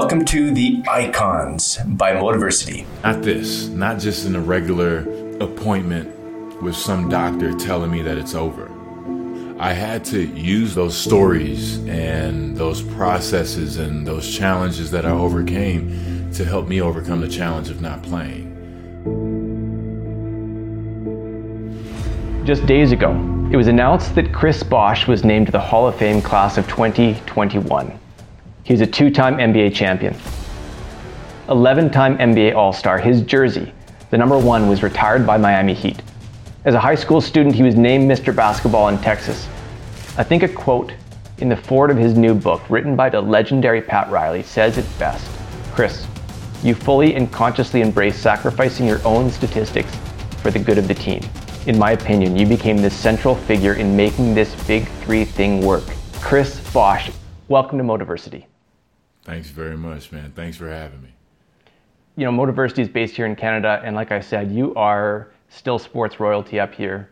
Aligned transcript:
welcome 0.00 0.24
to 0.24 0.52
the 0.52 0.80
Icons 0.88 1.76
by 1.84 2.12
Motiversity. 2.12 2.86
Not 3.02 3.20
this, 3.20 3.66
not 3.66 3.98
just 3.98 4.26
in 4.26 4.36
a 4.36 4.40
regular 4.40 4.98
appointment 5.40 6.62
with 6.62 6.76
some 6.76 7.08
doctor 7.08 7.52
telling 7.54 7.90
me 7.90 8.02
that 8.02 8.16
it's 8.16 8.32
over. 8.32 8.70
I 9.58 9.72
had 9.72 10.04
to 10.04 10.24
use 10.24 10.72
those 10.72 10.96
stories 10.96 11.78
and 11.88 12.56
those 12.56 12.80
processes 12.80 13.78
and 13.78 14.06
those 14.06 14.32
challenges 14.32 14.92
that 14.92 15.04
I 15.04 15.10
overcame 15.10 16.30
to 16.34 16.44
help 16.44 16.68
me 16.68 16.80
overcome 16.80 17.20
the 17.20 17.28
challenge 17.28 17.68
of 17.68 17.80
not 17.80 18.00
playing. 18.04 18.54
Just 22.46 22.64
days 22.66 22.92
ago, 22.92 23.10
it 23.50 23.56
was 23.56 23.66
announced 23.66 24.14
that 24.14 24.32
Chris 24.32 24.62
Bosh 24.62 25.08
was 25.08 25.24
named 25.24 25.46
to 25.46 25.52
the 25.52 25.58
Hall 25.58 25.88
of 25.88 25.96
Fame 25.96 26.22
class 26.22 26.56
of 26.56 26.68
2021. 26.68 27.98
He 28.68 28.74
was 28.74 28.82
a 28.82 28.86
two 28.86 29.10
time 29.10 29.38
NBA 29.38 29.74
champion. 29.74 30.14
11 31.48 31.88
time 31.88 32.18
NBA 32.18 32.54
All 32.54 32.70
Star, 32.70 32.98
his 32.98 33.22
jersey, 33.22 33.72
the 34.10 34.18
number 34.18 34.36
one, 34.36 34.68
was 34.68 34.82
retired 34.82 35.26
by 35.26 35.38
Miami 35.38 35.72
Heat. 35.72 36.02
As 36.66 36.74
a 36.74 36.78
high 36.78 36.94
school 36.94 37.22
student, 37.22 37.54
he 37.54 37.62
was 37.62 37.76
named 37.76 38.10
Mr. 38.10 38.36
Basketball 38.36 38.88
in 38.88 38.98
Texas. 38.98 39.48
I 40.18 40.22
think 40.22 40.42
a 40.42 40.48
quote 40.48 40.92
in 41.38 41.48
the 41.48 41.56
foreword 41.56 41.90
of 41.90 41.96
his 41.96 42.12
new 42.12 42.34
book, 42.34 42.60
written 42.68 42.94
by 42.94 43.08
the 43.08 43.22
legendary 43.22 43.80
Pat 43.80 44.10
Riley, 44.10 44.42
says 44.42 44.76
it 44.76 44.84
best. 44.98 45.26
Chris, 45.72 46.06
you 46.62 46.74
fully 46.74 47.14
and 47.14 47.32
consciously 47.32 47.80
embrace 47.80 48.18
sacrificing 48.18 48.86
your 48.86 49.00
own 49.06 49.30
statistics 49.30 49.96
for 50.42 50.50
the 50.50 50.58
good 50.58 50.76
of 50.76 50.86
the 50.86 50.94
team. 50.94 51.22
In 51.64 51.78
my 51.78 51.92
opinion, 51.92 52.36
you 52.36 52.46
became 52.46 52.82
the 52.82 52.90
central 52.90 53.34
figure 53.34 53.72
in 53.72 53.96
making 53.96 54.34
this 54.34 54.54
big 54.66 54.86
three 55.00 55.24
thing 55.24 55.64
work. 55.64 55.84
Chris 56.20 56.60
Bosh, 56.74 57.10
welcome 57.48 57.78
to 57.78 57.84
Motiversity. 57.84 58.44
Thanks 59.28 59.50
very 59.50 59.76
much, 59.76 60.10
man. 60.10 60.32
Thanks 60.34 60.56
for 60.56 60.70
having 60.70 61.02
me. 61.02 61.10
You 62.16 62.24
know, 62.24 62.32
Motiversity 62.32 62.78
is 62.78 62.88
based 62.88 63.14
here 63.14 63.26
in 63.26 63.36
Canada, 63.36 63.78
and 63.84 63.94
like 63.94 64.10
I 64.10 64.20
said, 64.20 64.50
you 64.50 64.74
are 64.74 65.32
still 65.50 65.78
sports 65.78 66.18
royalty 66.18 66.58
up 66.58 66.72
here. 66.72 67.10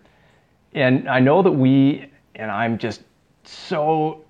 And 0.73 1.11
I 1.11 1.21
know 1.21 1.43
that 1.43 1.53
we, 1.53 2.11
and 2.37 2.51
I'm 2.51 2.79
just 2.79 3.03
so 3.45 4.25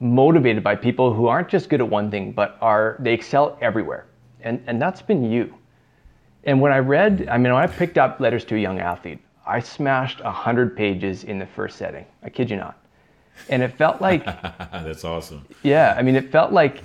motivated 0.00 0.64
by 0.64 0.74
people 0.74 1.14
who 1.14 1.28
aren't 1.28 1.48
just 1.48 1.68
good 1.68 1.80
at 1.80 1.88
one 1.88 2.10
thing, 2.10 2.32
but 2.32 2.58
are 2.60 2.96
they 2.98 3.14
excel 3.14 3.56
everywhere. 3.60 4.06
And 4.40 4.60
and 4.66 4.82
that's 4.82 5.00
been 5.00 5.30
you. 5.30 5.54
And 6.42 6.60
when 6.60 6.72
I 6.72 6.78
read, 6.78 7.28
I 7.30 7.38
mean, 7.38 7.52
when 7.52 7.62
I 7.62 7.68
picked 7.68 7.98
up 7.98 8.18
Letters 8.18 8.44
to 8.46 8.56
a 8.56 8.58
Young 8.58 8.80
Athlete, 8.80 9.20
I 9.46 9.60
smashed 9.60 10.24
100 10.24 10.76
pages 10.76 11.22
in 11.22 11.38
the 11.38 11.46
first 11.46 11.78
setting. 11.78 12.04
I 12.24 12.30
kid 12.30 12.50
you 12.50 12.56
not 12.56 12.79
and 13.48 13.62
it 13.62 13.76
felt 13.76 14.00
like 14.00 14.24
that's 14.24 15.04
awesome. 15.04 15.46
Yeah, 15.62 15.94
I 15.96 16.02
mean, 16.02 16.16
it 16.16 16.30
felt 16.30 16.52
like 16.52 16.82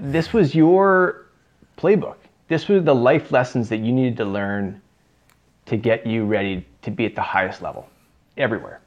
this 0.00 0.32
was 0.32 0.54
your 0.54 1.26
playbook. 1.76 2.16
This 2.48 2.68
was 2.68 2.84
the 2.84 2.94
life 2.94 3.32
lessons 3.32 3.68
that 3.68 3.78
you 3.78 3.92
needed 3.92 4.16
to 4.18 4.24
learn 4.24 4.80
to 5.66 5.76
get 5.76 6.06
you 6.06 6.24
ready 6.24 6.66
to 6.82 6.90
be 6.90 7.06
at 7.06 7.14
the 7.14 7.22
highest 7.22 7.62
level 7.62 7.88
everywhere. 8.36 8.80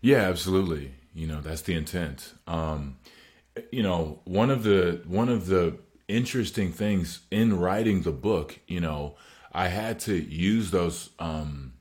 Yeah, 0.00 0.18
absolutely. 0.18 0.92
You 1.14 1.26
know, 1.26 1.40
that's 1.40 1.62
the 1.62 1.74
intent. 1.74 2.34
Um, 2.46 2.98
you 3.72 3.82
know, 3.82 4.20
one 4.24 4.50
of 4.50 4.62
the 4.62 5.02
one 5.06 5.28
of 5.28 5.46
the 5.46 5.78
interesting 6.06 6.72
things 6.72 7.20
in 7.30 7.58
writing 7.58 8.02
the 8.02 8.12
book, 8.12 8.58
you 8.66 8.80
know, 8.80 9.16
I 9.52 9.68
had 9.68 9.98
to 10.00 10.14
use 10.14 10.70
those 10.70 11.10
um, 11.18 11.72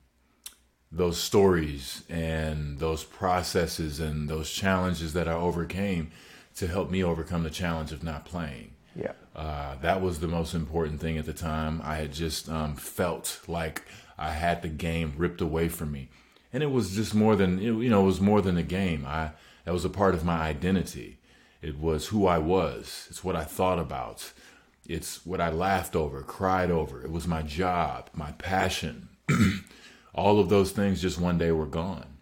those 0.92 1.18
stories 1.18 2.04
and 2.10 2.80
those 2.80 3.04
processes 3.04 4.00
and 4.00 4.30
those 4.30 4.52
challenges 4.52 5.14
that 5.14 5.28
I 5.28 5.34
overcame 5.34 6.12
to 6.56 6.68
help 6.68 6.90
me 6.90 7.04
overcome 7.04 7.44
the 7.44 7.50
challenge 7.50 7.92
of 7.92 8.04
not 8.04 8.26
playing. 8.26 8.72
Yeah. 8.96 9.12
Uh, 9.36 9.76
that 9.82 10.02
was 10.02 10.20
the 10.20 10.28
most 10.28 10.54
important 10.54 11.00
thing 11.00 11.18
at 11.18 11.26
the 11.26 11.34
time. 11.34 11.82
I 11.84 11.96
had 11.96 12.14
just 12.14 12.50
um, 12.50 12.76
felt 12.76 13.42
like 13.48 13.84
I 14.18 14.32
had 14.32 14.62
the 14.62 14.70
game 14.70 15.14
ripped 15.18 15.42
away 15.42 15.70
from 15.70 15.92
me, 15.92 16.10
and 16.52 16.64
it 16.64 16.72
was 16.72 16.96
just 16.96 17.14
more 17.14 17.36
than 17.36 17.60
you 17.62 17.90
know. 17.90 18.02
It 18.02 18.08
was 18.08 18.20
more 18.20 18.42
than 18.42 18.58
a 18.58 18.64
game. 18.64 19.06
I 19.06 19.32
that 19.66 19.74
was 19.74 19.86
a 19.86 19.90
part 19.90 20.16
of 20.16 20.26
my 20.26 20.40
identity. 20.40 21.20
It 21.62 21.80
was 21.80 22.08
who 22.08 22.26
I 22.26 22.40
was. 22.40 23.06
It's 23.10 23.24
what 23.24 23.36
I 23.36 23.44
thought 23.44 23.78
about. 23.78 24.32
It's 24.88 25.24
what 25.26 25.42
I 25.42 25.52
laughed 25.52 25.96
over, 25.96 26.24
cried 26.24 26.72
over. 26.72 27.04
It 27.04 27.12
was 27.12 27.28
my 27.28 27.44
job, 27.44 28.10
my 28.14 28.32
passion. 28.32 29.10
all 30.14 30.40
of 30.40 30.50
those 30.50 30.72
things 30.72 31.02
just 31.02 31.20
one 31.20 31.38
day 31.38 31.52
were 31.52 31.66
gone. 31.66 32.18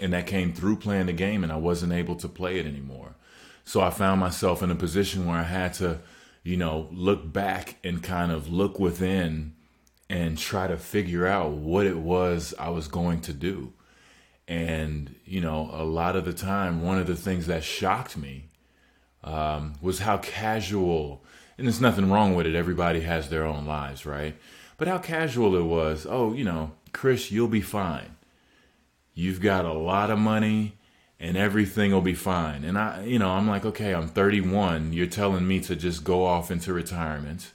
And 0.00 0.12
that 0.12 0.26
came 0.26 0.52
through 0.52 0.76
playing 0.76 1.06
the 1.06 1.12
game, 1.12 1.42
and 1.42 1.52
I 1.52 1.56
wasn't 1.56 1.92
able 1.92 2.14
to 2.16 2.28
play 2.28 2.58
it 2.58 2.66
anymore. 2.66 3.16
So 3.64 3.80
I 3.80 3.90
found 3.90 4.20
myself 4.20 4.62
in 4.62 4.70
a 4.70 4.76
position 4.76 5.26
where 5.26 5.38
I 5.38 5.42
had 5.42 5.74
to, 5.74 6.00
you 6.42 6.56
know, 6.56 6.88
look 6.92 7.32
back 7.32 7.76
and 7.82 8.02
kind 8.02 8.32
of 8.32 8.50
look 8.50 8.78
within 8.78 9.54
and 10.08 10.38
try 10.38 10.66
to 10.66 10.76
figure 10.76 11.26
out 11.26 11.50
what 11.50 11.84
it 11.84 11.98
was 11.98 12.54
I 12.58 12.70
was 12.70 12.88
going 12.88 13.20
to 13.22 13.32
do. 13.32 13.72
And, 14.46 15.14
you 15.26 15.42
know, 15.42 15.68
a 15.72 15.84
lot 15.84 16.16
of 16.16 16.24
the 16.24 16.32
time, 16.32 16.82
one 16.82 16.98
of 16.98 17.06
the 17.06 17.16
things 17.16 17.46
that 17.48 17.62
shocked 17.62 18.16
me 18.16 18.48
um, 19.22 19.74
was 19.82 19.98
how 19.98 20.16
casual, 20.18 21.22
and 21.58 21.66
there's 21.66 21.80
nothing 21.80 22.10
wrong 22.10 22.34
with 22.34 22.46
it, 22.46 22.54
everybody 22.54 23.00
has 23.00 23.28
their 23.28 23.44
own 23.44 23.66
lives, 23.66 24.06
right? 24.06 24.34
But 24.78 24.88
how 24.88 24.98
casual 24.98 25.56
it 25.56 25.64
was. 25.64 26.06
Oh, 26.08 26.32
you 26.32 26.44
know, 26.44 26.70
Chris, 26.92 27.30
you'll 27.30 27.48
be 27.48 27.60
fine. 27.60 28.16
You've 29.14 29.40
got 29.40 29.64
a 29.64 29.72
lot 29.72 30.10
of 30.10 30.18
money 30.18 30.74
and 31.20 31.36
everything 31.36 31.92
will 31.92 32.00
be 32.00 32.14
fine. 32.14 32.64
And 32.64 32.78
I, 32.78 33.04
you 33.04 33.18
know, 33.18 33.30
I'm 33.30 33.48
like, 33.48 33.64
okay, 33.64 33.94
I'm 33.94 34.08
31. 34.08 34.92
You're 34.92 35.06
telling 35.06 35.46
me 35.46 35.60
to 35.60 35.74
just 35.74 36.04
go 36.04 36.24
off 36.24 36.50
into 36.50 36.72
retirement. 36.72 37.50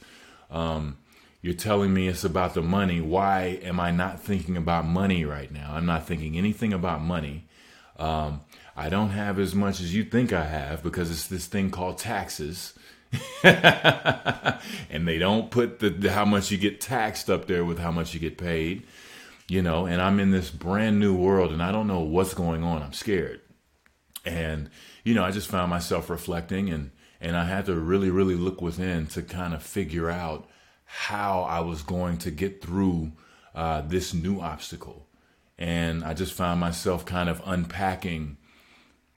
Um, 0.52 0.98
you're 1.42 1.54
telling 1.54 1.94
me 1.94 2.08
it's 2.08 2.24
about 2.24 2.54
the 2.54 2.62
money. 2.62 3.02
Why 3.02 3.60
am 3.64 3.80
I 3.80 3.92
not 3.92 4.22
thinking 4.22 4.58
about 4.58 4.86
money 4.86 5.24
right 5.26 5.52
now? 5.52 5.74
I'm 5.74 5.86
not 5.86 6.06
thinking 6.06 6.38
anything 6.38 6.74
about 6.74 7.02
money. 7.02 7.46
Um, 7.98 8.42
I 8.76 8.90
don't 8.90 9.12
have 9.12 9.40
as 9.40 9.54
much 9.54 9.80
as 9.80 9.94
you 9.94 10.04
think 10.04 10.34
I 10.34 10.46
have 10.46 10.84
because 10.84 11.12
it's 11.12 11.28
this 11.28 11.46
thing 11.46 11.70
called 11.70 11.98
taxes. 11.98 12.74
and 13.44 15.08
they 15.08 15.20
don't 15.20 15.52
put 15.52 15.80
the, 15.80 15.90
the, 15.90 16.12
how 16.12 16.26
much 16.26 16.50
you 16.50 16.58
get 16.58 16.82
taxed 16.82 17.30
up 17.30 17.46
there 17.46 17.64
with 17.64 17.78
how 17.78 17.92
much 17.92 18.14
you 18.14 18.20
get 18.20 18.38
paid 18.38 18.84
you 19.54 19.62
know, 19.62 19.86
and 19.86 20.02
I'm 20.02 20.20
in 20.20 20.32
this 20.32 20.50
brand 20.50 21.00
new 21.00 21.16
world 21.16 21.52
and 21.52 21.62
I 21.62 21.72
don't 21.72 21.86
know 21.86 22.00
what's 22.00 22.34
going 22.34 22.64
on. 22.64 22.82
I'm 22.82 22.92
scared. 22.92 23.40
And, 24.26 24.72
you 25.04 25.14
know, 25.14 25.24
I 25.24 25.30
just 25.30 25.48
found 25.48 25.70
myself 25.70 26.10
reflecting 26.10 26.72
and, 26.72 26.90
and 27.22 27.38
I 27.38 27.46
had 27.46 27.68
to 27.68 27.76
really, 27.76 28.10
really 28.10 28.34
look 28.34 28.64
within 28.64 29.06
to 29.08 29.22
kind 29.22 29.54
of 29.54 29.62
figure 29.62 30.10
out 30.10 30.50
how 30.86 31.44
I 31.44 31.60
was 31.60 31.84
going 31.84 32.18
to 32.20 32.32
get 32.32 32.64
through 32.64 33.12
uh, 33.54 33.82
this 33.82 34.12
new 34.12 34.42
obstacle. 34.42 35.08
And 35.60 36.04
I 36.04 36.16
just 36.16 36.34
found 36.34 36.60
myself 36.60 37.06
kind 37.06 37.30
of 37.30 37.40
unpacking 37.46 38.38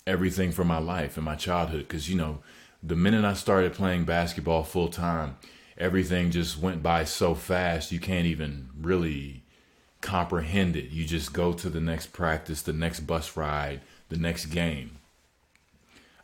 everything 0.06 0.52
from 0.52 0.66
my 0.66 0.78
life 0.78 1.16
and 1.16 1.25
my 1.25 1.36
childhood. 1.36 1.88
Because, 1.88 2.10
you 2.10 2.16
know, 2.16 2.41
the 2.82 2.94
minute 2.94 3.25
I 3.25 3.32
started 3.32 3.72
playing 3.72 4.04
basketball 4.04 4.64
full 4.64 4.88
time, 4.88 5.38
everything 5.78 6.30
just 6.30 6.58
went 6.58 6.82
by 6.82 7.04
so 7.04 7.34
fast, 7.34 7.91
you 7.91 8.00
can't 8.00 8.26
even 8.26 8.69
really 8.78 9.45
comprehend 10.00 10.76
it. 10.76 10.90
You 10.90 11.04
just 11.04 11.32
go 11.32 11.52
to 11.52 11.68
the 11.68 11.80
next 11.80 12.12
practice, 12.12 12.62
the 12.62 12.72
next 12.72 13.00
bus 13.00 13.36
ride, 13.36 13.80
the 14.08 14.16
next 14.16 14.46
game. 14.46 14.98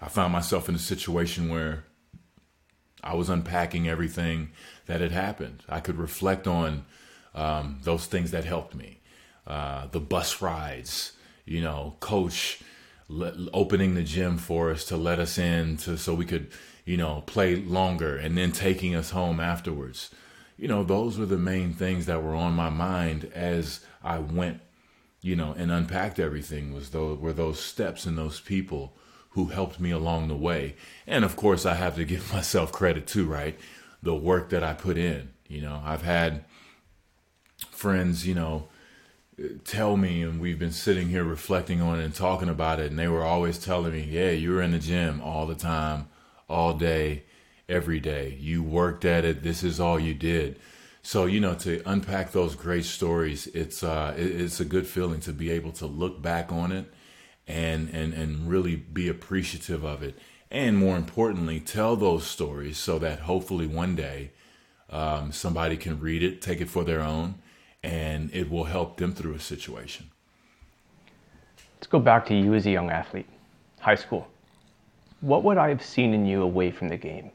I 0.01 0.09
found 0.09 0.33
myself 0.33 0.69
in 0.69 0.75
a 0.75 0.81
situation 0.81 1.49
where 1.49 1.85
I 3.03 3.15
was 3.15 3.29
unpacking 3.29 3.89
everything 3.89 4.51
that 4.87 5.01
had 5.01 5.13
happened. 5.13 5.63
I 5.69 5.81
could 5.81 5.97
reflect 5.97 6.47
on 6.47 6.85
um, 7.35 7.81
those 7.83 8.07
things 8.07 8.31
that 8.31 8.45
helped 8.45 8.75
me. 8.75 9.01
Uh, 9.47 9.87
the 9.89 10.01
bus 10.01 10.41
rides, 10.41 11.13
you 11.45 11.61
know, 11.61 11.97
coach 12.01 12.61
opening 13.53 13.95
the 13.95 14.03
gym 14.03 14.39
for 14.39 14.71
us 14.71 14.85
to 14.87 14.97
let 14.97 15.19
us 15.19 15.37
in 15.37 15.77
to 15.77 15.99
so 15.99 16.15
we 16.15 16.25
could, 16.25 16.51
you 16.85 16.97
know, 16.97 17.23
play 17.27 17.57
longer 17.57 18.17
and 18.17 18.39
then 18.39 18.53
taking 18.53 18.95
us 18.95 19.11
home 19.11 19.41
afterwards 19.41 20.11
you 20.63 20.69
know, 20.69 20.85
those 20.85 21.19
were 21.19 21.27
the 21.27 21.37
main 21.37 21.73
things 21.73 22.07
that 22.07 22.23
were 22.23 22.37
on 22.37 22.53
my 22.53 22.71
mind 22.71 23.29
as 23.35 23.81
I 24.05 24.21
went, 24.21 24.61
you 25.21 25.35
know, 25.35 25.57
and 25.59 25.73
unpacked 25.73 26.21
everything 26.21 26.73
was 26.73 26.91
those 26.91 27.19
were 27.19 27.33
those 27.33 27.59
steps 27.59 28.07
and 28.07 28.17
those 28.17 28.39
people 28.39 28.95
who 29.31 29.47
helped 29.47 29.81
me 29.81 29.91
along 29.91 30.29
the 30.29 30.37
way. 30.37 30.77
And 31.05 31.25
of 31.25 31.35
course, 31.35 31.67
I 31.67 31.75
have 31.75 31.97
to 31.97 32.05
give 32.05 32.33
myself 32.33 32.71
credit 32.71 33.09
too, 33.09 33.27
right? 33.27 33.59
The 34.05 34.15
work 34.15 34.51
that 34.51 34.63
I 34.63 34.73
put 34.73 34.97
in. 34.97 35.31
You 35.49 35.63
know, 35.63 35.83
I've 35.85 36.03
had 36.03 36.45
friends, 37.73 38.25
you 38.25 38.37
know, 38.37 38.69
tell 39.65 39.97
me, 39.97 40.23
and 40.23 40.41
we've 40.41 40.61
been 40.61 40.71
sitting 40.71 41.09
here 41.09 41.25
reflecting 41.25 41.81
on 41.81 41.99
it 41.99 42.05
and 42.05 42.15
talking 42.15 42.49
about 42.49 42.79
it, 42.79 42.89
and 42.89 42.99
they 43.01 43.09
were 43.09 43.25
always 43.25 43.59
telling 43.59 43.95
me, 43.95 44.07
yeah, 44.09 44.31
you 44.31 44.53
were 44.53 44.63
in 44.63 44.71
the 44.71 44.79
gym 44.79 45.21
all 45.23 45.45
the 45.45 45.57
time, 45.57 46.09
all 46.49 46.73
day 46.75 47.25
every 47.73 48.01
day. 48.01 48.37
You 48.41 48.63
worked 48.63 49.05
at 49.05 49.25
it. 49.25 49.43
This 49.43 49.63
is 49.63 49.81
all 49.81 49.99
you 49.99 50.15
did. 50.15 50.59
So 51.03 51.27
you 51.27 51.41
know 51.41 51.55
to 51.57 51.83
unpack 51.85 52.33
those 52.33 52.55
great 52.55 52.85
stories, 52.85 53.49
it's 53.49 53.83
uh, 53.83 54.15
it's 54.17 54.61
a 54.61 54.65
good 54.65 54.87
feeling 54.87 55.21
to 55.21 55.33
be 55.33 55.51
able 55.51 55.73
to 55.73 55.87
look 55.87 56.23
back 56.23 56.53
on 56.53 56.71
it 56.71 56.93
and 57.49 57.89
and 57.91 58.15
and 58.15 58.49
really 58.49 58.77
be 58.77 59.09
appreciative 59.09 59.85
of 59.85 60.03
it 60.03 60.17
and 60.53 60.77
more 60.77 60.99
importantly, 60.99 61.61
tell 61.61 61.97
those 61.97 62.27
stories 62.27 62.77
so 62.77 62.99
that 62.99 63.21
hopefully 63.21 63.67
one 63.67 63.97
day 63.97 64.33
um, 64.91 65.33
somebody 65.33 65.79
can 65.79 65.99
read 65.99 66.23
it, 66.23 66.43
take 66.43 66.61
it 66.61 66.69
for 66.69 66.85
their 66.85 67.01
own, 67.01 67.37
and 67.83 68.31
it 68.35 68.51
will 68.51 68.65
help 68.65 68.99
them 68.99 69.15
through 69.15 69.33
a 69.33 69.41
situation. 69.41 70.11
Let's 71.79 71.87
go 71.87 71.99
back 71.99 72.27
to 72.27 72.35
you 72.35 72.53
as 72.53 72.67
a 72.67 72.71
young 72.71 72.91
athlete, 72.91 73.27
high 73.81 73.95
school. 73.95 74.29
What 75.23 75.43
would 75.43 75.57
I 75.57 75.71
have 75.71 75.83
seen 75.83 76.13
in 76.13 76.27
you 76.27 76.43
away 76.43 76.71
from 76.71 76.91
the 76.91 76.99
game? 76.99 77.31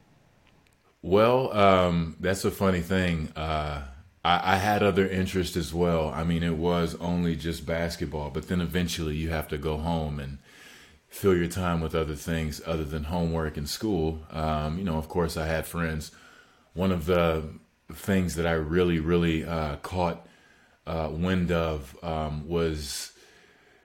Well, 1.08 1.58
um, 1.58 2.18
that's 2.20 2.44
a 2.44 2.52
funny 2.52 2.82
thing. 2.82 3.32
Uh, 3.34 3.84
I, 4.26 4.56
I, 4.56 4.58
had 4.58 4.84
other 4.84 5.08
interests 5.08 5.56
as 5.56 5.74
well. 5.74 6.10
I 6.10 6.26
mean, 6.26 6.44
it 6.44 6.58
was 6.58 6.96
only 6.96 7.38
just 7.38 7.66
basketball, 7.66 8.30
but 8.30 8.50
then 8.50 8.60
eventually 8.60 9.16
you 9.16 9.30
have 9.30 9.48
to 9.48 9.58
go 9.58 9.78
home 9.78 10.20
and 10.20 10.40
fill 11.08 11.34
your 11.34 11.48
time 11.48 11.80
with 11.80 11.96
other 11.96 12.16
things 12.16 12.62
other 12.66 12.84
than 12.84 13.06
homework 13.06 13.56
and 13.56 13.70
school. 13.70 14.20
Um, 14.32 14.78
you 14.78 14.84
know, 14.84 14.98
of 14.98 15.08
course, 15.08 15.38
I 15.38 15.48
had 15.48 15.66
friends. 15.66 16.12
One 16.74 16.92
of 16.92 17.06
the 17.06 17.46
things 17.94 18.36
that 18.36 18.46
I 18.46 18.52
really, 18.52 19.00
really 19.00 19.46
uh, 19.46 19.78
caught 19.78 20.28
uh, 20.86 21.08
wind 21.10 21.54
of 21.54 21.98
um, 22.04 22.50
was 22.50 23.14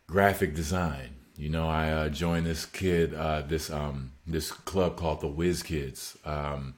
graphic 0.08 0.56
design. 0.56 1.10
You 1.36 1.50
know, 1.50 1.68
I 1.68 1.88
uh, 1.88 2.08
joined 2.08 2.46
this 2.46 2.66
kid, 2.66 3.14
uh, 3.14 3.42
this 3.42 3.70
um, 3.70 4.10
this 4.26 4.50
club 4.50 4.96
called 4.96 5.20
the 5.20 5.28
Whiz 5.28 5.62
Kids, 5.62 6.18
um, 6.24 6.74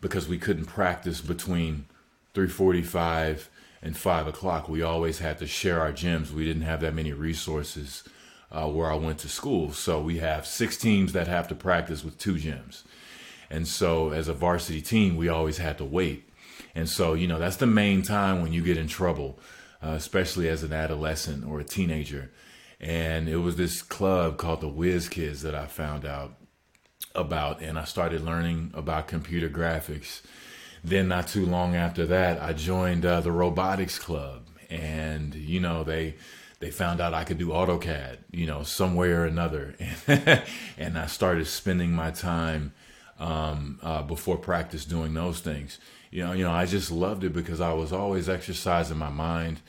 because 0.00 0.28
we 0.28 0.38
couldn't 0.38 0.66
practice 0.66 1.20
between 1.20 1.86
3:45 2.34 3.48
and 3.82 3.96
five 3.96 4.26
o'clock. 4.26 4.68
We 4.68 4.82
always 4.82 5.18
had 5.18 5.38
to 5.38 5.46
share 5.46 5.80
our 5.80 5.92
gyms. 5.92 6.30
We 6.30 6.44
didn't 6.44 6.62
have 6.62 6.80
that 6.80 6.94
many 6.94 7.12
resources 7.12 8.04
uh, 8.52 8.68
where 8.68 8.90
I 8.90 8.96
went 8.96 9.18
to 9.20 9.28
school, 9.28 9.72
so 9.72 10.00
we 10.00 10.18
have 10.18 10.46
six 10.46 10.76
teams 10.76 11.12
that 11.12 11.28
have 11.28 11.48
to 11.48 11.54
practice 11.54 12.04
with 12.04 12.18
two 12.18 12.34
gyms. 12.34 12.82
And 13.48 13.66
so, 13.66 14.10
as 14.10 14.28
a 14.28 14.34
varsity 14.34 14.80
team, 14.80 15.16
we 15.16 15.28
always 15.28 15.58
had 15.58 15.78
to 15.78 15.84
wait. 15.84 16.28
And 16.74 16.88
so, 16.88 17.14
you 17.14 17.26
know, 17.26 17.38
that's 17.38 17.56
the 17.56 17.66
main 17.66 18.02
time 18.02 18.42
when 18.42 18.52
you 18.52 18.62
get 18.62 18.76
in 18.76 18.86
trouble, 18.86 19.38
uh, 19.82 19.90
especially 19.90 20.48
as 20.48 20.62
an 20.62 20.72
adolescent 20.72 21.44
or 21.44 21.58
a 21.58 21.64
teenager. 21.64 22.30
And 22.80 23.28
it 23.28 23.38
was 23.38 23.56
this 23.56 23.82
club 23.82 24.36
called 24.36 24.60
the 24.60 24.68
Whiz 24.68 25.08
Kids 25.08 25.42
that 25.42 25.54
I 25.54 25.66
found 25.66 26.04
out 26.04 26.34
about, 27.14 27.60
and 27.60 27.78
I 27.78 27.84
started 27.84 28.22
learning 28.22 28.72
about 28.74 29.08
computer 29.08 29.48
graphics. 29.48 30.22
Then, 30.82 31.08
not 31.08 31.28
too 31.28 31.44
long 31.44 31.76
after 31.76 32.06
that, 32.06 32.40
I 32.40 32.52
joined 32.52 33.04
uh, 33.04 33.20
the 33.20 33.32
robotics 33.32 33.98
club, 33.98 34.46
and 34.70 35.34
you 35.34 35.60
know 35.60 35.84
they 35.84 36.14
they 36.60 36.70
found 36.70 37.00
out 37.00 37.14
I 37.14 37.24
could 37.24 37.38
do 37.38 37.48
AutoCAD, 37.48 38.18
you 38.30 38.46
know, 38.46 38.62
some 38.62 38.94
way 38.94 39.10
or 39.10 39.24
another, 39.24 39.74
and 40.78 40.98
I 40.98 41.06
started 41.06 41.46
spending 41.46 41.92
my 41.92 42.10
time 42.10 42.72
um, 43.18 43.78
uh, 43.82 44.02
before 44.02 44.36
practice 44.36 44.84
doing 44.84 45.14
those 45.14 45.40
things. 45.40 45.78
You 46.10 46.24
know, 46.24 46.32
you 46.32 46.44
know, 46.44 46.50
I 46.50 46.66
just 46.66 46.90
loved 46.90 47.22
it 47.24 47.32
because 47.32 47.60
I 47.60 47.72
was 47.72 47.92
always 47.92 48.28
exercising 48.28 48.98
my 48.98 49.10
mind. 49.10 49.60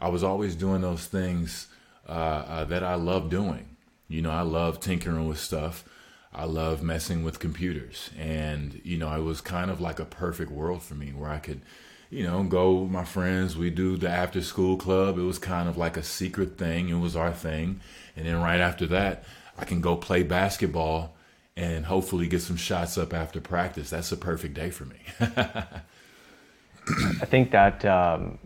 I 0.00 0.08
was 0.08 0.22
always 0.22 0.54
doing 0.54 0.80
those 0.80 1.06
things 1.06 1.66
uh, 2.08 2.12
uh, 2.12 2.64
that 2.64 2.84
I 2.84 2.94
love 2.94 3.30
doing. 3.30 3.76
You 4.08 4.22
know, 4.22 4.30
I 4.30 4.42
love 4.42 4.80
tinkering 4.80 5.26
with 5.26 5.40
stuff. 5.40 5.84
I 6.32 6.44
love 6.44 6.82
messing 6.82 7.24
with 7.24 7.38
computers. 7.38 8.10
And, 8.18 8.80
you 8.84 8.98
know, 8.98 9.14
it 9.14 9.22
was 9.22 9.40
kind 9.40 9.70
of 9.70 9.80
like 9.80 9.98
a 9.98 10.04
perfect 10.04 10.50
world 10.50 10.82
for 10.82 10.94
me 10.94 11.10
where 11.10 11.30
I 11.30 11.38
could, 11.38 11.62
you 12.10 12.24
know, 12.24 12.42
go 12.42 12.74
with 12.74 12.90
my 12.90 13.04
friends. 13.04 13.56
We 13.56 13.70
do 13.70 13.96
the 13.96 14.10
after 14.10 14.42
school 14.42 14.76
club. 14.76 15.18
It 15.18 15.22
was 15.22 15.38
kind 15.38 15.68
of 15.68 15.76
like 15.76 15.96
a 15.96 16.02
secret 16.02 16.58
thing. 16.58 16.90
It 16.90 16.98
was 16.98 17.16
our 17.16 17.32
thing. 17.32 17.80
And 18.16 18.26
then 18.26 18.36
right 18.36 18.60
after 18.60 18.86
that, 18.88 19.24
I 19.58 19.64
can 19.64 19.80
go 19.80 19.96
play 19.96 20.22
basketball 20.22 21.14
and 21.56 21.86
hopefully 21.86 22.28
get 22.28 22.42
some 22.42 22.56
shots 22.56 22.96
up 22.96 23.12
after 23.12 23.40
practice. 23.40 23.90
That's 23.90 24.12
a 24.12 24.16
perfect 24.16 24.54
day 24.54 24.70
for 24.70 24.84
me. 24.84 24.98
I 25.20 27.24
think 27.24 27.50
that 27.50 27.84
um, 27.84 28.38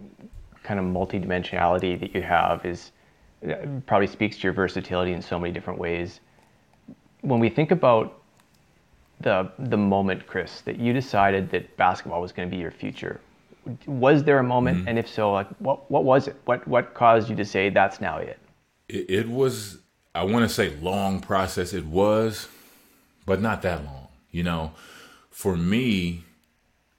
kind 0.62 0.80
of 0.80 0.86
multidimensionality 0.86 2.00
that 2.00 2.14
you 2.14 2.22
have 2.22 2.64
is 2.64 2.92
uh, 3.46 3.54
probably 3.86 4.06
speaks 4.06 4.36
to 4.36 4.44
your 4.44 4.52
versatility 4.52 5.12
in 5.12 5.20
so 5.20 5.38
many 5.38 5.52
different 5.52 5.78
ways 5.78 6.20
when 7.22 7.40
we 7.40 7.48
think 7.48 7.70
about 7.70 8.20
the 9.20 9.50
the 9.58 9.76
moment, 9.76 10.26
Chris, 10.26 10.60
that 10.62 10.78
you 10.78 10.92
decided 10.92 11.50
that 11.50 11.76
basketball 11.76 12.20
was 12.20 12.32
going 12.32 12.48
to 12.48 12.54
be 12.54 12.60
your 12.60 12.70
future, 12.70 13.20
was 13.86 14.24
there 14.24 14.38
a 14.38 14.42
moment, 14.42 14.78
mm-hmm. 14.78 14.88
and 14.88 14.98
if 14.98 15.08
so, 15.08 15.32
like 15.32 15.48
what 15.58 15.90
what 15.90 16.04
was 16.04 16.28
it? 16.28 16.36
What 16.44 16.66
what 16.68 16.94
caused 16.94 17.30
you 17.30 17.36
to 17.36 17.44
say 17.44 17.70
that's 17.70 18.00
now 18.00 18.18
it? 18.18 18.38
It, 18.88 19.10
it 19.10 19.28
was 19.28 19.78
I 20.14 20.24
want 20.24 20.46
to 20.46 20.54
say 20.54 20.70
long 20.76 21.20
process. 21.20 21.72
It 21.72 21.86
was, 21.86 22.48
but 23.24 23.40
not 23.40 23.62
that 23.62 23.84
long. 23.84 24.08
You 24.30 24.42
know, 24.42 24.72
for 25.30 25.56
me, 25.56 26.24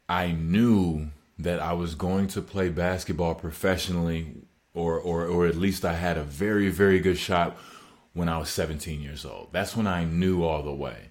I 0.08 0.32
knew 0.32 1.10
that 1.38 1.60
I 1.60 1.74
was 1.74 1.96
going 1.96 2.28
to 2.28 2.42
play 2.42 2.70
basketball 2.70 3.36
professionally, 3.36 4.36
or 4.74 4.98
or 4.98 5.26
or 5.26 5.46
at 5.46 5.56
least 5.56 5.84
I 5.84 5.94
had 5.94 6.18
a 6.18 6.24
very 6.24 6.70
very 6.70 7.00
good 7.00 7.18
shot 7.18 7.58
when 8.14 8.30
I 8.30 8.38
was 8.38 8.50
17 8.50 9.02
years 9.02 9.26
old. 9.26 9.50
That's 9.52 9.76
when 9.76 9.88
I 9.88 10.06
knew 10.06 10.44
all 10.44 10.64
the 10.64 10.74
way. 10.74 11.10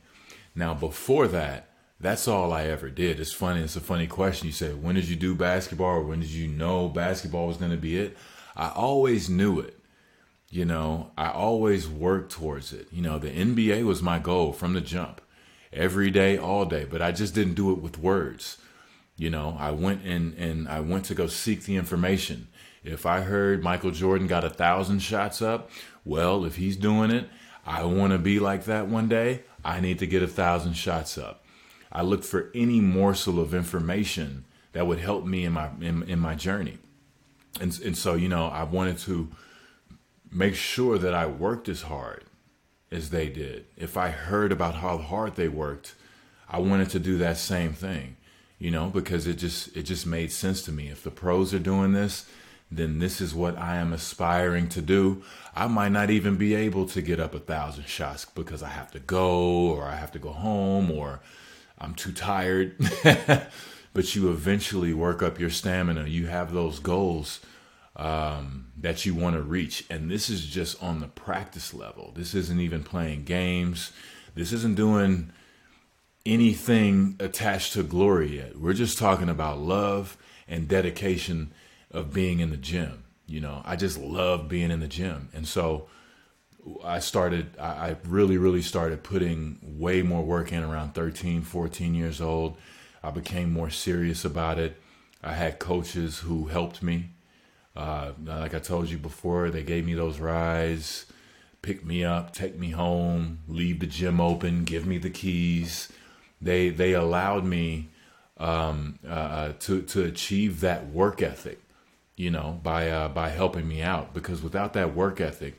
Now, 0.54 0.75
before 0.75 1.28
that, 1.28 1.69
that's 2.00 2.26
all 2.26 2.52
I 2.52 2.64
ever 2.64 2.90
did. 2.90 3.20
It's 3.20 3.32
funny. 3.32 3.62
It's 3.62 3.76
a 3.76 3.81
funny 3.81 4.06
question. 4.06 4.46
You 4.46 4.52
say, 4.52 4.75
when 4.75 4.96
did 4.96 5.08
you 5.08 5.16
do 5.16 5.34
basketball 5.34 5.96
or 5.96 6.02
when 6.02 6.20
did 6.20 6.31
you 6.31 6.49
know 6.49 6.88
basketball 6.88 7.46
was 7.46 7.56
going 7.56 7.70
to 7.70 7.76
be 7.76 7.96
it? 7.96 8.16
I 8.56 8.70
always 8.70 9.31
knew 9.31 9.60
it. 9.60 9.78
You 10.50 10.66
know, 10.66 11.12
I 11.16 11.31
always 11.31 11.88
worked 11.88 12.32
towards 12.32 12.72
it. 12.72 12.88
You 12.93 13.02
know, 13.02 13.19
the 13.19 13.31
NBA 13.31 13.84
was 13.84 14.02
my 14.02 14.19
goal 14.19 14.52
from 14.52 14.75
the 14.75 14.82
jump 14.82 15.22
every 15.72 16.10
day, 16.10 16.37
all 16.37 16.66
day, 16.66 16.84
but 16.84 17.00
I 17.00 17.12
just 17.12 17.34
didn't 17.34 17.55
do 17.55 17.72
it 17.72 17.78
with 17.81 17.98
words. 17.98 18.58
You 19.17 19.31
know, 19.31 19.56
I 19.59 19.70
went 19.70 20.05
and, 20.05 20.35
and 20.35 20.69
I 20.69 20.81
went 20.81 21.05
to 21.06 21.14
go 21.14 21.26
seek 21.26 21.64
the 21.64 21.76
information. 21.76 22.49
If 22.82 23.06
I 23.06 23.20
heard 23.20 23.62
Michael 23.62 23.91
Jordan 23.93 24.26
got 24.26 24.44
a 24.44 24.50
thousand 24.50 25.00
shots 25.00 25.41
up, 25.41 25.70
well, 26.05 26.44
if 26.44 26.56
he's 26.56 26.76
doing 26.76 27.11
it, 27.11 27.29
I 27.64 27.85
want 27.85 28.12
to 28.12 28.19
be 28.19 28.41
like 28.41 28.64
that 28.64 28.88
one 28.88 29.09
day. 29.09 29.43
I 29.64 29.81
need 29.81 29.99
to 30.00 30.06
get 30.06 30.23
a 30.23 30.26
thousand 30.26 30.75
shots 30.75 31.17
up. 31.17 31.44
I 31.93 32.03
looked 32.03 32.25
for 32.25 32.50
any 32.55 32.81
morsel 32.81 33.38
of 33.38 33.55
information 33.55 34.44
that 34.73 34.87
would 34.87 34.99
help 34.99 35.25
me 35.25 35.44
in 35.44 35.53
my 35.53 35.69
in, 35.81 36.03
in 36.05 36.19
my 36.19 36.35
journey. 36.35 36.79
And 37.61 37.79
and 37.85 37.97
so, 37.97 38.15
you 38.15 38.29
know, 38.29 38.47
I 38.47 38.65
wanted 38.65 38.99
to 39.00 39.31
make 40.32 40.55
sure 40.55 40.99
that 40.99 41.15
I 41.15 41.26
worked 41.26 41.69
as 41.69 41.82
hard 41.82 42.25
as 42.91 43.11
they 43.11 43.29
did. 43.29 43.67
If 43.76 43.97
I 43.97 44.08
heard 44.11 44.50
about 44.50 44.76
how 44.76 44.99
hard 44.99 45.37
they 45.37 45.49
worked, 45.49 45.94
I 46.49 46.58
wanted 46.58 46.91
to 46.91 46.99
do 46.99 47.19
that 47.19 47.37
same 47.37 47.73
thing, 47.73 48.17
you 48.62 48.70
know, 48.70 48.86
because 48.91 49.27
it 49.27 49.39
just 49.39 49.77
it 49.77 49.82
just 49.82 50.06
made 50.06 50.31
sense 50.31 50.63
to 50.63 50.70
me. 50.70 50.86
If 50.86 51.03
the 51.03 51.10
pros 51.10 51.53
are 51.53 51.58
doing 51.58 51.94
this, 51.94 52.27
then 52.70 53.01
this 53.01 53.20
is 53.20 53.34
what 53.34 53.58
I 53.58 53.75
am 53.79 53.93
aspiring 53.93 54.69
to 54.69 54.81
do. 54.81 55.25
I 55.53 55.67
might 55.67 55.91
not 55.91 56.10
even 56.10 56.36
be 56.36 56.55
able 56.55 56.86
to 56.91 57.03
get 57.03 57.19
up 57.19 57.34
a 57.34 57.41
thousand 57.41 57.89
shots 57.89 58.25
because 58.25 58.63
I 58.63 58.69
have 58.69 58.93
to 58.93 59.01
go 59.01 59.72
or 59.72 59.86
I 59.86 59.96
have 59.96 60.13
to 60.13 60.20
go 60.20 60.31
home 60.31 60.93
or 60.93 61.19
I'm 61.77 61.96
too 61.96 62.13
tired. 62.13 62.77
but 63.94 64.15
you 64.15 64.31
eventually 64.31 64.94
work 64.94 65.25
up 65.25 65.41
your 65.41 65.51
stamina. 65.51 66.06
You 66.06 66.29
have 66.29 66.53
those 66.53 66.79
goals 66.79 67.41
um, 67.96 68.69
that 68.77 69.05
you 69.05 69.13
want 69.13 69.34
to 69.34 69.43
reach. 69.43 69.84
And 69.91 70.08
this 70.08 70.31
is 70.31 70.46
just 70.46 70.81
on 70.81 71.01
the 71.01 71.08
practice 71.08 71.75
level. 71.75 72.13
This 72.15 72.32
isn't 72.32 72.60
even 72.60 72.84
playing 72.84 73.25
games. 73.25 73.91
This 74.36 74.53
isn't 74.53 74.77
doing 74.77 75.32
anything 76.24 77.17
attached 77.19 77.72
to 77.74 77.82
glory 77.82 78.36
yet. 78.36 78.58
We're 78.58 78.74
just 78.74 78.98
talking 78.98 79.29
about 79.29 79.58
love 79.58 80.17
and 80.48 80.69
dedication 80.69 81.52
of 81.91 82.12
being 82.12 82.41
in 82.41 82.50
the 82.50 82.56
gym. 82.56 83.05
You 83.26 83.41
know, 83.41 83.62
I 83.64 83.76
just 83.76 83.98
love 83.98 84.48
being 84.48 84.70
in 84.70 84.81
the 84.81 84.88
gym. 84.88 85.29
And 85.34 85.46
so 85.46 85.88
I 86.84 87.00
started, 87.00 87.58
I 87.58 87.96
really, 88.06 88.38
really 88.38 88.62
started 88.62 89.02
putting 89.02 89.58
way 89.62 90.02
more 90.02 90.22
work 90.22 90.52
in 90.52 90.62
around 90.62 90.94
13, 90.94 91.43
14 91.43 91.94
years 91.94 92.20
old. 92.20 92.56
I 93.02 93.10
became 93.10 93.52
more 93.52 93.70
serious 93.70 94.24
about 94.24 94.58
it. 94.58 94.81
I 95.22 95.32
had 95.32 95.58
coaches 95.58 96.20
who 96.20 96.46
helped 96.46 96.82
me. 96.82 97.10
Uh, 97.74 98.12
like 98.24 98.55
I 98.55 98.58
told 98.58 98.91
you 98.91 98.98
before, 98.98 99.50
they 99.50 99.62
gave 99.62 99.86
me 99.86 99.94
those 99.94 100.20
rides, 100.20 101.06
pick 101.62 101.84
me 101.84 102.05
up, 102.05 102.32
take 102.32 102.58
me 102.58 102.70
home, 102.70 103.38
leave 103.48 103.81
the 103.81 103.86
gym 103.86 104.20
open, 104.20 104.64
give 104.64 104.86
me 104.86 104.98
the 104.98 105.10
keys. 105.10 105.88
They 106.43 106.69
they 106.69 106.93
allowed 106.93 107.44
me 107.44 107.89
um, 108.37 108.99
uh, 109.08 109.53
to 109.61 109.82
to 109.82 110.03
achieve 110.03 110.61
that 110.61 110.89
work 110.89 111.22
ethic 111.22 111.63
you 112.17 112.31
know, 112.31 112.61
by 112.63 112.91
uh, 112.91 113.08
by 113.08 113.31
helping 113.31 113.67
me 113.67 113.82
out. 113.82 114.15
Because 114.15 114.43
without 114.43 114.72
that 114.75 114.94
work 114.94 115.20
ethic, 115.20 115.56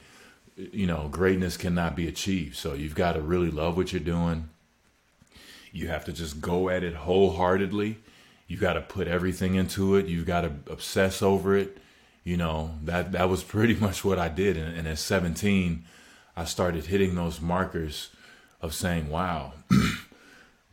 you 0.56 0.88
know, 0.88 1.08
greatness 1.10 1.58
cannot 1.58 1.96
be 1.96 2.08
achieved. 2.08 2.56
So 2.56 2.74
you've 2.74 2.96
got 2.96 3.14
to 3.14 3.22
really 3.22 3.52
love 3.52 3.76
what 3.78 3.92
you're 3.92 4.00
doing. 4.00 4.50
You 5.72 5.88
have 5.88 6.06
to 6.06 6.14
just 6.14 6.40
go 6.40 6.70
at 6.70 6.84
it 6.84 6.94
wholeheartedly. 6.94 7.98
You 8.48 8.58
got 8.58 8.74
to 8.74 8.82
put 8.82 9.08
everything 9.08 9.56
into 9.56 9.96
it. 9.96 10.06
You've 10.06 10.28
got 10.28 10.42
to 10.42 10.54
obsess 10.72 11.22
over 11.22 11.58
it. 11.58 11.78
You 12.24 12.38
know 12.38 12.76
that 12.84 13.12
that 13.12 13.30
was 13.30 13.44
pretty 13.44 13.76
much 13.86 14.06
what 14.06 14.20
I 14.20 14.30
did. 14.30 14.56
And, 14.56 14.78
and 14.78 14.88
at 14.88 15.00
17, 15.00 15.84
I 16.36 16.46
started 16.46 16.86
hitting 16.86 17.16
those 17.16 17.42
markers 17.42 18.10
of 18.62 18.74
saying, 18.74 19.10
wow, 19.10 19.54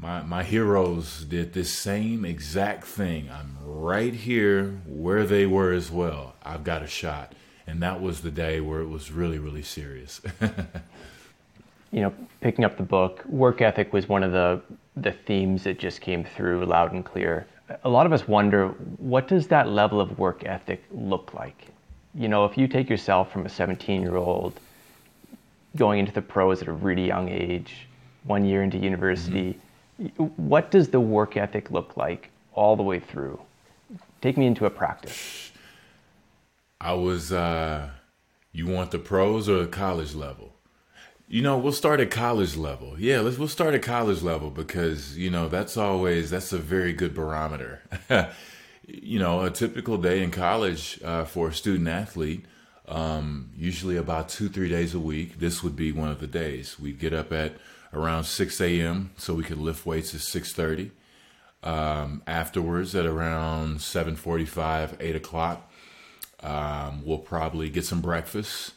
my, 0.00 0.22
my 0.22 0.42
heroes 0.42 1.24
did 1.24 1.52
this 1.52 1.72
same 1.72 2.24
exact 2.24 2.84
thing. 2.84 3.28
I'm 3.30 3.58
right 3.62 4.14
here 4.14 4.80
where 4.86 5.26
they 5.26 5.46
were 5.46 5.72
as 5.72 5.90
well. 5.90 6.34
I've 6.42 6.64
got 6.64 6.82
a 6.82 6.86
shot. 6.86 7.34
And 7.66 7.82
that 7.82 8.00
was 8.00 8.22
the 8.22 8.30
day 8.30 8.60
where 8.60 8.80
it 8.80 8.88
was 8.88 9.12
really, 9.12 9.38
really 9.38 9.62
serious. 9.62 10.20
you 11.92 12.00
know, 12.00 12.12
picking 12.40 12.64
up 12.64 12.76
the 12.76 12.82
book, 12.82 13.24
work 13.26 13.60
ethic 13.60 13.92
was 13.92 14.08
one 14.08 14.22
of 14.22 14.32
the 14.32 14.60
the 14.96 15.12
themes 15.12 15.62
that 15.64 15.78
just 15.78 16.00
came 16.00 16.24
through 16.24 16.64
loud 16.66 16.92
and 16.92 17.04
clear. 17.04 17.46
A 17.84 17.88
lot 17.88 18.04
of 18.04 18.12
us 18.12 18.26
wonder, 18.26 18.68
what 18.98 19.28
does 19.28 19.46
that 19.46 19.68
level 19.68 20.00
of 20.00 20.18
work 20.18 20.44
ethic 20.44 20.82
look 20.90 21.32
like? 21.32 21.68
You 22.14 22.28
know, 22.28 22.44
if 22.44 22.58
you 22.58 22.66
take 22.66 22.90
yourself 22.90 23.32
from 23.32 23.46
a 23.46 23.48
17 23.48 24.02
year 24.02 24.16
old 24.16 24.58
going 25.76 26.00
into 26.00 26.12
the 26.12 26.22
pros 26.22 26.60
at 26.60 26.68
a 26.68 26.72
really 26.72 27.06
young 27.06 27.28
age, 27.28 27.86
one 28.24 28.44
year 28.44 28.64
into 28.64 28.78
university, 28.78 29.50
mm-hmm. 29.50 29.69
What 30.36 30.70
does 30.70 30.88
the 30.88 31.00
work 31.00 31.36
ethic 31.36 31.70
look 31.70 31.96
like 31.96 32.30
all 32.54 32.76
the 32.76 32.82
way 32.82 33.00
through? 33.00 33.40
Take 34.20 34.36
me 34.36 34.46
into 34.46 34.66
a 34.66 34.70
practice. 34.70 35.52
I 36.80 36.94
was, 36.94 37.32
uh, 37.32 37.90
you 38.52 38.66
want 38.66 38.90
the 38.90 38.98
pros 38.98 39.48
or 39.48 39.58
the 39.58 39.66
college 39.66 40.14
level? 40.14 40.54
You 41.28 41.42
know, 41.42 41.58
we'll 41.58 41.72
start 41.72 42.00
at 42.00 42.10
college 42.10 42.56
level. 42.56 42.98
Yeah, 42.98 43.20
let's 43.20 43.38
we'll 43.38 43.46
start 43.46 43.74
at 43.74 43.82
college 43.82 44.20
level 44.20 44.50
because 44.50 45.16
you 45.16 45.30
know 45.30 45.48
that's 45.48 45.76
always 45.76 46.30
that's 46.30 46.52
a 46.52 46.58
very 46.58 46.92
good 46.92 47.14
barometer. 47.14 47.82
you 48.88 49.20
know, 49.20 49.42
a 49.42 49.50
typical 49.50 49.96
day 49.96 50.24
in 50.24 50.32
college 50.32 50.98
uh, 51.04 51.24
for 51.24 51.50
a 51.50 51.54
student 51.54 51.88
athlete, 51.88 52.46
um, 52.88 53.50
usually 53.56 53.96
about 53.96 54.28
two 54.28 54.48
three 54.48 54.68
days 54.68 54.92
a 54.92 54.98
week. 54.98 55.38
This 55.38 55.62
would 55.62 55.76
be 55.76 55.92
one 55.92 56.08
of 56.08 56.18
the 56.18 56.26
days. 56.26 56.80
We'd 56.80 56.98
get 56.98 57.12
up 57.12 57.32
at 57.32 57.52
around 57.92 58.24
six 58.24 58.60
a.m. 58.60 59.10
so 59.16 59.34
we 59.34 59.44
could 59.44 59.58
lift 59.58 59.86
weights 59.86 60.14
at 60.14 60.20
six 60.20 60.52
thirty. 60.52 60.92
Um, 61.62 62.22
afterwards, 62.26 62.94
at 62.94 63.06
around 63.06 63.82
seven 63.82 64.16
forty-five, 64.16 64.96
eight 65.00 65.16
o'clock, 65.16 65.70
um, 66.42 67.02
we'll 67.04 67.18
probably 67.18 67.68
get 67.70 67.84
some 67.84 68.00
breakfast. 68.00 68.72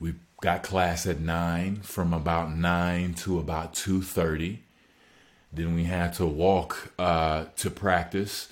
We 0.00 0.14
got 0.40 0.62
class 0.62 1.06
at 1.06 1.20
9 1.20 1.80
from 1.82 2.12
about 2.12 2.54
9 2.54 3.14
to 3.14 3.38
about 3.38 3.74
2.30 3.74 4.58
then 5.52 5.74
we 5.74 5.84
had 5.84 6.12
to 6.12 6.26
walk 6.26 6.92
uh, 6.98 7.46
to 7.56 7.70
practice 7.70 8.48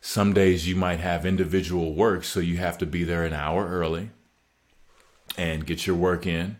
some 0.00 0.32
days 0.32 0.66
you 0.66 0.74
might 0.74 1.00
have 1.00 1.26
individual 1.26 1.92
work 1.92 2.24
so 2.24 2.40
you 2.40 2.56
have 2.56 2.78
to 2.78 2.86
be 2.86 3.04
there 3.04 3.24
an 3.24 3.34
hour 3.34 3.68
early 3.68 4.10
and 5.36 5.66
get 5.66 5.86
your 5.86 5.96
work 5.96 6.26
in 6.26 6.56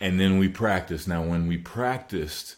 and 0.00 0.20
then 0.20 0.38
we 0.38 0.48
practiced 0.48 1.08
now 1.08 1.22
when 1.22 1.46
we 1.46 1.56
practiced 1.56 2.56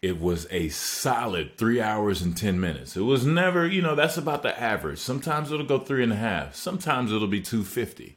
it 0.00 0.20
was 0.20 0.46
a 0.50 0.68
solid 0.68 1.56
three 1.58 1.80
hours 1.80 2.22
and 2.22 2.36
10 2.36 2.60
minutes 2.60 2.96
it 2.96 3.02
was 3.02 3.26
never 3.26 3.66
you 3.66 3.82
know 3.82 3.94
that's 3.94 4.16
about 4.16 4.42
the 4.42 4.60
average 4.60 4.98
sometimes 4.98 5.50
it'll 5.50 5.66
go 5.66 5.78
three 5.78 6.02
and 6.02 6.12
a 6.12 6.16
half 6.16 6.54
sometimes 6.54 7.12
it'll 7.12 7.26
be 7.26 7.40
250 7.40 8.16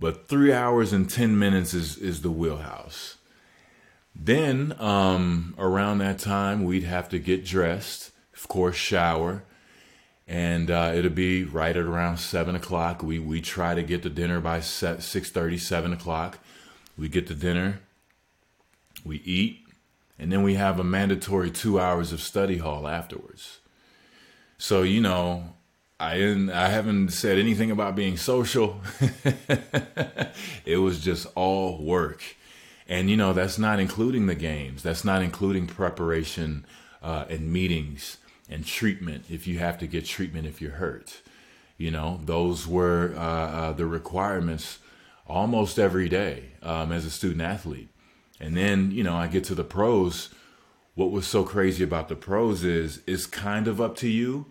but 0.00 0.28
three 0.28 0.52
hours 0.52 0.94
and 0.94 1.08
10 1.08 1.38
minutes 1.38 1.74
is, 1.74 1.98
is 1.98 2.22
the 2.22 2.30
wheelhouse. 2.30 3.18
Then, 4.16 4.74
um, 4.80 5.54
around 5.58 5.98
that 5.98 6.18
time, 6.18 6.64
we'd 6.64 6.84
have 6.84 7.10
to 7.10 7.18
get 7.18 7.44
dressed, 7.44 8.10
of 8.34 8.48
course, 8.48 8.76
shower, 8.76 9.44
and 10.26 10.70
uh, 10.70 10.92
it'll 10.94 11.10
be 11.10 11.44
right 11.44 11.76
at 11.76 11.84
around 11.84 12.16
7 12.16 12.54
o'clock. 12.54 13.02
We, 13.02 13.18
we 13.18 13.42
try 13.42 13.74
to 13.74 13.82
get 13.82 14.02
to 14.02 14.10
dinner 14.10 14.40
by 14.40 14.60
6.30, 14.60 15.60
7 15.60 15.92
o'clock. 15.92 16.38
We 16.96 17.08
get 17.08 17.26
to 17.28 17.34
dinner, 17.34 17.80
we 19.04 19.16
eat, 19.24 19.66
and 20.18 20.30
then 20.30 20.42
we 20.42 20.54
have 20.54 20.78
a 20.78 20.84
mandatory 20.84 21.50
two 21.50 21.80
hours 21.80 22.12
of 22.12 22.20
study 22.20 22.58
hall 22.58 22.86
afterwards. 22.86 23.60
So, 24.58 24.82
you 24.82 25.00
know, 25.00 25.54
I 25.98 26.18
didn't, 26.18 26.50
I 26.50 26.68
haven't 26.68 27.10
said 27.10 27.38
anything 27.38 27.70
about 27.70 27.94
being 27.94 28.16
social. 28.16 28.80
it 30.66 30.76
was 30.78 31.00
just 31.00 31.26
all 31.34 31.82
work. 31.82 32.22
And 32.90 33.08
you 33.08 33.16
know, 33.16 33.32
that's 33.32 33.56
not 33.56 33.78
including 33.78 34.26
the 34.26 34.34
games. 34.34 34.82
That's 34.82 35.04
not 35.04 35.22
including 35.22 35.68
preparation 35.68 36.66
uh, 37.00 37.24
and 37.30 37.52
meetings 37.52 38.18
and 38.48 38.66
treatment 38.66 39.26
if 39.30 39.46
you 39.46 39.60
have 39.60 39.78
to 39.78 39.86
get 39.86 40.04
treatment 40.04 40.46
if 40.46 40.60
you're 40.60 40.72
hurt. 40.72 41.22
You 41.78 41.92
know, 41.92 42.20
those 42.24 42.66
were 42.66 43.14
uh, 43.16 43.20
uh, 43.20 43.72
the 43.72 43.86
requirements 43.86 44.79
almost 45.30 45.78
every 45.78 46.08
day 46.08 46.44
um, 46.62 46.92
as 46.92 47.04
a 47.04 47.10
student 47.10 47.42
athlete. 47.42 47.88
And 48.38 48.56
then, 48.56 48.90
you 48.90 49.04
know, 49.04 49.16
I 49.16 49.26
get 49.26 49.44
to 49.44 49.54
the 49.54 49.64
pros. 49.64 50.30
What 50.94 51.10
was 51.10 51.26
so 51.26 51.44
crazy 51.44 51.84
about 51.84 52.08
the 52.08 52.16
pros 52.16 52.64
is 52.64 53.00
it's 53.06 53.26
kind 53.26 53.68
of 53.68 53.80
up 53.80 53.96
to 53.96 54.08
you 54.08 54.46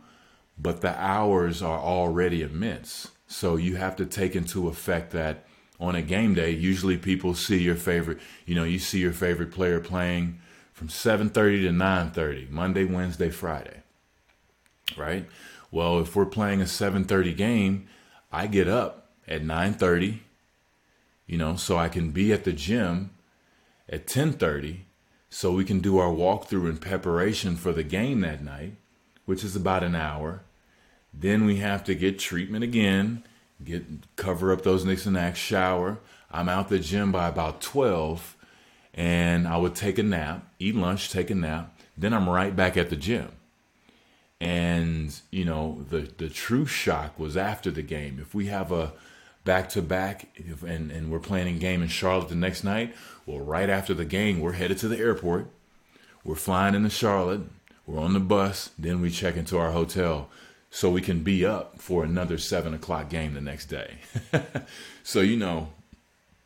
but 0.62 0.82
the 0.82 1.00
hours 1.00 1.62
are 1.62 1.80
already 1.80 2.42
immense. 2.42 3.10
So 3.28 3.56
you 3.56 3.78
have 3.78 3.96
to 3.98 4.06
take 4.06 4.36
into 4.36 4.68
effect 4.68 5.12
that 5.12 5.46
on 5.80 5.96
a 5.96 6.02
game 6.02 6.34
day, 6.34 6.52
usually 6.52 6.98
people 6.98 7.34
see 7.34 7.64
your 7.64 7.76
favorite, 7.76 8.20
you 8.46 8.56
know, 8.56 8.66
you 8.66 8.80
see 8.80 9.00
your 9.00 9.14
favorite 9.14 9.52
player 9.52 9.80
playing 9.80 10.40
from 10.74 10.90
7:30 10.90 11.62
to 11.62 11.72
9:30, 11.72 12.50
Monday, 12.50 12.84
Wednesday, 12.84 13.30
Friday. 13.30 13.84
Right? 14.98 15.30
Well, 15.72 16.00
if 16.00 16.16
we're 16.16 16.26
playing 16.26 16.62
a 16.62 16.68
7:30 16.68 17.34
game, 17.34 17.88
I 18.32 18.48
get 18.48 18.68
up 18.68 19.12
at 19.28 19.44
9:30, 19.44 20.20
you 21.30 21.38
know, 21.38 21.56
so 21.56 21.78
I 21.78 21.90
can 21.90 22.10
be 22.10 22.34
at 22.34 22.44
the 22.44 22.52
gym 22.52 23.12
at 23.88 24.08
10:30 24.08 24.80
so 25.30 25.52
we 25.52 25.64
can 25.64 25.80
do 25.80 26.00
our 26.00 26.12
walkthrough 26.12 26.68
in 26.68 26.78
preparation 26.78 27.56
for 27.56 27.72
the 27.72 27.84
game 27.84 28.22
that 28.22 28.44
night, 28.44 28.78
which 29.26 29.44
is 29.44 29.56
about 29.56 29.84
an 29.84 29.94
hour. 29.94 30.42
Then 31.14 31.46
we 31.46 31.58
have 31.58 31.84
to 31.84 31.94
get 31.94 32.18
treatment 32.18 32.64
again, 32.64 33.24
get 33.64 33.86
cover 34.16 34.52
up 34.52 34.64
those 34.64 34.84
nicks 34.84 35.06
and 35.06 35.14
knacks, 35.14 35.38
shower. 35.38 36.00
I'm 36.32 36.50
out 36.50 36.70
the 36.70 36.80
gym 36.80 37.12
by 37.12 37.28
about 37.28 37.62
12 37.62 38.36
and 38.96 39.48
I 39.48 39.58
would 39.58 39.76
take 39.76 40.00
a 40.00 40.04
nap, 40.04 40.52
eat 40.58 40.74
lunch, 40.74 41.12
take 41.12 41.30
a 41.30 41.36
nap. 41.36 41.80
Then 41.96 42.12
I'm 42.12 42.28
right 42.28 42.56
back 42.56 42.76
at 42.76 42.90
the 42.90 42.96
gym. 42.96 43.30
And, 44.42 45.14
you 45.30 45.46
know, 45.46 45.86
the, 45.90 46.12
the 46.18 46.30
true 46.30 46.66
shock 46.66 47.20
was 47.20 47.38
after 47.38 47.70
the 47.70 47.84
game. 47.84 48.18
If 48.20 48.34
we 48.34 48.48
have 48.48 48.72
a 48.72 48.94
back 49.50 49.68
to 49.68 49.82
back 49.82 50.28
and, 50.62 50.92
and 50.92 51.12
we're 51.12 51.18
playing 51.18 51.56
a 51.56 51.58
game 51.58 51.82
in 51.82 51.88
Charlotte 51.88 52.30
the 52.30 52.36
next 52.36 52.64
night, 52.64 52.94
well, 53.26 53.40
right 53.40 53.68
after 53.68 53.96
the 53.96 54.06
game, 54.06 54.42
we're 54.42 54.52
headed 54.52 54.78
to 54.78 54.88
the 54.88 55.00
airport. 55.00 55.48
We're 56.24 56.36
flying 56.36 56.76
into 56.76 56.92
Charlotte. 56.92 57.42
We're 57.88 58.00
on 58.00 58.14
the 58.14 58.20
bus. 58.20 58.70
Then 58.78 59.02
we 59.02 59.10
check 59.10 59.36
into 59.36 59.58
our 59.58 59.72
hotel 59.72 60.30
so 60.70 60.92
we 60.92 61.02
can 61.02 61.24
be 61.24 61.48
up 61.48 61.82
for 61.82 62.04
another 62.04 62.38
seven 62.38 62.76
o'clock 62.76 63.10
game 63.10 63.34
the 63.34 63.42
next 63.42 63.66
day. 63.66 63.96
so 65.04 65.22
you 65.22 65.36
know, 65.36 65.70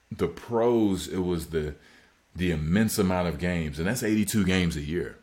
the 0.09 0.29
pros 0.29 1.09
it 1.09 1.25
was 1.25 1.47
the 1.47 1.75
the 2.33 2.51
immense 2.51 2.97
amount 2.97 3.27
of 3.27 3.37
games, 3.37 3.79
and 3.79 3.87
that's 3.89 4.01
82 4.01 4.45
games 4.45 4.77
a 4.77 4.81
year. 4.81 5.17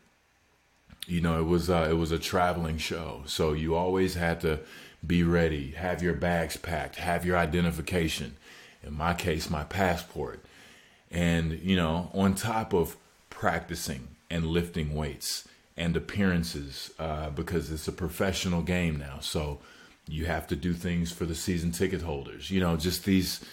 You 1.07 1.23
know, 1.23 1.41
it 1.41 1.47
was 1.47 1.71
uh, 1.71 1.89
it 1.89 1.95
was 1.95 2.13
a 2.13 2.19
traveling 2.19 2.77
show, 2.77 3.23
so 3.25 3.55
you 3.55 3.75
always 3.75 4.17
had 4.17 4.43
to 4.43 4.61
be 5.07 5.23
ready, 5.23 5.73
have 5.73 6.03
your 6.03 6.15
bags 6.15 6.57
packed, 6.57 6.97
have 6.97 7.25
your 7.25 7.37
identification. 7.37 8.37
In 8.83 8.95
my 8.95 9.15
case, 9.15 9.51
my 9.51 9.65
passport, 9.65 10.45
and 11.11 11.59
you 11.61 11.77
know, 11.77 12.11
on 12.15 12.35
top 12.35 12.73
of 12.73 12.97
practicing 13.29 14.09
and 14.31 14.47
lifting 14.47 14.95
weights 14.95 15.49
and 15.77 15.97
appearances 15.97 16.93
uh, 16.99 17.31
because 17.31 17.71
it's 17.71 17.89
a 17.89 17.93
professional 17.93 18.63
game 18.63 18.99
now. 18.99 19.19
So 19.21 19.59
you 20.09 20.27
have 20.27 20.47
to 20.49 20.57
do 20.57 20.73
things 20.73 21.13
for 21.13 21.25
the 21.25 21.35
season 21.35 21.73
ticket 21.73 22.03
holders. 22.03 22.51
You 22.51 22.61
know, 22.61 22.77
just 22.77 23.05
these 23.05 23.45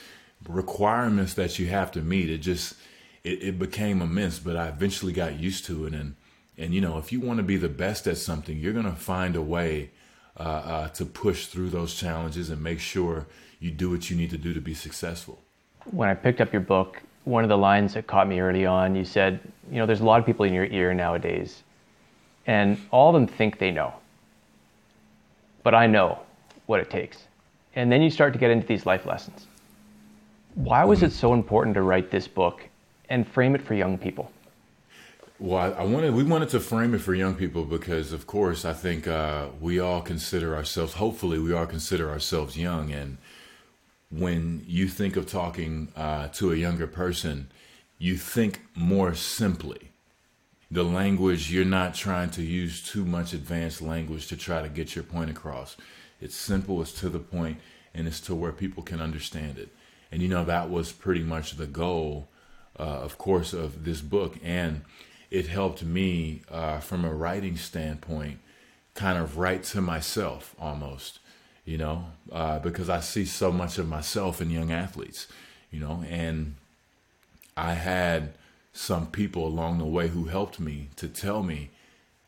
requirements 0.47 1.33
that 1.35 1.59
you 1.59 1.67
have 1.67 1.91
to 1.91 2.01
meet. 2.01 2.29
It 2.29 2.39
just 2.39 2.75
it, 3.23 3.43
it 3.43 3.59
became 3.59 4.01
immense, 4.01 4.39
but 4.39 4.55
I 4.55 4.67
eventually 4.67 5.13
got 5.13 5.39
used 5.39 5.65
to 5.65 5.85
it. 5.85 5.93
And 5.93 6.15
and 6.57 6.73
you 6.73 6.81
know, 6.81 6.97
if 6.97 7.11
you 7.11 7.19
want 7.19 7.37
to 7.37 7.43
be 7.43 7.57
the 7.57 7.69
best 7.69 8.07
at 8.07 8.17
something, 8.17 8.57
you're 8.57 8.73
gonna 8.73 8.95
find 8.95 9.35
a 9.35 9.41
way 9.41 9.91
uh, 10.39 10.43
uh, 10.43 10.87
to 10.89 11.05
push 11.05 11.47
through 11.47 11.69
those 11.69 11.95
challenges 11.95 12.49
and 12.49 12.61
make 12.61 12.79
sure 12.79 13.25
you 13.59 13.71
do 13.71 13.89
what 13.89 14.09
you 14.09 14.15
need 14.15 14.29
to 14.29 14.37
do 14.37 14.53
to 14.53 14.61
be 14.61 14.73
successful. 14.73 15.39
When 15.91 16.09
I 16.09 16.13
picked 16.13 16.41
up 16.41 16.53
your 16.53 16.61
book, 16.61 17.01
one 17.23 17.43
of 17.43 17.49
the 17.49 17.57
lines 17.57 17.93
that 17.95 18.07
caught 18.07 18.27
me 18.27 18.39
early 18.39 18.65
on, 18.65 18.95
you 18.95 19.03
said, 19.03 19.39
you 19.71 19.77
know, 19.77 19.85
there's 19.85 20.01
a 20.01 20.05
lot 20.05 20.19
of 20.19 20.25
people 20.25 20.45
in 20.45 20.53
your 20.53 20.65
ear 20.65 20.93
nowadays 20.93 21.63
and 22.47 22.79
all 22.91 23.09
of 23.09 23.13
them 23.13 23.27
think 23.27 23.59
they 23.59 23.71
know. 23.71 23.93
But 25.63 25.75
I 25.75 25.85
know 25.85 26.19
what 26.65 26.79
it 26.79 26.89
takes. 26.89 27.17
And 27.75 27.91
then 27.91 28.01
you 28.01 28.09
start 28.09 28.33
to 28.33 28.39
get 28.39 28.49
into 28.49 28.65
these 28.65 28.85
life 28.85 29.05
lessons. 29.05 29.45
Why 30.55 30.85
was 30.85 31.03
it 31.03 31.11
so 31.11 31.33
important 31.33 31.75
to 31.75 31.81
write 31.81 32.09
this 32.09 32.27
book 32.27 32.67
and 33.09 33.27
frame 33.27 33.53
it 33.53 33.61
for 33.61 33.73
young 33.73 33.97
people? 33.97 34.31
Well, 35.39 35.75
I 35.77 35.83
wanted 35.83 36.15
we 36.15 36.23
wanted 36.23 36.49
to 36.49 36.59
frame 36.59 36.95
it 36.95 37.01
for 37.01 37.13
young 37.13 37.35
people 37.35 37.63
because, 37.63 38.11
of 38.11 38.25
course, 38.25 38.65
I 38.65 38.73
think 38.73 39.07
uh, 39.07 39.49
we 39.61 39.79
all 39.79 40.01
consider 40.01 40.55
ourselves. 40.55 40.93
Hopefully, 40.93 41.37
we 41.37 41.53
all 41.53 41.67
consider 41.67 42.09
ourselves 42.09 42.57
young. 42.57 42.91
And 42.91 43.19
when 44.09 44.63
you 44.65 44.87
think 44.87 45.15
of 45.15 45.27
talking 45.27 45.89
uh, 45.95 46.29
to 46.29 46.51
a 46.51 46.55
younger 46.55 46.87
person, 46.87 47.51
you 47.99 48.17
think 48.17 48.61
more 48.73 49.13
simply. 49.13 49.91
The 50.71 50.83
language, 50.83 51.51
you're 51.51 51.65
not 51.65 51.93
trying 51.93 52.31
to 52.31 52.41
use 52.41 52.81
too 52.81 53.05
much 53.05 53.31
advanced 53.31 53.79
language 53.79 54.25
to 54.27 54.37
try 54.37 54.63
to 54.63 54.69
get 54.69 54.95
your 54.95 55.03
point 55.03 55.29
across. 55.29 55.77
It's 56.19 56.35
simple, 56.35 56.81
it's 56.81 56.99
to 56.99 57.09
the 57.09 57.19
point, 57.19 57.59
and 57.93 58.07
it's 58.07 58.21
to 58.21 58.33
where 58.33 58.51
people 58.51 58.81
can 58.81 58.99
understand 58.99 59.59
it. 59.59 59.69
And 60.11 60.23
you 60.23 60.29
know, 60.29 60.45
that 60.45 60.71
was 60.71 60.91
pretty 60.91 61.21
much 61.21 61.57
the 61.57 61.67
goal, 61.67 62.27
uh, 62.79 62.81
of 62.81 63.19
course, 63.19 63.53
of 63.53 63.83
this 63.85 64.01
book. 64.01 64.39
And 64.43 64.81
it 65.29 65.47
helped 65.47 65.83
me 65.83 66.41
uh, 66.49 66.79
from 66.79 67.03
a 67.05 67.13
writing 67.13 67.57
standpoint 67.57 68.39
kind 68.93 69.17
of 69.17 69.37
write 69.37 69.63
to 69.63 69.81
myself 69.81 70.55
almost, 70.59 71.19
you 71.65 71.77
know, 71.77 72.05
uh, 72.31 72.59
because 72.59 72.89
I 72.89 72.99
see 72.99 73.25
so 73.25 73.51
much 73.51 73.77
of 73.77 73.87
myself 73.87 74.41
in 74.41 74.49
young 74.49 74.71
athletes, 74.71 75.27
you 75.71 75.79
know, 75.79 76.03
and 76.09 76.55
I 77.55 77.73
had 77.73 78.33
some 78.73 79.07
people 79.07 79.45
along 79.45 79.77
the 79.77 79.85
way 79.85 80.07
who 80.07 80.25
helped 80.25 80.59
me 80.59 80.89
to 80.95 81.07
tell 81.07 81.43
me, 81.43 81.69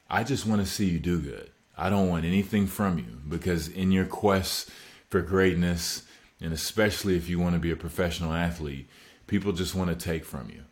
I 0.09 0.23
just 0.23 0.45
want 0.45 0.61
to 0.61 0.67
see 0.67 0.89
you 0.89 0.99
do 0.99 1.19
good. 1.19 1.49
I 1.77 1.89
don't 1.89 2.09
want 2.09 2.25
anything 2.25 2.67
from 2.67 2.97
you 2.97 3.19
because 3.27 3.67
in 3.67 3.91
your 3.91 4.05
quest 4.05 4.69
for 5.09 5.21
greatness, 5.21 6.03
and 6.41 6.53
especially 6.53 7.15
if 7.15 7.29
you 7.29 7.39
want 7.39 7.53
to 7.53 7.59
be 7.59 7.71
a 7.71 7.75
professional 7.75 8.33
athlete, 8.33 8.87
people 9.27 9.53
just 9.53 9.75
want 9.75 9.89
to 9.89 9.95
take 9.95 10.25
from 10.25 10.49
you. 10.49 10.63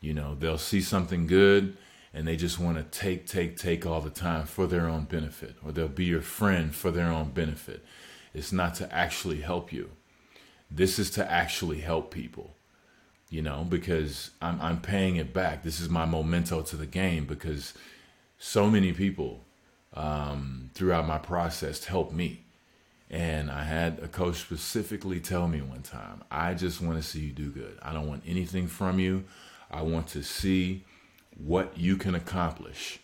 You 0.00 0.14
know, 0.14 0.34
they'll 0.34 0.58
see 0.58 0.80
something 0.80 1.26
good 1.26 1.76
and 2.12 2.26
they 2.26 2.36
just 2.36 2.58
want 2.58 2.76
to 2.76 2.98
take, 2.98 3.26
take, 3.26 3.56
take 3.56 3.86
all 3.86 4.00
the 4.00 4.10
time 4.10 4.46
for 4.46 4.66
their 4.66 4.88
own 4.88 5.04
benefit, 5.04 5.54
or 5.64 5.70
they'll 5.70 5.88
be 5.88 6.06
your 6.06 6.22
friend 6.22 6.74
for 6.74 6.90
their 6.90 7.06
own 7.06 7.30
benefit. 7.30 7.84
It's 8.34 8.52
not 8.52 8.74
to 8.76 8.92
actually 8.92 9.40
help 9.40 9.72
you. 9.72 9.90
This 10.70 10.98
is 10.98 11.10
to 11.12 11.30
actually 11.30 11.80
help 11.80 12.12
people, 12.12 12.54
you 13.28 13.42
know, 13.42 13.64
because 13.68 14.30
I'm, 14.42 14.60
I'm 14.60 14.80
paying 14.80 15.16
it 15.16 15.32
back. 15.32 15.62
This 15.62 15.80
is 15.80 15.88
my 15.88 16.04
memento 16.04 16.62
to 16.62 16.76
the 16.76 16.86
game 16.86 17.26
because 17.26 17.74
so 18.38 18.68
many 18.68 18.92
people 18.92 19.44
um, 19.94 20.70
throughout 20.74 21.06
my 21.06 21.18
process 21.18 21.84
helped 21.84 22.12
me. 22.12 22.44
And 23.08 23.50
I 23.50 23.64
had 23.64 23.98
a 24.00 24.08
coach 24.08 24.36
specifically 24.36 25.18
tell 25.18 25.48
me 25.48 25.60
one 25.60 25.82
time, 25.82 26.22
I 26.30 26.54
just 26.54 26.80
want 26.80 26.96
to 26.96 27.02
see 27.02 27.20
you 27.20 27.32
do 27.32 27.50
good. 27.50 27.76
I 27.82 27.92
don't 27.92 28.06
want 28.08 28.22
anything 28.26 28.68
from 28.68 29.00
you. 29.00 29.24
I 29.70 29.82
want 29.82 30.08
to 30.08 30.22
see 30.22 30.84
what 31.36 31.78
you 31.78 31.96
can 31.96 32.14
accomplish 32.14 33.00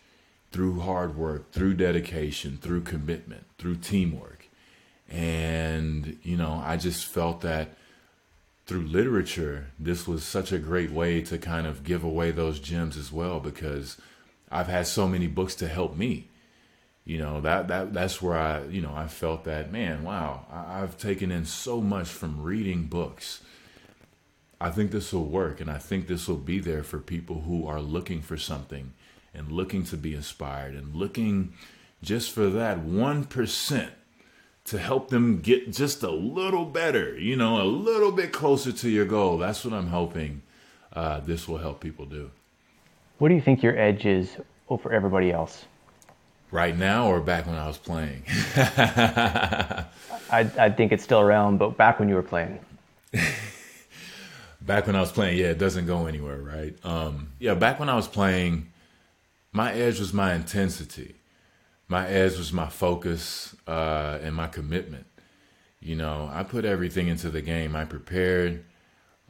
through 0.51 0.81
hard 0.81 1.17
work, 1.17 1.53
through 1.53 1.75
dedication, 1.75 2.59
through 2.61 2.83
commitment, 2.83 3.45
through 3.59 3.77
teamwork. 3.77 4.49
And, 5.09 6.19
you 6.23 6.37
know, 6.37 6.63
I 6.65 6.77
just 6.77 7.05
felt 7.05 7.41
that 7.43 7.77
through 8.67 8.87
literature, 8.87 9.69
this 9.79 10.09
was 10.09 10.25
such 10.25 10.53
a 10.53 10.59
great 10.59 10.91
way 10.91 11.21
to 11.23 11.39
kind 11.39 11.67
of 11.67 11.85
give 11.85 12.03
away 12.03 12.33
those 12.33 12.59
gems 12.59 12.97
as 12.97 13.13
well 13.13 13.39
because 13.39 13.97
I've 14.51 14.67
had 14.67 14.87
so 14.87 15.07
many 15.07 15.29
books 15.29 15.55
to 15.57 15.69
help 15.69 15.97
me. 15.97 16.29
You 17.05 17.19
know, 17.19 17.41
that, 17.43 17.69
that 17.69 17.93
that's 17.93 18.21
where 18.21 18.37
I, 18.37 18.65
you 18.65 18.81
know, 18.81 18.93
I 18.93 19.07
felt 19.07 19.45
that, 19.45 19.71
man, 19.71 20.03
wow, 20.03 20.47
I've 20.51 20.99
taken 20.99 21.31
in 21.31 21.45
so 21.45 21.81
much 21.81 22.09
from 22.09 22.43
reading 22.43 22.87
books 22.87 23.43
I 24.61 24.71
think 24.71 24.91
this 24.91 25.13
will 25.13 25.27
work, 25.27 25.61
and 25.61 25.71
I 25.71 25.79
think 25.79 26.07
this 26.07 26.27
will 26.27 26.37
be 26.37 26.59
there 26.59 26.83
for 26.83 26.99
people 26.99 27.43
who 27.43 27.67
are 27.67 27.81
looking 27.81 28.23
for 28.23 28.37
something 28.37 28.95
and 29.35 29.53
looking 29.53 29.85
to 29.85 29.97
be 29.97 30.15
inspired 30.15 30.75
and 30.75 30.95
looking 30.95 31.53
just 32.03 32.31
for 32.31 32.49
that 32.49 32.79
1% 32.79 33.89
to 34.65 34.79
help 34.79 35.11
them 35.11 35.41
get 35.41 35.73
just 35.73 36.03
a 36.03 36.11
little 36.11 36.65
better, 36.65 37.19
you 37.19 37.37
know, 37.37 37.61
a 37.61 37.65
little 37.65 38.11
bit 38.11 38.33
closer 38.33 38.73
to 38.73 38.89
your 38.89 39.05
goal. 39.05 39.39
That's 39.39 39.65
what 39.65 39.75
I'm 39.75 39.89
hoping 39.89 40.43
uh, 40.93 41.21
this 41.21 41.47
will 41.47 41.59
help 41.59 41.81
people 41.81 42.07
do. 42.07 42.31
What 43.19 43.29
do 43.29 43.35
you 43.35 43.41
think 43.41 43.63
your 43.63 43.79
edge 43.79 44.07
is 44.07 44.37
over 44.69 44.93
everybody 44.93 45.31
else? 45.31 45.67
Right 46.51 46.77
now 46.77 47.09
or 47.09 47.21
back 47.21 47.47
when 47.47 47.57
I 47.57 47.67
was 47.67 47.77
playing? 47.77 48.23
I, 48.57 49.85
I 50.31 50.71
think 50.71 50.93
it's 50.93 51.05
still 51.05 51.21
around, 51.21 51.59
but 51.59 51.77
back 51.77 52.01
when 52.01 52.09
you 52.09 52.15
were 52.15 52.23
playing. 52.23 52.59
back 54.67 54.87
when 54.87 54.97
I 54.97 55.01
was 55.01 55.13
playing, 55.13 55.39
yeah, 55.39 55.47
it 55.47 55.59
doesn't 55.59 55.87
go 55.87 56.07
anywhere, 56.07 56.39
right? 56.39 56.77
Um, 56.85 57.33
yeah, 57.39 57.55
back 57.55 57.79
when 57.79 57.89
I 57.89 57.95
was 57.95 58.09
playing, 58.09 58.73
my 59.53 59.73
edge 59.73 60.01
was 60.01 60.13
my 60.13 60.35
intensity. 60.35 61.15
My 61.89 62.09
edge 62.09 62.37
was 62.37 62.53
my 62.53 62.69
focus 62.69 63.55
uh, 63.67 64.19
and 64.21 64.35
my 64.35 64.49
commitment. 64.49 65.07
You 65.81 65.95
know, 65.95 66.29
I 66.33 66.43
put 66.43 66.65
everything 66.65 67.07
into 67.07 67.31
the 67.31 67.43
game. 67.43 67.77
I 67.77 67.85
prepared. 67.85 68.65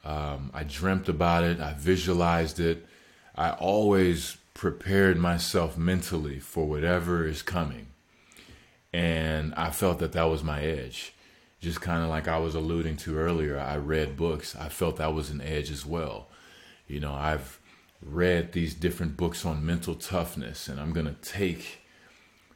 Um, 0.05 0.51
I 0.55 0.62
dreamt 0.62 1.09
about 1.09 1.44
it. 1.44 1.61
I 1.61 1.75
visualized 1.75 2.59
it. 2.59 2.87
I 3.35 3.51
always 3.51 4.38
prepared 4.55 5.18
myself 5.18 5.77
mentally 5.77 6.38
for 6.38 6.66
whatever 6.66 7.27
is 7.27 7.42
coming. 7.42 7.88
And 8.92 9.53
I 9.55 9.70
felt 9.70 9.99
that 9.99 10.12
that 10.12 10.25
was 10.25 10.42
my 10.42 10.62
edge 10.62 11.12
just 11.67 11.81
kind 11.81 12.05
of 12.05 12.09
like 12.09 12.29
I 12.29 12.39
was 12.39 12.55
alluding 12.55 12.97
to 12.99 13.19
earlier, 13.19 13.59
I 13.59 13.77
read 13.77 14.17
books. 14.17 14.55
I 14.55 14.69
felt 14.69 14.99
that 14.99 15.13
was 15.13 15.31
an 15.31 15.41
edge 15.41 15.69
as 15.69 15.85
well. 15.85 16.29
You 16.87 17.01
know, 17.01 17.13
I've 17.13 17.59
read 18.01 18.53
these 18.53 18.73
different 18.73 19.17
books 19.17 19.45
on 19.45 19.67
mental 19.67 19.97
toughness, 19.97 20.69
and 20.69 20.81
I'm 20.81 20.93
going 20.93 21.07
to 21.07 21.29
take 21.29 21.81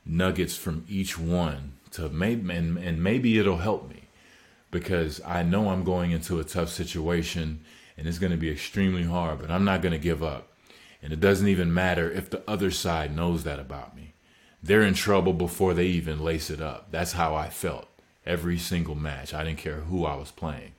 nuggets 0.07 0.57
from 0.57 0.85
each 0.89 1.19
one 1.19 1.73
to 1.91 2.09
maybe, 2.09 2.55
and, 2.55 2.79
and 2.79 3.03
maybe 3.03 3.37
it'll 3.37 3.57
help 3.57 3.91
me 3.91 4.05
because 4.71 5.21
I 5.27 5.43
know 5.43 5.71
I'm 5.71 5.83
going 5.83 6.13
into 6.13 6.39
a 6.39 6.45
tough 6.45 6.69
situation 6.69 7.65
and 7.99 8.07
it's 8.07 8.21
going 8.21 8.31
to 8.31 8.39
be 8.39 8.49
extremely 8.49 9.03
hard, 9.03 9.41
but 9.41 9.51
I'm 9.51 9.65
not 9.65 9.83
going 9.83 9.93
to 9.93 9.99
give 9.99 10.23
up. 10.23 10.53
And 11.03 11.13
it 11.13 11.19
doesn't 11.19 11.49
even 11.49 11.75
matter 11.75 12.09
if 12.09 12.31
the 12.31 12.49
other 12.49 12.71
side 12.71 13.15
knows 13.15 13.43
that 13.43 13.59
about 13.59 13.97
me. 13.97 14.15
They're 14.63 14.83
in 14.83 14.95
trouble 14.95 15.33
before 15.33 15.75
they 15.75 15.87
even 15.87 16.23
lace 16.23 16.49
it 16.49 16.61
up. 16.61 16.93
That's 16.93 17.13
how 17.13 17.35
I 17.35 17.49
felt 17.51 17.89
every 18.27 18.59
single 18.59 18.95
match. 18.95 19.33
I 19.33 19.45
didn't 19.45 19.59
care 19.59 19.81
who 19.81 20.05
I 20.05 20.15
was 20.17 20.31
playing. 20.31 20.73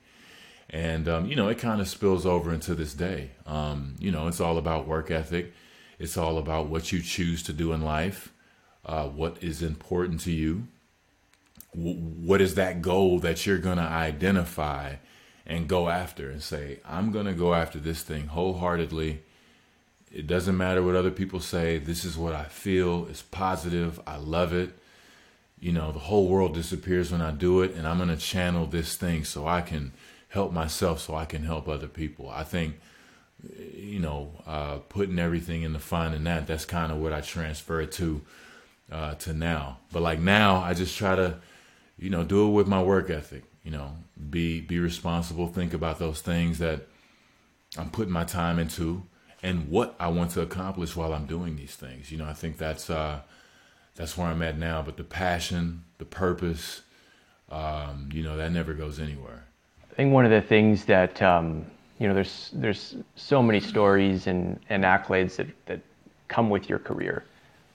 And, 0.70 1.08
um, 1.08 1.26
you 1.26 1.36
know, 1.36 1.48
it 1.48 1.58
kind 1.58 1.80
of 1.80 1.88
spills 1.88 2.24
over 2.24 2.52
into 2.52 2.74
this 2.74 2.94
day. 2.94 3.32
Um, 3.46 3.94
you 3.98 4.10
know, 4.10 4.26
it's 4.28 4.40
all 4.40 4.56
about 4.56 4.86
work 4.88 5.10
ethic, 5.10 5.52
it's 5.98 6.16
all 6.16 6.38
about 6.38 6.66
what 6.68 6.92
you 6.92 7.02
choose 7.02 7.42
to 7.44 7.52
do 7.52 7.72
in 7.72 7.82
life, 7.82 8.32
uh, 8.86 9.06
what 9.06 9.36
is 9.42 9.62
important 9.62 10.20
to 10.20 10.32
you, 10.32 10.66
w- 11.74 11.96
what 11.96 12.40
is 12.40 12.54
that 12.54 12.80
goal 12.80 13.18
that 13.20 13.44
you're 13.44 13.58
going 13.58 13.76
to 13.76 13.82
identify 13.82 14.94
and 15.46 15.68
go 15.68 15.88
after 15.88 16.30
and 16.30 16.42
say, 16.42 16.80
I'm 16.84 17.10
going 17.10 17.26
to 17.26 17.34
go 17.34 17.52
after 17.52 17.78
this 17.78 18.02
thing 18.02 18.28
wholeheartedly. 18.28 19.22
It 20.10 20.26
doesn't 20.26 20.56
matter 20.56 20.82
what 20.82 20.94
other 20.94 21.10
people 21.10 21.40
say. 21.40 21.78
This 21.78 22.04
is 22.04 22.16
what 22.16 22.34
I 22.34 22.44
feel. 22.44 23.06
It's 23.10 23.22
positive. 23.22 24.00
I 24.06 24.16
love 24.16 24.52
it 24.52 24.70
you 25.62 25.70
know, 25.70 25.92
the 25.92 26.00
whole 26.00 26.26
world 26.26 26.54
disappears 26.54 27.12
when 27.12 27.20
I 27.20 27.30
do 27.30 27.62
it, 27.62 27.74
and 27.76 27.86
I'm 27.86 27.98
going 27.98 28.08
to 28.08 28.16
channel 28.16 28.66
this 28.66 28.96
thing 28.96 29.22
so 29.22 29.46
I 29.46 29.60
can 29.60 29.92
help 30.28 30.52
myself, 30.52 31.00
so 31.00 31.14
I 31.14 31.24
can 31.24 31.44
help 31.44 31.68
other 31.68 31.86
people. 31.86 32.28
I 32.28 32.42
think, 32.42 32.80
you 33.72 34.00
know, 34.00 34.32
uh, 34.44 34.78
putting 34.88 35.20
everything 35.20 35.62
in 35.62 35.72
the 35.72 35.78
finding 35.78 36.24
that, 36.24 36.48
that's 36.48 36.64
kind 36.64 36.90
of 36.90 36.98
what 36.98 37.12
I 37.12 37.20
transfer 37.20 37.86
to, 37.86 38.22
uh, 38.90 39.14
to 39.14 39.32
now. 39.32 39.78
But 39.92 40.02
like 40.02 40.18
now, 40.18 40.56
I 40.56 40.74
just 40.74 40.98
try 40.98 41.14
to, 41.14 41.36
you 41.96 42.10
know, 42.10 42.24
do 42.24 42.48
it 42.48 42.50
with 42.50 42.66
my 42.66 42.82
work 42.82 43.08
ethic. 43.08 43.44
You 43.62 43.70
know, 43.70 43.92
be 44.30 44.60
be 44.60 44.80
responsible. 44.80 45.46
Think 45.46 45.72
about 45.72 46.00
those 46.00 46.20
things 46.20 46.58
that 46.58 46.88
I'm 47.78 47.90
putting 47.90 48.12
my 48.12 48.24
time 48.24 48.58
into, 48.58 49.04
and 49.44 49.68
what 49.68 49.94
I 50.00 50.08
want 50.08 50.32
to 50.32 50.40
accomplish 50.40 50.96
while 50.96 51.14
I'm 51.14 51.26
doing 51.26 51.54
these 51.54 51.76
things. 51.76 52.10
You 52.10 52.18
know, 52.18 52.26
I 52.26 52.32
think 52.32 52.58
that's. 52.58 52.90
Uh, 52.90 53.20
that's 53.94 54.16
where 54.16 54.28
I'm 54.28 54.42
at 54.42 54.58
now. 54.58 54.82
But 54.82 54.96
the 54.96 55.04
passion, 55.04 55.84
the 55.98 56.04
purpose, 56.04 56.82
um, 57.50 58.08
you 58.12 58.22
know, 58.22 58.36
that 58.36 58.52
never 58.52 58.74
goes 58.74 58.98
anywhere. 58.98 59.44
I 59.90 59.94
think 59.94 60.12
one 60.12 60.24
of 60.24 60.30
the 60.30 60.40
things 60.40 60.84
that 60.86 61.20
um, 61.20 61.66
you 62.02 62.08
know, 62.08 62.14
there's 62.14 62.50
there's 62.54 62.96
so 63.14 63.40
many 63.40 63.60
stories 63.60 64.26
and, 64.26 64.58
and 64.70 64.82
accolades 64.82 65.36
that, 65.36 65.46
that 65.66 65.80
come 66.26 66.50
with 66.50 66.68
your 66.68 66.80
career. 66.80 67.22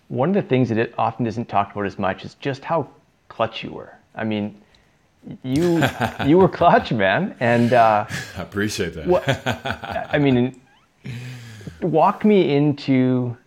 One 0.10 0.28
of 0.28 0.36
the 0.36 0.42
things 0.42 0.68
that 0.68 0.78
it 0.78 0.94
often 0.98 1.26
isn't 1.26 1.48
talked 1.48 1.72
about 1.72 1.86
as 1.86 1.98
much 1.98 2.26
is 2.26 2.34
just 2.36 2.66
how 2.66 2.90
clutch 3.30 3.64
you 3.64 3.72
were. 3.72 3.94
I 4.16 4.26
mean, 4.26 4.62
you 5.44 5.82
you 6.26 6.38
were 6.40 6.50
clutch, 6.50 6.92
man, 6.92 7.38
and 7.40 7.72
uh, 7.72 8.06
I 8.38 8.42
appreciate 8.42 8.96
that. 8.96 9.08
what, 9.08 9.24
I 10.14 10.18
mean, 10.18 10.60
walk 11.82 12.26
me 12.26 12.54
into 12.54 13.38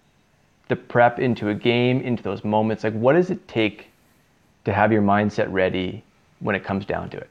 the 0.71 0.77
prep 0.77 1.19
into 1.19 1.51
a 1.51 1.55
game, 1.55 2.01
into 2.01 2.23
those 2.23 2.43
moments? 2.43 2.83
Like, 2.83 2.95
what 2.95 3.13
does 3.13 3.29
it 3.29 3.47
take 3.47 3.89
to 4.65 4.73
have 4.73 4.91
your 4.91 5.03
mindset 5.03 5.53
ready 5.53 6.03
when 6.39 6.55
it 6.55 6.65
comes 6.65 6.87
down 6.87 7.11
to 7.11 7.19
it? 7.19 7.29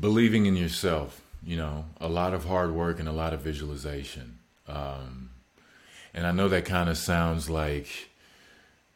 Believing 0.00 0.46
in 0.46 0.56
yourself, 0.56 1.20
you 1.44 1.58
know, 1.58 1.84
a 2.00 2.08
lot 2.08 2.32
of 2.32 2.46
hard 2.46 2.72
work 2.72 2.98
and 2.98 3.08
a 3.08 3.12
lot 3.12 3.34
of 3.34 3.40
visualization. 3.40 4.38
Um, 4.66 5.30
and 6.14 6.26
I 6.26 6.32
know 6.32 6.48
that 6.48 6.64
kind 6.64 6.88
of 6.88 6.96
sounds 6.96 7.50
like 7.50 8.08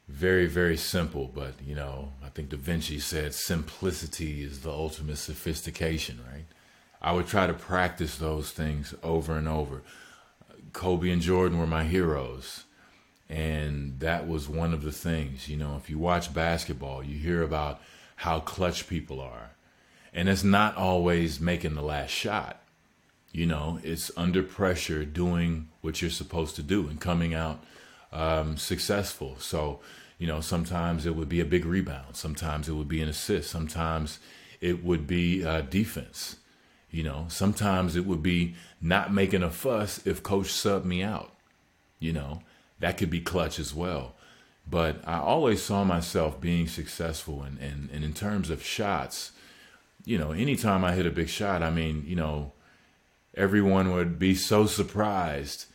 very, 0.08 0.46
very 0.46 0.78
simple, 0.78 1.30
but, 1.34 1.52
you 1.62 1.74
know, 1.74 2.12
I 2.24 2.30
think 2.30 2.48
Da 2.48 2.56
Vinci 2.56 2.98
said 2.98 3.34
simplicity 3.34 4.42
is 4.42 4.60
the 4.60 4.70
ultimate 4.70 5.18
sophistication, 5.18 6.20
right? 6.32 6.46
I 7.02 7.12
would 7.12 7.26
try 7.26 7.46
to 7.46 7.54
practice 7.54 8.16
those 8.16 8.50
things 8.52 8.94
over 9.02 9.36
and 9.36 9.48
over 9.48 9.82
Kobe 10.72 11.10
and 11.10 11.20
Jordan 11.20 11.58
were 11.58 11.66
my 11.66 11.84
heroes. 11.84 12.64
And 13.32 13.98
that 14.00 14.28
was 14.28 14.46
one 14.46 14.74
of 14.74 14.82
the 14.82 14.92
things, 14.92 15.48
you 15.48 15.56
know, 15.56 15.76
if 15.82 15.88
you 15.88 15.98
watch 15.98 16.34
basketball, 16.34 17.02
you 17.02 17.18
hear 17.18 17.42
about 17.42 17.80
how 18.16 18.40
clutch 18.40 18.86
people 18.86 19.22
are. 19.22 19.52
And 20.12 20.28
it's 20.28 20.44
not 20.44 20.76
always 20.76 21.40
making 21.40 21.74
the 21.74 21.80
last 21.80 22.10
shot. 22.10 22.62
You 23.32 23.46
know, 23.46 23.80
it's 23.82 24.10
under 24.18 24.42
pressure 24.42 25.06
doing 25.06 25.70
what 25.80 26.02
you're 26.02 26.10
supposed 26.10 26.56
to 26.56 26.62
do 26.62 26.88
and 26.88 27.00
coming 27.00 27.32
out 27.32 27.64
um, 28.12 28.58
successful. 28.58 29.36
So, 29.38 29.80
you 30.18 30.26
know, 30.26 30.42
sometimes 30.42 31.06
it 31.06 31.16
would 31.16 31.30
be 31.30 31.40
a 31.40 31.46
big 31.46 31.64
rebound, 31.64 32.16
sometimes 32.16 32.68
it 32.68 32.74
would 32.74 32.86
be 32.88 33.00
an 33.00 33.08
assist, 33.08 33.48
sometimes 33.48 34.18
it 34.60 34.84
would 34.84 35.06
be 35.06 35.42
uh, 35.42 35.62
defense. 35.62 36.36
You 36.90 37.04
know, 37.04 37.24
sometimes 37.28 37.96
it 37.96 38.04
would 38.04 38.22
be 38.22 38.56
not 38.82 39.10
making 39.10 39.42
a 39.42 39.50
fuss 39.50 40.06
if 40.06 40.22
coach 40.22 40.48
subbed 40.48 40.84
me 40.84 41.02
out. 41.02 41.32
You 41.98 42.12
know, 42.12 42.42
that 42.82 42.98
could 42.98 43.10
be 43.10 43.20
clutch 43.20 43.60
as 43.60 43.72
well. 43.72 44.16
But 44.68 45.00
I 45.06 45.18
always 45.18 45.62
saw 45.62 45.84
myself 45.84 46.40
being 46.40 46.66
successful. 46.66 47.42
And, 47.42 47.56
and, 47.60 47.88
and 47.90 48.04
in 48.04 48.12
terms 48.12 48.50
of 48.50 48.64
shots, 48.64 49.30
you 50.04 50.18
know, 50.18 50.32
anytime 50.32 50.84
I 50.84 50.92
hit 50.92 51.06
a 51.06 51.10
big 51.10 51.28
shot, 51.28 51.62
I 51.62 51.70
mean, 51.70 52.02
you 52.04 52.16
know, 52.16 52.52
everyone 53.36 53.92
would 53.92 54.18
be 54.18 54.34
so 54.34 54.66
surprised 54.66 55.66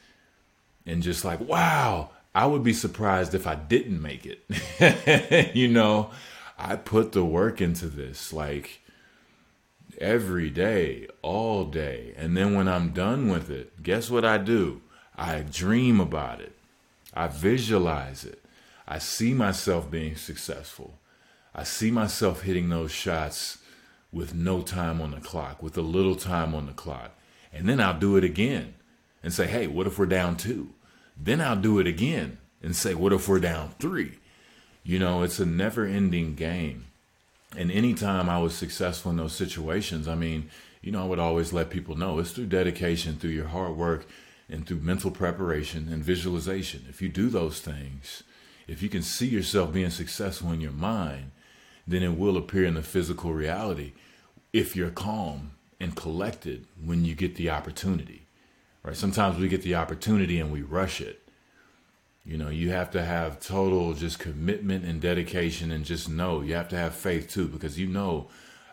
and 0.85 1.01
just 1.01 1.23
like, 1.23 1.39
wow, 1.39 2.09
I 2.35 2.45
would 2.45 2.63
be 2.63 2.73
surprised 2.73 3.33
if 3.33 3.47
I 3.47 3.55
didn't 3.55 4.01
make 4.01 4.25
it. 4.25 5.55
you 5.55 5.69
know, 5.69 6.11
I 6.57 6.75
put 6.75 7.13
the 7.13 7.23
work 7.23 7.61
into 7.61 7.87
this 7.87 8.33
like 8.33 8.81
every 9.97 10.49
day, 10.49 11.07
all 11.21 11.63
day. 11.63 12.13
And 12.17 12.35
then 12.35 12.53
when 12.53 12.67
I'm 12.67 12.91
done 12.91 13.29
with 13.29 13.49
it, 13.49 13.81
guess 13.81 14.09
what 14.09 14.25
I 14.25 14.37
do? 14.37 14.81
I 15.15 15.39
dream 15.39 16.01
about 16.01 16.41
it. 16.41 16.56
I 17.17 17.27
visualize 17.27 18.23
it. 18.23 18.43
I 18.87 18.99
see 18.99 19.33
myself 19.33 19.89
being 19.89 20.15
successful. 20.15 20.99
I 21.55 21.63
see 21.63 21.89
myself 21.89 22.43
hitting 22.43 22.69
those 22.69 22.91
shots 22.91 23.57
with 24.13 24.35
no 24.35 24.61
time 24.61 25.01
on 25.01 25.11
the 25.11 25.19
clock, 25.19 25.63
with 25.63 25.75
a 25.77 25.81
little 25.81 26.15
time 26.15 26.53
on 26.53 26.67
the 26.67 26.73
clock. 26.73 27.17
And 27.51 27.67
then 27.67 27.81
I'll 27.81 27.97
do 27.97 28.17
it 28.17 28.23
again 28.23 28.75
and 29.23 29.33
say, 29.33 29.47
hey, 29.47 29.65
what 29.65 29.87
if 29.87 29.97
we're 29.97 30.05
down 30.05 30.37
two? 30.37 30.69
Then 31.19 31.41
I'll 31.41 31.55
do 31.55 31.79
it 31.79 31.87
again 31.87 32.37
and 32.61 32.75
say, 32.75 32.93
what 32.93 33.13
if 33.13 33.27
we're 33.27 33.39
down 33.39 33.73
three? 33.79 34.19
You 34.83 34.99
know, 34.99 35.23
it's 35.23 35.39
a 35.39 35.45
never 35.45 35.85
ending 35.85 36.35
game. 36.35 36.85
And 37.57 37.71
anytime 37.71 38.29
I 38.29 38.37
was 38.39 38.53
successful 38.53 39.09
in 39.09 39.17
those 39.17 39.33
situations, 39.33 40.07
I 40.07 40.13
mean, 40.13 40.51
you 40.83 40.91
know, 40.91 41.01
I 41.03 41.07
would 41.07 41.19
always 41.19 41.51
let 41.51 41.71
people 41.71 41.97
know 41.97 42.19
it's 42.19 42.31
through 42.31 42.45
dedication, 42.45 43.15
through 43.15 43.31
your 43.31 43.47
hard 43.47 43.75
work, 43.75 44.05
and 44.49 44.65
through 44.65 44.79
mental 44.79 45.11
preparation 45.11 45.89
and 45.91 46.03
visualization. 46.03 46.85
If 46.89 47.01
you 47.01 47.09
do 47.09 47.29
those 47.29 47.59
things, 47.59 48.23
if 48.67 48.81
you 48.81 48.89
can 48.89 49.01
see 49.01 49.27
yourself 49.27 49.73
being 49.73 49.89
successful 49.89 50.51
in 50.51 50.61
your 50.61 50.71
mind, 50.71 51.31
then 51.85 52.03
it 52.03 52.17
will 52.17 52.37
appear 52.37 52.65
in 52.65 52.73
the 52.73 52.81
physical 52.81 53.33
reality 53.33 53.93
if 54.53 54.75
you're 54.75 54.89
calm 54.89 55.51
and 55.79 55.95
collected 55.95 56.65
when 56.83 57.05
you 57.05 57.15
get 57.15 57.35
the 57.35 57.49
opportunity. 57.49 58.27
Right? 58.83 58.95
Sometimes 58.95 59.37
we 59.37 59.47
get 59.47 59.61
the 59.61 59.75
opportunity 59.75 60.39
and 60.39 60.51
we 60.51 60.61
rush 60.61 61.01
it. 61.01 61.21
You 62.25 62.37
know, 62.37 62.49
you 62.49 62.71
have 62.71 62.91
to 62.91 63.03
have 63.03 63.39
total 63.39 63.93
just 63.93 64.19
commitment 64.19 64.83
and 64.83 64.99
dedication 64.99 65.71
and 65.71 65.85
just 65.85 66.09
know 66.09 66.41
you 66.41 66.55
have 66.55 66.67
to 66.69 66.77
have 66.77 66.93
faith 66.93 67.29
too 67.29 67.47
because 67.47 67.79
you 67.79 67.87
know 67.87 68.27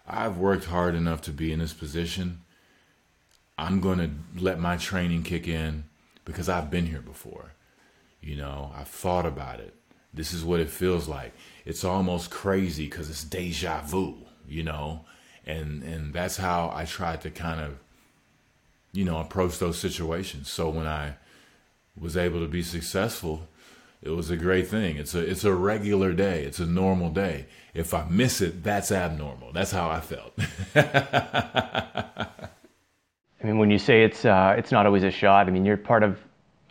I've 0.06 0.38
worked 0.38 0.64
hard 0.64 0.96
enough 0.96 1.22
to 1.22 1.30
be 1.30 1.52
in 1.52 1.60
this 1.60 1.72
position. 1.72 2.40
I'm 3.56 3.80
going 3.80 3.98
to 3.98 4.10
let 4.42 4.58
my 4.58 4.76
training 4.76 5.22
kick 5.22 5.46
in 5.46 5.84
because 6.24 6.48
I've 6.48 6.70
been 6.70 6.86
here 6.86 7.00
before. 7.00 7.52
You 8.20 8.36
know, 8.36 8.72
I've 8.76 8.88
thought 8.88 9.26
about 9.26 9.60
it. 9.60 9.74
This 10.12 10.32
is 10.32 10.44
what 10.44 10.60
it 10.60 10.70
feels 10.70 11.08
like. 11.08 11.32
It's 11.64 11.84
almost 11.84 12.30
crazy 12.30 12.86
because 12.86 13.10
it's 13.10 13.24
deja 13.24 13.82
vu, 13.82 14.16
you 14.48 14.62
know, 14.62 15.04
and 15.44 15.82
and 15.82 16.14
that's 16.14 16.36
how 16.36 16.72
I 16.74 16.84
tried 16.84 17.20
to 17.22 17.30
kind 17.30 17.60
of, 17.60 17.78
you 18.92 19.04
know, 19.04 19.18
approach 19.18 19.58
those 19.58 19.78
situations. 19.78 20.50
So 20.50 20.68
when 20.70 20.86
I 20.86 21.16
was 21.98 22.16
able 22.16 22.40
to 22.40 22.48
be 22.48 22.62
successful, 22.62 23.48
it 24.02 24.10
was 24.10 24.30
a 24.30 24.36
great 24.36 24.68
thing. 24.68 24.96
It's 24.96 25.14
a 25.14 25.20
it's 25.20 25.44
a 25.44 25.52
regular 25.52 26.12
day. 26.12 26.44
It's 26.44 26.60
a 26.60 26.66
normal 26.66 27.10
day. 27.10 27.46
If 27.74 27.92
I 27.92 28.06
miss 28.08 28.40
it, 28.40 28.62
that's 28.62 28.92
abnormal. 28.92 29.52
That's 29.52 29.72
how 29.72 29.90
I 29.90 30.00
felt. 30.00 30.38
I 33.44 33.46
mean, 33.46 33.58
when 33.58 33.70
you 33.70 33.78
say 33.78 34.04
it's 34.04 34.24
uh, 34.24 34.54
it's 34.56 34.72
not 34.72 34.86
always 34.86 35.04
a 35.04 35.10
shot, 35.10 35.48
I 35.48 35.50
mean 35.50 35.66
you're 35.66 35.76
part 35.76 36.02
of 36.02 36.18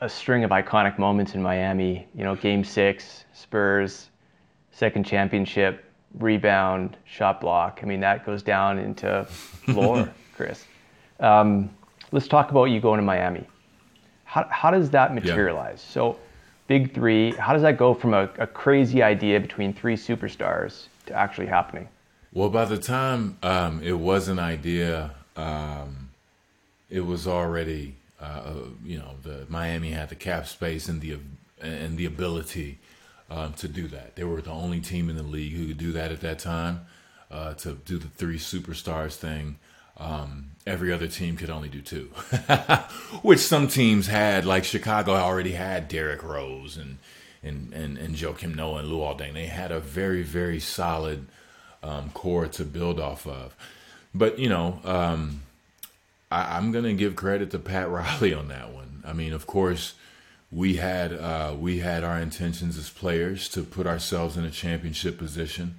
a 0.02 0.10
string 0.10 0.44
of 0.44 0.50
iconic 0.50 0.98
moments 0.98 1.36
in 1.36 1.42
Miami. 1.44 2.08
You 2.16 2.24
know, 2.24 2.36
Game 2.36 2.64
Six, 2.64 3.26
Spurs, 3.32 4.10
second 4.72 5.06
championship, 5.06 5.86
rebound, 6.18 6.98
shot 7.06 7.40
block. 7.40 7.82
I 7.84 7.86
mean, 7.86 8.00
that 8.00 8.26
goes 8.26 8.42
down 8.42 8.80
into 8.80 9.28
lore, 9.68 10.10
Chris. 10.36 10.66
Um, 11.20 11.70
let's 12.12 12.28
talk 12.28 12.50
about 12.50 12.66
you 12.66 12.80
going 12.80 12.98
to 12.98 13.06
Miami. 13.06 13.46
How, 14.24 14.48
how 14.50 14.72
does 14.72 14.90
that 14.90 15.14
materialize? 15.14 15.86
Yeah. 15.88 15.94
So, 15.94 16.20
big 16.66 16.92
three, 16.96 17.34
how 17.34 17.54
does 17.54 17.62
that 17.62 17.78
go 17.78 17.94
from 17.94 18.16
a, 18.16 18.28
a, 18.40 18.48
crazy 18.48 19.04
idea 19.04 19.40
between 19.40 19.74
three 19.74 19.96
superstars 19.96 20.88
to 21.06 21.14
actually 21.14 21.46
happening? 21.46 21.88
Well, 22.34 22.50
by 22.50 22.66
the 22.66 22.80
time 22.80 23.38
um, 23.44 23.80
it 23.84 23.94
was 23.94 24.28
an 24.28 24.40
idea, 24.40 25.12
um, 25.36 26.03
it 26.90 27.02
was 27.02 27.28
already, 27.28 27.96
uh, 28.22 28.26
uh, 28.46 28.54
you 28.84 28.98
know, 28.98 29.16
the 29.24 29.46
Miami 29.50 29.92
had 29.92 30.10
the 30.10 30.16
cap 30.16 30.48
space 30.48 30.88
and 30.88 31.02
the 31.02 31.18
and 31.62 31.98
the 31.98 32.06
ability 32.06 32.80
um, 33.30 33.54
to 33.54 33.68
do 33.68 33.88
that. 33.88 34.16
They 34.16 34.24
were 34.24 34.42
the 34.42 34.52
only 34.52 34.80
team 34.80 35.10
in 35.10 35.16
the 35.16 35.24
league 35.24 35.54
who 35.54 35.68
could 35.68 35.78
do 35.78 35.92
that 35.94 36.12
at 36.12 36.22
that 36.22 36.40
time. 36.40 36.86
Uh, 37.32 37.54
to 37.56 37.74
do 37.74 37.98
the 37.98 38.08
three 38.10 38.38
superstars 38.38 39.16
thing, 39.16 39.58
um, 39.98 40.52
every 40.68 40.94
other 40.94 41.08
team 41.08 41.36
could 41.36 41.50
only 41.50 41.68
do 41.68 41.82
two, 41.82 42.06
which 43.24 43.40
some 43.40 43.68
teams 43.68 44.06
had. 44.06 44.46
Like 44.46 44.64
Chicago 44.64 45.14
already 45.14 45.54
had 45.54 45.88
Derrick 45.88 46.22
Rose 46.22 46.78
and 46.78 47.00
and 47.42 47.74
and, 47.74 47.98
and 47.98 48.16
Joakim 48.16 48.56
Noah 48.56 48.80
and 48.80 48.90
Luol 48.90 49.20
Deng. 49.20 49.34
They 49.34 49.48
had 49.48 49.72
a 49.72 49.80
very 49.80 50.22
very 50.22 50.60
solid 50.60 51.28
um, 51.82 52.10
core 52.12 52.48
to 52.48 52.64
build 52.64 53.00
off 53.00 53.28
of. 53.28 53.56
But 54.14 54.38
you 54.38 54.50
know, 54.50 54.80
um, 54.84 55.42
I, 56.34 56.58
am 56.58 56.72
gonna 56.72 56.94
give 56.94 57.16
credit 57.16 57.52
to 57.52 57.60
Pat 57.60 57.90
Riley 57.92 58.34
on 58.34 58.48
that 58.48 58.74
one. 58.74 59.04
I 59.06 59.14
mean, 59.14 59.34
of 59.34 59.46
course, 59.46 59.94
we 60.52 60.76
had 60.76 61.14
uh, 61.14 61.56
we 61.58 61.80
had 61.80 62.04
our 62.04 62.20
intentions 62.20 62.78
as 62.78 62.90
players 62.90 63.48
to 63.50 63.64
put 63.64 63.86
ourselves 63.86 64.36
in 64.36 64.44
a 64.44 64.52
championship 64.52 65.18
position, 65.18 65.76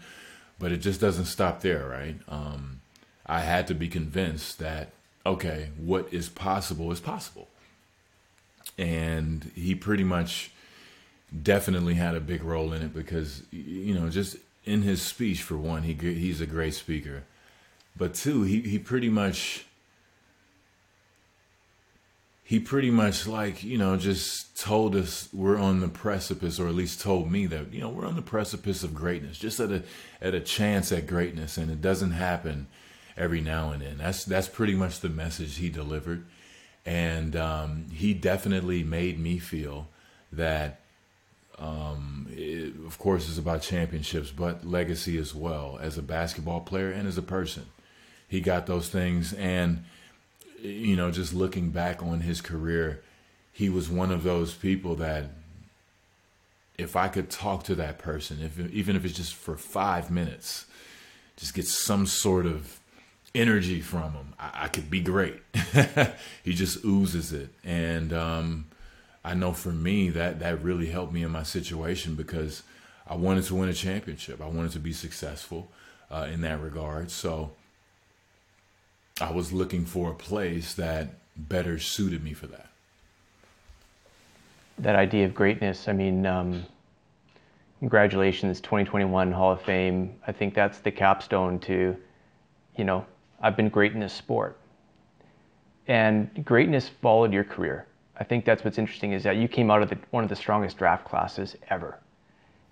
but 0.58 0.72
it 0.72 0.78
just 0.78 1.00
doesn't 1.00 1.26
stop 1.26 1.60
there, 1.60 1.88
right? 1.88 2.16
Um, 2.28 2.80
I 3.26 3.40
had 3.40 3.66
to 3.68 3.74
be 3.74 3.88
convinced 3.88 4.58
that 4.60 4.90
okay, 5.26 5.70
what 5.78 6.12
is 6.12 6.28
possible 6.28 6.92
is 6.92 7.00
possible, 7.00 7.48
and 8.78 9.50
he 9.54 9.74
pretty 9.74 10.04
much 10.04 10.52
definitely 11.42 11.94
had 11.94 12.14
a 12.14 12.20
big 12.20 12.44
role 12.44 12.72
in 12.72 12.82
it 12.82 12.94
because 12.94 13.42
you 13.50 13.94
know 13.94 14.08
just 14.08 14.36
in 14.64 14.82
his 14.82 15.02
speech 15.02 15.42
for 15.42 15.56
one, 15.56 15.82
he 15.82 15.94
he's 15.94 16.40
a 16.40 16.46
great 16.46 16.74
speaker, 16.74 17.24
but 17.96 18.14
two, 18.14 18.42
he 18.42 18.60
he 18.60 18.78
pretty 18.78 19.08
much 19.08 19.66
he 22.44 22.60
pretty 22.60 22.90
much 22.90 23.26
like 23.26 23.64
you 23.64 23.78
know 23.78 23.96
just 23.96 24.60
told 24.60 24.94
us 24.94 25.28
we're 25.32 25.58
on 25.58 25.80
the 25.80 25.88
precipice 25.88 26.60
or 26.60 26.68
at 26.68 26.74
least 26.74 27.00
told 27.00 27.30
me 27.30 27.46
that 27.46 27.72
you 27.72 27.80
know 27.80 27.88
we're 27.88 28.06
on 28.06 28.16
the 28.16 28.22
precipice 28.22 28.84
of 28.84 28.94
greatness 28.94 29.38
just 29.38 29.58
at 29.58 29.70
a 29.70 29.82
at 30.20 30.34
a 30.34 30.40
chance 30.40 30.92
at 30.92 31.06
greatness 31.06 31.56
and 31.56 31.70
it 31.70 31.80
doesn't 31.80 32.12
happen 32.12 32.66
every 33.16 33.40
now 33.40 33.70
and 33.70 33.82
then. 33.82 33.98
That's 33.98 34.24
that's 34.24 34.48
pretty 34.48 34.74
much 34.74 35.00
the 35.00 35.08
message 35.08 35.56
he 35.56 35.68
delivered. 35.68 36.24
And 36.86 37.34
um, 37.34 37.86
he 37.90 38.12
definitely 38.12 38.82
made 38.82 39.18
me 39.18 39.38
feel 39.38 39.88
that 40.32 40.80
um, 41.58 42.26
it, 42.30 42.74
of 42.86 42.98
course 42.98 43.28
it's 43.28 43.38
about 43.38 43.62
championships 43.62 44.30
but 44.30 44.66
legacy 44.66 45.16
as 45.16 45.34
well 45.34 45.78
as 45.80 45.96
a 45.96 46.02
basketball 46.02 46.60
player 46.60 46.90
and 46.90 47.08
as 47.08 47.16
a 47.16 47.22
person. 47.22 47.66
He 48.28 48.40
got 48.40 48.66
those 48.66 48.88
things 48.88 49.32
and 49.34 49.84
you 50.64 50.96
know, 50.96 51.10
just 51.10 51.34
looking 51.34 51.70
back 51.70 52.02
on 52.02 52.20
his 52.20 52.40
career, 52.40 53.02
he 53.52 53.68
was 53.68 53.88
one 53.88 54.10
of 54.10 54.22
those 54.22 54.54
people 54.54 54.96
that 54.96 55.26
if 56.76 56.96
I 56.96 57.08
could 57.08 57.30
talk 57.30 57.64
to 57.64 57.74
that 57.76 57.98
person, 57.98 58.38
if 58.42 58.58
even 58.72 58.96
if 58.96 59.04
it's 59.04 59.14
just 59.14 59.34
for 59.34 59.56
five 59.56 60.10
minutes, 60.10 60.66
just 61.36 61.54
get 61.54 61.66
some 61.66 62.06
sort 62.06 62.46
of 62.46 62.80
energy 63.34 63.80
from 63.80 64.12
him, 64.12 64.34
I, 64.38 64.64
I 64.64 64.68
could 64.68 64.90
be 64.90 65.00
great. 65.00 65.40
he 66.42 66.54
just 66.54 66.84
oozes 66.84 67.32
it, 67.32 67.50
and 67.62 68.12
um, 68.12 68.66
I 69.24 69.34
know 69.34 69.52
for 69.52 69.70
me 69.70 70.08
that 70.10 70.40
that 70.40 70.62
really 70.62 70.86
helped 70.86 71.12
me 71.12 71.22
in 71.22 71.30
my 71.30 71.42
situation 71.42 72.14
because 72.14 72.62
I 73.06 73.14
wanted 73.14 73.44
to 73.44 73.54
win 73.54 73.68
a 73.68 73.74
championship. 73.74 74.40
I 74.40 74.48
wanted 74.48 74.72
to 74.72 74.80
be 74.80 74.92
successful 74.92 75.70
uh, 76.10 76.26
in 76.32 76.40
that 76.40 76.60
regard. 76.60 77.10
So 77.10 77.52
I 79.20 79.30
was 79.30 79.52
looking 79.52 79.84
for 79.84 80.10
a 80.10 80.14
place 80.14 80.74
that 80.74 81.08
better 81.36 81.78
suited 81.78 82.24
me 82.24 82.32
for 82.32 82.46
that. 82.48 82.70
that 84.78 84.96
idea 84.96 85.24
of 85.24 85.34
greatness. 85.34 85.88
I 85.88 85.92
mean, 85.92 86.26
um, 86.26 86.64
congratulations, 87.78 88.60
2021 88.60 89.32
Hall 89.32 89.52
of 89.52 89.62
Fame. 89.62 90.14
I 90.26 90.32
think 90.32 90.54
that's 90.54 90.78
the 90.78 90.90
capstone 90.90 91.58
to, 91.60 91.96
you 92.76 92.84
know, 92.84 93.06
I've 93.40 93.56
been 93.56 93.68
great 93.68 93.92
in 93.92 94.00
this 94.00 94.12
sport. 94.12 94.58
And 95.86 96.44
greatness 96.44 96.88
followed 96.88 97.32
your 97.32 97.44
career. 97.44 97.86
I 98.16 98.24
think 98.24 98.44
that's 98.44 98.64
what's 98.64 98.78
interesting 98.78 99.12
is 99.12 99.22
that 99.24 99.36
you 99.36 99.48
came 99.48 99.70
out 99.70 99.82
of 99.82 99.90
the, 99.90 99.98
one 100.10 100.24
of 100.24 100.30
the 100.30 100.36
strongest 100.36 100.78
draft 100.78 101.04
classes 101.04 101.56
ever. 101.68 101.98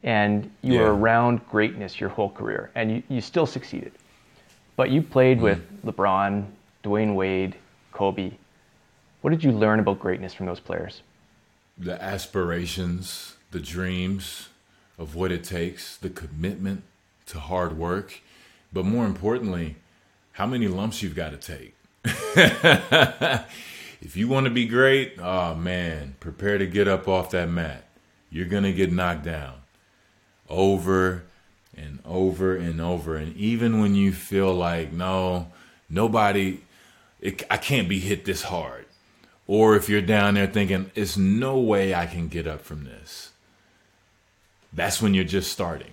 And 0.02 0.50
you 0.62 0.74
yeah. 0.74 0.80
were 0.80 0.96
around 0.96 1.46
greatness 1.48 2.00
your 2.00 2.08
whole 2.08 2.30
career, 2.30 2.72
and 2.74 2.90
you, 2.90 3.02
you 3.08 3.20
still 3.20 3.46
succeeded. 3.46 3.92
But 4.82 4.90
you 4.90 5.00
played 5.00 5.38
mm. 5.38 5.42
with 5.42 5.84
LeBron, 5.84 6.44
Dwyane 6.82 7.14
Wade, 7.14 7.54
Kobe. 7.92 8.32
What 9.20 9.30
did 9.30 9.44
you 9.44 9.52
learn 9.52 9.78
about 9.78 10.00
greatness 10.00 10.34
from 10.34 10.46
those 10.46 10.58
players? 10.58 11.02
The 11.78 12.02
aspirations, 12.02 13.36
the 13.52 13.60
dreams 13.60 14.48
of 14.98 15.14
what 15.14 15.30
it 15.30 15.44
takes, 15.44 15.96
the 15.96 16.10
commitment 16.10 16.82
to 17.26 17.38
hard 17.38 17.78
work, 17.78 18.22
but 18.72 18.84
more 18.84 19.06
importantly, 19.06 19.76
how 20.32 20.46
many 20.46 20.66
lumps 20.66 21.00
you've 21.00 21.14
got 21.14 21.30
to 21.30 21.36
take. 21.36 21.76
if 24.00 24.16
you 24.16 24.26
want 24.26 24.46
to 24.46 24.50
be 24.50 24.66
great, 24.66 25.14
oh 25.20 25.54
man, 25.54 26.16
prepare 26.18 26.58
to 26.58 26.66
get 26.66 26.88
up 26.88 27.06
off 27.06 27.30
that 27.30 27.48
mat. 27.48 27.84
You're 28.30 28.46
going 28.46 28.64
to 28.64 28.72
get 28.72 28.92
knocked 28.92 29.22
down 29.22 29.62
over 30.48 31.22
and 31.76 32.00
over 32.04 32.56
and 32.56 32.80
over. 32.80 33.16
And 33.16 33.36
even 33.36 33.80
when 33.80 33.94
you 33.94 34.12
feel 34.12 34.52
like, 34.52 34.92
no, 34.92 35.48
nobody, 35.88 36.60
it, 37.20 37.42
I 37.50 37.56
can't 37.56 37.88
be 37.88 37.98
hit 37.98 38.24
this 38.24 38.42
hard. 38.42 38.86
Or 39.46 39.76
if 39.76 39.88
you're 39.88 40.02
down 40.02 40.34
there 40.34 40.46
thinking, 40.46 40.90
it's 40.94 41.16
no 41.16 41.58
way 41.58 41.94
I 41.94 42.06
can 42.06 42.28
get 42.28 42.46
up 42.46 42.62
from 42.62 42.84
this. 42.84 43.30
That's 44.72 45.02
when 45.02 45.14
you're 45.14 45.24
just 45.24 45.52
starting. 45.52 45.92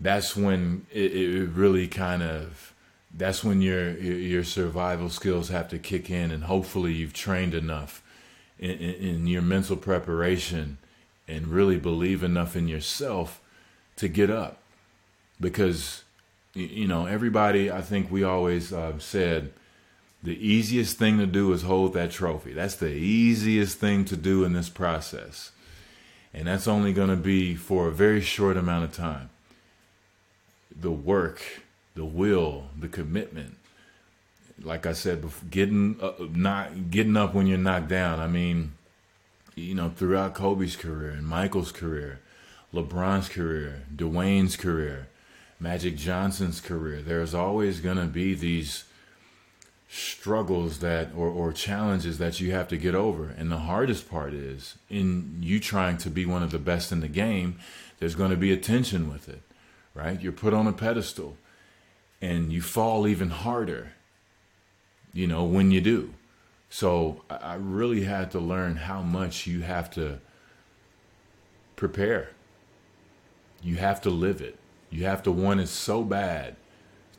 That's 0.00 0.36
when 0.36 0.86
it, 0.92 1.12
it 1.12 1.48
really 1.50 1.88
kind 1.88 2.22
of, 2.22 2.74
that's 3.14 3.42
when 3.42 3.62
your, 3.62 3.90
your 3.98 4.44
survival 4.44 5.08
skills 5.10 5.48
have 5.48 5.68
to 5.70 5.78
kick 5.78 6.10
in. 6.10 6.30
And 6.30 6.44
hopefully 6.44 6.92
you've 6.92 7.12
trained 7.12 7.54
enough 7.54 8.02
in, 8.58 8.70
in, 8.70 8.94
in 8.94 9.26
your 9.26 9.42
mental 9.42 9.76
preparation 9.76 10.78
and 11.26 11.48
really 11.48 11.78
believe 11.78 12.22
enough 12.22 12.56
in 12.56 12.68
yourself 12.68 13.40
to 13.96 14.08
get 14.08 14.30
up 14.30 14.62
because 15.40 16.04
you 16.54 16.88
know 16.88 17.06
everybody 17.06 17.70
i 17.70 17.80
think 17.80 18.10
we 18.10 18.22
always 18.24 18.72
uh, 18.72 18.98
said 18.98 19.52
the 20.22 20.46
easiest 20.46 20.98
thing 20.98 21.18
to 21.18 21.26
do 21.26 21.52
is 21.52 21.62
hold 21.62 21.94
that 21.94 22.10
trophy. 22.10 22.52
That's 22.52 22.74
the 22.74 22.90
easiest 22.90 23.78
thing 23.78 24.04
to 24.06 24.16
do 24.16 24.44
in 24.44 24.52
this 24.52 24.68
process. 24.68 25.52
And 26.34 26.48
that's 26.48 26.66
only 26.66 26.92
going 26.92 27.08
to 27.08 27.16
be 27.16 27.54
for 27.54 27.88
a 27.88 27.92
very 27.92 28.20
short 28.20 28.56
amount 28.56 28.84
of 28.84 28.92
time. 28.92 29.30
The 30.74 30.90
work 30.90 31.42
the 31.94 32.04
will 32.04 32.66
the 32.78 32.88
commitment. 32.88 33.56
Like 34.62 34.86
i 34.86 34.92
said 34.92 35.24
getting 35.50 35.98
uh, 36.00 36.12
not 36.32 36.90
getting 36.90 37.16
up 37.16 37.34
when 37.34 37.46
you're 37.46 37.58
knocked 37.58 37.88
down. 37.88 38.20
I 38.20 38.26
mean 38.28 38.72
you 39.56 39.74
know 39.74 39.88
throughout 39.88 40.34
kobe's 40.34 40.76
career 40.76 41.10
and 41.10 41.26
michael's 41.26 41.72
career 41.72 42.20
lebron's 42.72 43.28
career 43.28 43.82
Dwyane's 43.92 44.56
career 44.56 45.07
Magic 45.60 45.96
Johnson's 45.96 46.60
career, 46.60 47.02
there's 47.02 47.34
always 47.34 47.80
going 47.80 47.96
to 47.96 48.04
be 48.04 48.34
these 48.34 48.84
struggles 49.88 50.80
that 50.80 51.08
or, 51.16 51.28
or 51.28 51.52
challenges 51.52 52.18
that 52.18 52.40
you 52.40 52.52
have 52.52 52.68
to 52.68 52.76
get 52.76 52.94
over. 52.94 53.30
And 53.36 53.50
the 53.50 53.58
hardest 53.58 54.08
part 54.08 54.34
is 54.34 54.76
in 54.88 55.38
you 55.40 55.58
trying 55.58 55.96
to 55.98 56.10
be 56.10 56.26
one 56.26 56.42
of 56.42 56.50
the 56.50 56.58
best 56.58 56.92
in 56.92 57.00
the 57.00 57.08
game, 57.08 57.58
there's 57.98 58.14
going 58.14 58.30
to 58.30 58.36
be 58.36 58.52
a 58.52 58.56
tension 58.56 59.10
with 59.10 59.28
it, 59.28 59.42
right? 59.94 60.20
You're 60.20 60.32
put 60.32 60.54
on 60.54 60.66
a 60.66 60.72
pedestal 60.72 61.36
and 62.20 62.52
you 62.52 62.60
fall 62.60 63.06
even 63.06 63.30
harder, 63.30 63.92
you 65.12 65.26
know, 65.26 65.44
when 65.44 65.70
you 65.70 65.80
do. 65.80 66.14
So 66.70 67.22
I 67.30 67.54
really 67.54 68.04
had 68.04 68.30
to 68.32 68.38
learn 68.38 68.76
how 68.76 69.00
much 69.00 69.46
you 69.46 69.62
have 69.62 69.90
to 69.92 70.20
prepare. 71.76 72.30
You 73.62 73.76
have 73.76 74.02
to 74.02 74.10
live 74.10 74.40
it. 74.42 74.58
You 74.90 75.04
have 75.04 75.22
to 75.24 75.32
want 75.32 75.60
it 75.60 75.68
so 75.68 76.02
bad 76.02 76.56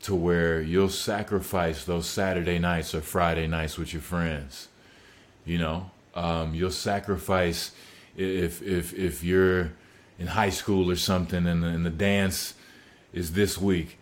to 0.02 0.14
where 0.14 0.60
you'll 0.60 0.88
sacrifice 0.88 1.84
those 1.84 2.06
Saturday 2.06 2.58
nights 2.58 2.94
or 2.94 3.00
Friday 3.00 3.46
nights 3.46 3.76
with 3.76 3.92
your 3.92 4.02
friends. 4.02 4.68
You 5.44 5.58
know, 5.58 5.90
um, 6.14 6.54
you'll 6.54 6.70
sacrifice 6.70 7.72
if 8.16 8.62
if 8.62 8.92
if 8.94 9.22
you're 9.22 9.72
in 10.18 10.28
high 10.28 10.50
school 10.50 10.90
or 10.90 10.96
something 10.96 11.46
and 11.46 11.64
and 11.64 11.84
the 11.84 11.90
dance 11.90 12.54
is 13.12 13.32
this 13.32 13.58
week. 13.58 13.98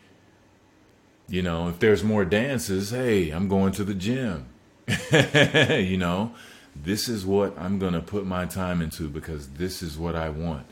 You 1.29 1.43
know, 1.43 1.69
if 1.69 1.79
there's 1.79 2.03
more 2.03 2.25
dances, 2.25 2.91
hey, 2.91 3.31
I'm 3.31 3.49
going 3.49 3.73
to 3.73 3.85
the 3.85 3.95
gym. 3.95 4.47
you 5.13 5.99
know, 5.99 6.33
this 6.75 7.09
is 7.09 7.27
what 7.27 7.59
I'm 7.59 7.79
going 7.79 7.93
to 7.93 8.01
put 8.01 8.25
my 8.25 8.47
time 8.47 8.81
into 8.81 9.09
because 9.09 9.51
this 9.51 9.83
is 9.83 9.99
what 9.99 10.15
I 10.15 10.31
want 10.31 10.67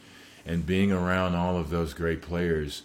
and 0.46 0.64
being 0.64 0.92
around 0.92 1.34
all 1.34 1.56
of 1.58 1.70
those 1.70 1.92
great 1.92 2.22
players, 2.22 2.82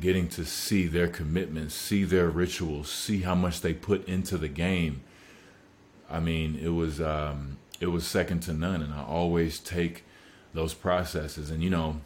getting 0.00 0.28
to 0.28 0.44
see 0.44 0.86
their 0.86 1.08
commitments, 1.08 1.74
see 1.74 2.04
their 2.04 2.30
rituals, 2.30 2.90
see 2.90 3.20
how 3.20 3.34
much 3.34 3.60
they 3.60 3.74
put 3.74 4.08
into 4.08 4.38
the 4.38 4.48
game. 4.48 5.02
I 6.10 6.18
mean, 6.18 6.58
it 6.60 6.70
was 6.70 7.00
um, 7.00 7.58
it 7.80 7.86
was 7.86 8.06
second 8.06 8.40
to 8.44 8.52
none, 8.52 8.82
and 8.82 8.94
I 8.94 9.02
always 9.04 9.58
take 9.58 10.04
those 10.54 10.74
processes, 10.74 11.50
and 11.50 11.62
you 11.62 11.70
know, 11.70 12.00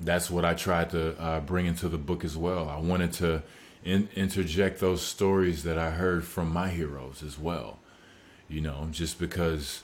that's 0.00 0.30
what 0.30 0.44
I 0.44 0.54
tried 0.54 0.90
to 0.90 1.20
uh, 1.20 1.40
bring 1.40 1.66
into 1.66 1.88
the 1.88 1.98
book 1.98 2.24
as 2.24 2.36
well. 2.36 2.68
I 2.68 2.78
wanted 2.78 3.12
to 3.14 3.42
in- 3.84 4.08
interject 4.14 4.80
those 4.80 5.02
stories 5.02 5.64
that 5.64 5.78
I 5.78 5.90
heard 5.90 6.24
from 6.24 6.52
my 6.52 6.68
heroes 6.68 7.22
as 7.22 7.38
well. 7.38 7.78
You 8.48 8.60
know, 8.60 8.88
just 8.90 9.18
because 9.18 9.82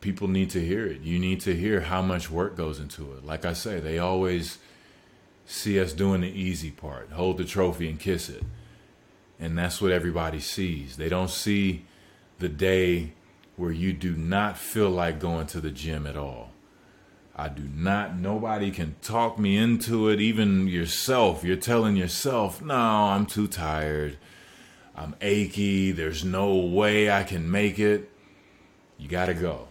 people 0.00 0.28
need 0.28 0.50
to 0.50 0.64
hear 0.64 0.86
it. 0.86 1.02
You 1.02 1.18
need 1.18 1.40
to 1.42 1.54
hear 1.54 1.80
how 1.80 2.02
much 2.02 2.30
work 2.30 2.56
goes 2.56 2.80
into 2.80 3.12
it. 3.12 3.24
Like 3.24 3.44
I 3.44 3.52
say, 3.52 3.80
they 3.80 3.98
always 3.98 4.58
see 5.46 5.80
us 5.80 5.92
doing 5.92 6.20
the 6.20 6.28
easy 6.28 6.70
part 6.70 7.10
hold 7.10 7.36
the 7.36 7.44
trophy 7.44 7.88
and 7.88 7.98
kiss 7.98 8.28
it. 8.28 8.44
And 9.38 9.58
that's 9.58 9.80
what 9.80 9.90
everybody 9.90 10.38
sees. 10.38 10.96
They 10.96 11.08
don't 11.08 11.30
see 11.30 11.86
the 12.38 12.48
day 12.48 13.14
where 13.56 13.72
you 13.72 13.92
do 13.92 14.14
not 14.14 14.56
feel 14.56 14.90
like 14.90 15.18
going 15.18 15.46
to 15.48 15.60
the 15.60 15.70
gym 15.70 16.06
at 16.06 16.16
all. 16.16 16.50
I 17.34 17.48
do 17.48 17.62
not, 17.62 18.18
nobody 18.18 18.70
can 18.70 18.96
talk 19.00 19.38
me 19.38 19.56
into 19.56 20.10
it, 20.10 20.20
even 20.20 20.68
yourself. 20.68 21.42
You're 21.42 21.56
telling 21.56 21.96
yourself, 21.96 22.60
no, 22.60 22.74
I'm 22.74 23.24
too 23.24 23.48
tired. 23.48 24.18
I'm 24.94 25.16
achy. 25.22 25.92
There's 25.92 26.22
no 26.22 26.54
way 26.54 27.10
I 27.10 27.22
can 27.22 27.50
make 27.50 27.78
it. 27.78 28.10
You 28.98 29.08
got 29.08 29.26
to 29.26 29.34
go. 29.34 29.69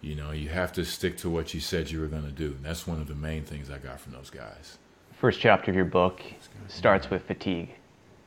You 0.00 0.14
know, 0.14 0.30
you 0.30 0.48
have 0.48 0.72
to 0.74 0.84
stick 0.84 1.16
to 1.18 1.30
what 1.30 1.54
you 1.54 1.60
said 1.60 1.90
you 1.90 2.00
were 2.00 2.06
going 2.06 2.24
to 2.24 2.30
do. 2.30 2.46
And 2.46 2.64
that's 2.64 2.86
one 2.86 3.00
of 3.00 3.08
the 3.08 3.14
main 3.14 3.42
things 3.44 3.70
I 3.70 3.78
got 3.78 4.00
from 4.00 4.12
those 4.12 4.30
guys. 4.30 4.78
First 5.20 5.40
chapter 5.40 5.70
of 5.70 5.76
your 5.76 5.84
book 5.84 6.22
starts 6.68 7.10
with 7.10 7.24
fatigue, 7.24 7.70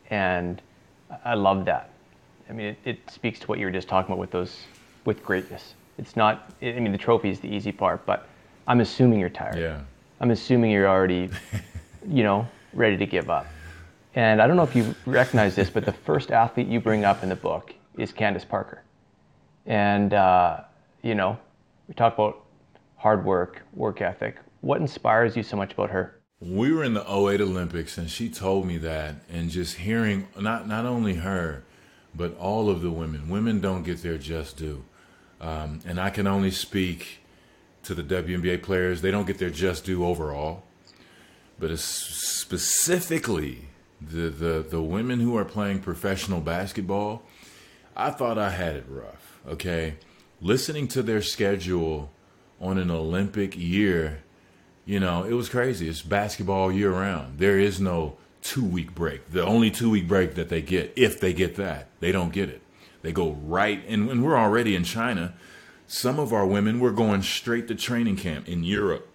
and 0.09 0.61
I 1.23 1.35
love 1.35 1.63
that. 1.65 1.89
I 2.49 2.53
mean, 2.53 2.67
it, 2.67 2.77
it 2.83 3.09
speaks 3.09 3.39
to 3.39 3.47
what 3.47 3.59
you 3.59 3.65
were 3.65 3.71
just 3.71 3.87
talking 3.87 4.11
about 4.11 4.19
with 4.19 4.31
those 4.31 4.57
with 5.05 5.23
greatness. 5.23 5.73
It's 5.97 6.17
not. 6.17 6.51
I 6.61 6.79
mean, 6.79 6.91
the 6.91 6.97
trophy 6.97 7.29
is 7.29 7.39
the 7.39 7.47
easy 7.47 7.71
part, 7.71 8.05
but 8.05 8.27
I'm 8.67 8.81
assuming 8.81 9.19
you're 9.19 9.29
tired. 9.29 9.57
Yeah. 9.57 9.79
I'm 10.19 10.31
assuming 10.31 10.71
you're 10.71 10.87
already, 10.87 11.29
you 12.07 12.23
know, 12.23 12.47
ready 12.73 12.97
to 12.97 13.05
give 13.05 13.29
up. 13.29 13.47
And 14.13 14.41
I 14.41 14.47
don't 14.47 14.57
know 14.57 14.63
if 14.63 14.75
you 14.75 14.93
recognize 15.05 15.55
this, 15.55 15.69
but 15.69 15.85
the 15.85 15.93
first 15.93 16.31
athlete 16.31 16.67
you 16.67 16.81
bring 16.81 17.05
up 17.05 17.23
in 17.23 17.29
the 17.29 17.35
book 17.35 17.73
is 17.97 18.11
Candace 18.11 18.43
Parker, 18.43 18.81
and 19.65 20.13
uh, 20.13 20.61
you 21.01 21.15
know, 21.15 21.37
we 21.91 21.95
talk 21.95 22.13
about 22.13 22.45
hard 22.95 23.25
work, 23.25 23.63
work 23.73 23.99
ethic. 23.99 24.37
What 24.61 24.79
inspires 24.79 25.35
you 25.35 25.43
so 25.43 25.57
much 25.57 25.73
about 25.73 25.89
her? 25.89 26.21
We 26.39 26.71
were 26.71 26.85
in 26.85 26.93
the 26.93 27.01
08 27.01 27.41
Olympics 27.41 27.97
and 27.97 28.09
she 28.09 28.29
told 28.29 28.65
me 28.65 28.77
that 28.77 29.15
and 29.29 29.49
just 29.49 29.75
hearing 29.75 30.29
not 30.39 30.69
not 30.69 30.85
only 30.85 31.15
her 31.15 31.65
but 32.15 32.37
all 32.37 32.69
of 32.69 32.81
the 32.81 32.89
women. 32.89 33.27
Women 33.27 33.59
don't 33.59 33.83
get 33.83 34.01
their 34.01 34.17
just 34.17 34.55
due. 34.55 34.85
Um, 35.41 35.81
and 35.85 35.99
I 35.99 36.11
can 36.11 36.27
only 36.27 36.51
speak 36.51 37.19
to 37.83 37.93
the 37.93 38.03
WNBA 38.03 38.63
players. 38.63 39.01
They 39.01 39.11
don't 39.11 39.27
get 39.27 39.37
their 39.37 39.49
just 39.49 39.83
due 39.83 40.05
overall. 40.05 40.63
But 41.59 41.77
specifically 41.77 43.67
the, 43.99 44.29
the, 44.29 44.65
the 44.67 44.81
women 44.81 45.19
who 45.19 45.35
are 45.35 45.43
playing 45.43 45.79
professional 45.79 46.39
basketball, 46.39 47.23
I 47.97 48.11
thought 48.11 48.37
I 48.37 48.51
had 48.51 48.77
it 48.77 48.85
rough. 48.87 49.39
Okay 49.45 49.95
listening 50.41 50.87
to 50.89 51.03
their 51.03 51.21
schedule 51.21 52.09
on 52.59 52.77
an 52.77 52.91
Olympic 52.91 53.57
year, 53.57 54.23
you 54.85 54.99
know, 54.99 55.23
it 55.23 55.33
was 55.33 55.47
crazy. 55.47 55.87
It's 55.87 56.01
basketball 56.01 56.71
year 56.71 56.91
round. 56.91 57.37
There 57.37 57.59
is 57.59 57.79
no 57.79 58.17
two 58.41 58.65
week 58.65 58.93
break. 58.95 59.31
The 59.31 59.45
only 59.45 59.69
two 59.69 59.89
week 59.91 60.07
break 60.07 60.35
that 60.35 60.49
they 60.49 60.61
get, 60.61 60.91
if 60.95 61.19
they 61.19 61.33
get 61.33 61.55
that, 61.55 61.87
they 61.99 62.11
don't 62.11 62.33
get 62.33 62.49
it. 62.49 62.61
They 63.03 63.11
go 63.11 63.31
right, 63.31 63.83
and, 63.87 64.09
and 64.09 64.23
we're 64.23 64.37
already 64.37 64.75
in 64.75 64.83
China. 64.83 65.33
Some 65.87 66.19
of 66.19 66.33
our 66.33 66.45
women 66.45 66.79
were 66.79 66.91
going 66.91 67.21
straight 67.21 67.67
to 67.67 67.75
training 67.75 68.17
camp 68.17 68.47
in 68.47 68.63
Europe. 68.63 69.07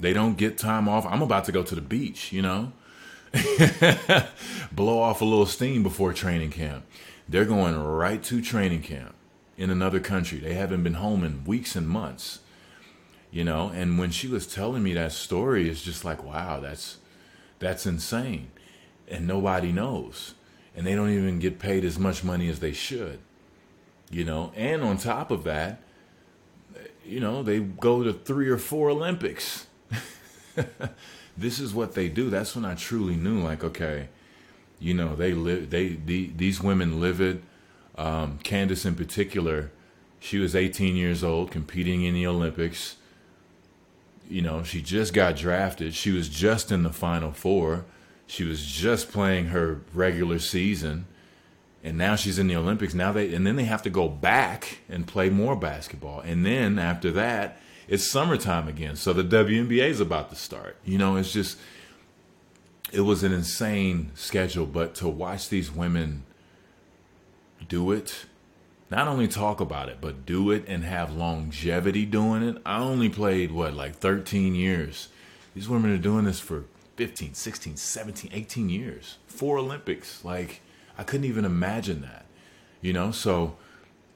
They 0.00 0.12
don't 0.12 0.36
get 0.36 0.58
time 0.58 0.88
off. 0.88 1.06
I'm 1.06 1.22
about 1.22 1.44
to 1.44 1.52
go 1.52 1.62
to 1.62 1.74
the 1.74 1.80
beach, 1.80 2.32
you 2.32 2.42
know, 2.42 2.72
blow 4.72 5.00
off 5.00 5.20
a 5.20 5.24
little 5.24 5.46
steam 5.46 5.82
before 5.82 6.12
training 6.12 6.50
camp. 6.50 6.84
They're 7.28 7.44
going 7.44 7.76
right 7.76 8.22
to 8.24 8.40
training 8.40 8.82
camp 8.82 9.14
in 9.58 9.70
another 9.70 10.00
country. 10.00 10.38
They 10.38 10.54
haven't 10.54 10.84
been 10.84 10.94
home 10.94 11.24
in 11.24 11.44
weeks 11.44 11.76
and 11.76 11.86
months, 11.86 12.38
you 13.30 13.44
know. 13.44 13.70
And 13.74 13.98
when 13.98 14.10
she 14.10 14.28
was 14.28 14.46
telling 14.46 14.82
me 14.82 14.94
that 14.94 15.12
story, 15.12 15.68
it's 15.68 15.82
just 15.82 16.04
like, 16.04 16.22
wow, 16.22 16.60
that's 16.60 16.98
that's 17.58 17.84
insane, 17.84 18.52
and 19.08 19.26
nobody 19.26 19.72
knows, 19.72 20.34
and 20.76 20.86
they 20.86 20.94
don't 20.94 21.10
even 21.10 21.40
get 21.40 21.58
paid 21.58 21.84
as 21.84 21.98
much 21.98 22.22
money 22.22 22.48
as 22.48 22.60
they 22.60 22.72
should, 22.72 23.18
you 24.10 24.24
know. 24.24 24.52
And 24.54 24.82
on 24.82 24.96
top 24.96 25.32
of 25.32 25.42
that, 25.44 25.82
you 27.04 27.18
know, 27.18 27.42
they 27.42 27.58
go 27.58 28.04
to 28.04 28.12
three 28.12 28.48
or 28.48 28.58
four 28.58 28.90
Olympics. 28.90 29.66
this 31.36 31.58
is 31.58 31.74
what 31.74 31.94
they 31.94 32.08
do. 32.08 32.30
That's 32.30 32.54
when 32.54 32.64
I 32.64 32.76
truly 32.76 33.16
knew, 33.16 33.40
like, 33.40 33.64
okay, 33.64 34.08
you 34.78 34.94
know, 34.94 35.16
they 35.16 35.32
live. 35.32 35.70
They 35.70 35.88
the, 35.88 36.30
these 36.36 36.62
women 36.62 37.00
live 37.00 37.20
it. 37.20 37.42
Um, 37.98 38.38
Candace 38.44 38.86
in 38.86 38.94
particular, 38.94 39.72
she 40.20 40.38
was 40.38 40.54
18 40.54 40.94
years 40.94 41.24
old, 41.24 41.50
competing 41.50 42.04
in 42.04 42.14
the 42.14 42.26
Olympics. 42.26 42.96
You 44.30 44.40
know, 44.40 44.62
she 44.62 44.80
just 44.80 45.12
got 45.12 45.36
drafted. 45.36 45.94
She 45.94 46.12
was 46.12 46.28
just 46.28 46.70
in 46.70 46.84
the 46.84 46.92
Final 46.92 47.32
Four. 47.32 47.84
She 48.28 48.44
was 48.44 48.64
just 48.64 49.10
playing 49.10 49.46
her 49.46 49.80
regular 49.92 50.38
season, 50.38 51.06
and 51.82 51.98
now 51.98 52.14
she's 52.14 52.38
in 52.38 52.46
the 52.46 52.56
Olympics. 52.56 52.94
Now 52.94 53.10
they 53.10 53.34
and 53.34 53.46
then 53.46 53.56
they 53.56 53.64
have 53.64 53.82
to 53.82 53.90
go 53.90 54.08
back 54.08 54.78
and 54.88 55.06
play 55.06 55.28
more 55.28 55.56
basketball, 55.56 56.20
and 56.20 56.46
then 56.46 56.78
after 56.78 57.10
that, 57.12 57.58
it's 57.88 58.08
summertime 58.08 58.68
again. 58.68 58.96
So 58.96 59.12
the 59.12 59.24
WNBA 59.24 59.88
is 59.88 60.00
about 60.00 60.30
to 60.30 60.36
start. 60.36 60.76
You 60.84 60.98
know, 60.98 61.16
it's 61.16 61.32
just 61.32 61.58
it 62.92 63.00
was 63.00 63.24
an 63.24 63.32
insane 63.32 64.12
schedule, 64.14 64.66
but 64.66 64.94
to 64.96 65.08
watch 65.08 65.48
these 65.48 65.70
women 65.70 66.24
do 67.66 67.92
it, 67.92 68.26
not 68.90 69.08
only 69.08 69.28
talk 69.28 69.60
about 69.60 69.88
it, 69.88 69.98
but 70.00 70.24
do 70.24 70.50
it 70.50 70.64
and 70.66 70.84
have 70.84 71.14
longevity 71.14 72.06
doing 72.06 72.42
it. 72.42 72.62
I 72.64 72.78
only 72.78 73.08
played 73.08 73.52
what 73.52 73.74
like 73.74 73.96
13 73.96 74.54
years. 74.54 75.08
These 75.54 75.68
women 75.68 75.92
are 75.92 75.98
doing 75.98 76.24
this 76.24 76.40
for 76.40 76.64
15, 76.96 77.34
16, 77.34 77.76
17, 77.76 78.30
18 78.32 78.68
years. 78.68 79.18
Four 79.26 79.58
Olympics. 79.58 80.24
Like 80.24 80.60
I 80.96 81.02
couldn't 81.04 81.26
even 81.26 81.44
imagine 81.44 82.02
that. 82.02 82.26
You 82.80 82.92
know, 82.92 83.10
so 83.10 83.56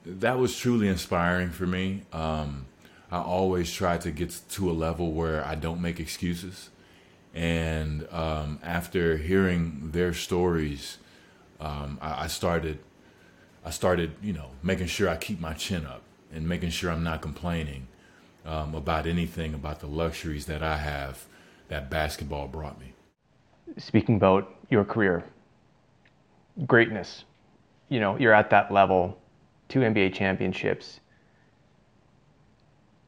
that 0.04 0.38
was 0.38 0.56
truly 0.56 0.88
inspiring 0.88 1.50
for 1.50 1.66
me. 1.66 2.02
Um, 2.12 2.66
I 3.10 3.20
always 3.20 3.70
try 3.70 3.98
to 3.98 4.10
get 4.10 4.40
to 4.50 4.70
a 4.70 4.72
level 4.72 5.12
where 5.12 5.44
I 5.44 5.54
don't 5.54 5.80
make 5.80 6.00
excuses. 6.00 6.70
And 7.34 8.06
um, 8.10 8.58
after 8.62 9.16
hearing 9.16 9.90
their 9.92 10.14
stories, 10.14 10.98
um, 11.60 11.98
I, 12.00 12.24
I, 12.24 12.26
started, 12.26 12.78
I 13.64 13.70
started, 13.70 14.12
you 14.22 14.32
know, 14.32 14.50
making 14.62 14.86
sure 14.86 15.08
I 15.08 15.16
keep 15.16 15.40
my 15.40 15.54
chin 15.54 15.86
up 15.86 16.02
and 16.32 16.48
making 16.48 16.70
sure 16.70 16.90
I'm 16.90 17.04
not 17.04 17.22
complaining 17.22 17.86
um, 18.44 18.74
about 18.74 19.06
anything 19.06 19.54
about 19.54 19.80
the 19.80 19.86
luxuries 19.86 20.46
that 20.46 20.62
I 20.62 20.76
have 20.78 21.24
that 21.68 21.90
basketball 21.90 22.48
brought 22.48 22.80
me. 22.80 22.92
Speaking 23.78 24.16
about 24.16 24.54
your 24.68 24.84
career, 24.84 25.24
greatness, 26.66 27.24
you 27.88 28.00
know, 28.00 28.18
you're 28.18 28.34
at 28.34 28.50
that 28.50 28.72
level, 28.72 29.18
two 29.68 29.80
NBA 29.80 30.14
championships 30.14 31.00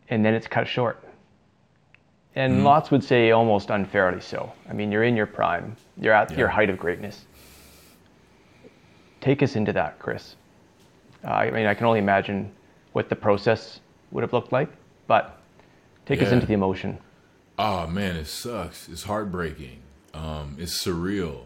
and 0.08 0.24
then 0.24 0.34
it's 0.34 0.46
cut 0.46 0.66
short. 0.68 1.02
And 2.36 2.60
mm 2.60 2.64
lots 2.64 2.90
would 2.90 3.04
say 3.04 3.30
almost 3.30 3.70
unfairly 3.70 4.20
so. 4.20 4.52
I 4.68 4.72
mean, 4.72 4.90
you're 4.90 5.04
in 5.04 5.16
your 5.16 5.26
prime, 5.26 5.76
you're 5.96 6.14
at 6.14 6.32
yeah. 6.32 6.38
your 6.38 6.48
height 6.48 6.68
of 6.68 6.78
greatness. 6.78 7.26
Take 9.20 9.42
us 9.42 9.54
into 9.56 9.72
that, 9.72 9.98
Chris. 9.98 10.36
Uh, 11.24 11.30
I 11.30 11.50
mean, 11.50 11.66
I 11.66 11.74
can 11.74 11.86
only 11.86 11.98
imagine 11.98 12.52
what 12.92 13.08
the 13.08 13.16
process 13.16 13.80
would 14.10 14.22
have 14.22 14.32
looked 14.32 14.52
like, 14.52 14.68
but 15.06 15.40
take 16.06 16.20
yeah. 16.20 16.26
us 16.26 16.32
into 16.32 16.46
the 16.46 16.54
emotion. 16.54 16.98
Oh 17.58 17.86
man, 17.86 18.16
it 18.16 18.26
sucks. 18.26 18.88
It's 18.88 19.04
heartbreaking. 19.04 19.80
Um, 20.12 20.56
it's 20.58 20.84
surreal, 20.84 21.44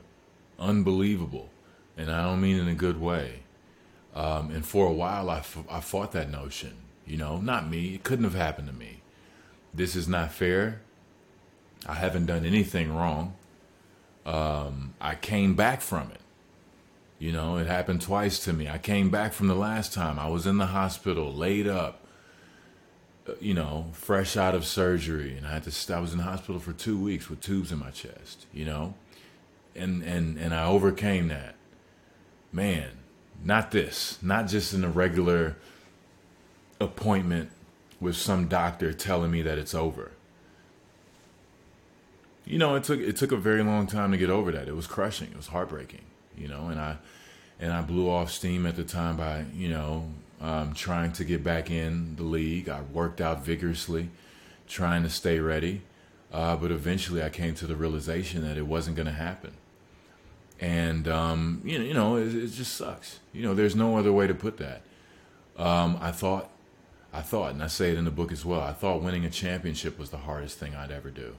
unbelievable, 0.58 1.50
and 1.96 2.10
I 2.10 2.24
don't 2.24 2.40
mean 2.40 2.56
in 2.56 2.68
a 2.68 2.74
good 2.74 3.00
way. 3.00 3.40
Um, 4.14 4.50
and 4.50 4.64
for 4.64 4.86
a 4.86 4.92
while, 4.92 5.30
I, 5.30 5.38
f- 5.38 5.64
I 5.70 5.80
fought 5.80 6.12
that 6.12 6.30
notion. 6.30 6.74
You 7.06 7.16
know, 7.16 7.38
not 7.38 7.68
me. 7.68 7.94
It 7.94 8.04
couldn't 8.04 8.24
have 8.24 8.34
happened 8.34 8.68
to 8.68 8.74
me. 8.74 9.00
This 9.72 9.94
is 9.94 10.08
not 10.08 10.32
fair. 10.32 10.80
I 11.86 11.94
haven't 11.94 12.26
done 12.26 12.44
anything 12.44 12.94
wrong. 12.94 13.34
Um, 14.26 14.94
I 15.00 15.14
came 15.14 15.54
back 15.54 15.80
from 15.80 16.10
it. 16.10 16.20
You 17.18 17.32
know, 17.32 17.56
it 17.56 17.66
happened 17.66 18.00
twice 18.00 18.38
to 18.44 18.52
me. 18.52 18.68
I 18.68 18.78
came 18.78 19.10
back 19.10 19.32
from 19.32 19.48
the 19.48 19.54
last 19.54 19.92
time. 19.92 20.18
I 20.18 20.28
was 20.28 20.46
in 20.46 20.58
the 20.58 20.66
hospital, 20.66 21.32
laid 21.32 21.66
up, 21.66 22.06
uh, 23.28 23.32
you 23.40 23.54
know, 23.54 23.86
fresh 23.92 24.36
out 24.36 24.54
of 24.54 24.64
surgery, 24.64 25.36
and 25.36 25.44
I 25.46 25.54
had 25.54 25.64
to. 25.64 25.94
I 25.94 25.98
was 25.98 26.12
in 26.12 26.18
the 26.18 26.24
hospital 26.24 26.60
for 26.60 26.72
two 26.72 26.96
weeks 26.96 27.28
with 27.28 27.40
tubes 27.40 27.72
in 27.72 27.78
my 27.78 27.90
chest. 27.90 28.46
You 28.52 28.66
know, 28.66 28.94
and 29.74 30.02
and 30.04 30.38
and 30.38 30.54
I 30.54 30.66
overcame 30.66 31.28
that. 31.28 31.56
Man, 32.52 32.90
not 33.44 33.72
this. 33.72 34.18
Not 34.22 34.46
just 34.46 34.72
in 34.72 34.84
a 34.84 34.88
regular 34.88 35.56
appointment 36.80 37.50
with 38.00 38.16
some 38.16 38.46
doctor 38.46 38.92
telling 38.92 39.32
me 39.32 39.42
that 39.42 39.58
it's 39.58 39.74
over. 39.74 40.12
You 42.44 42.58
know, 42.58 42.76
it 42.76 42.84
took 42.84 43.00
it 43.00 43.16
took 43.16 43.32
a 43.32 43.36
very 43.36 43.64
long 43.64 43.88
time 43.88 44.12
to 44.12 44.16
get 44.16 44.30
over 44.30 44.52
that. 44.52 44.68
It 44.68 44.76
was 44.76 44.86
crushing. 44.86 45.32
It 45.32 45.36
was 45.36 45.48
heartbreaking. 45.48 46.02
You 46.38 46.48
know, 46.48 46.68
and 46.68 46.80
I 46.80 46.96
and 47.60 47.72
I 47.72 47.82
blew 47.82 48.08
off 48.08 48.30
steam 48.30 48.66
at 48.66 48.76
the 48.76 48.84
time 48.84 49.16
by 49.16 49.44
you 49.54 49.68
know 49.68 50.08
um, 50.40 50.74
trying 50.74 51.12
to 51.12 51.24
get 51.24 51.42
back 51.42 51.70
in 51.70 52.16
the 52.16 52.22
league. 52.22 52.68
I 52.68 52.82
worked 52.82 53.20
out 53.20 53.44
vigorously, 53.44 54.10
trying 54.68 55.02
to 55.02 55.10
stay 55.10 55.40
ready, 55.40 55.82
uh, 56.32 56.56
but 56.56 56.70
eventually 56.70 57.22
I 57.22 57.30
came 57.30 57.54
to 57.56 57.66
the 57.66 57.76
realization 57.76 58.42
that 58.42 58.56
it 58.56 58.66
wasn't 58.66 58.96
going 58.96 59.06
to 59.06 59.12
happen. 59.12 59.52
And 60.60 61.06
um, 61.08 61.62
you 61.64 61.78
know, 61.78 61.84
you 61.84 61.94
know, 61.94 62.16
it, 62.16 62.34
it, 62.34 62.48
just 62.48 62.74
sucks. 62.74 63.20
You 63.32 63.42
know, 63.42 63.54
there's 63.54 63.76
no 63.76 63.96
other 63.96 64.12
way 64.12 64.26
to 64.26 64.34
put 64.34 64.56
that. 64.58 64.82
Um, 65.56 65.98
I 66.00 66.10
thought 66.10 66.50
I 67.12 67.22
thought, 67.22 67.52
and 67.52 67.62
I 67.62 67.68
say 67.68 67.90
it 67.90 67.98
in 67.98 68.04
the 68.04 68.10
book 68.10 68.32
as 68.32 68.44
well, 68.44 68.60
I 68.60 68.72
thought 68.72 69.02
winning 69.02 69.24
a 69.24 69.30
championship 69.30 69.98
was 69.98 70.10
the 70.10 70.18
hardest 70.18 70.58
thing 70.58 70.74
I'd 70.74 70.90
ever 70.90 71.10
do. 71.10 71.36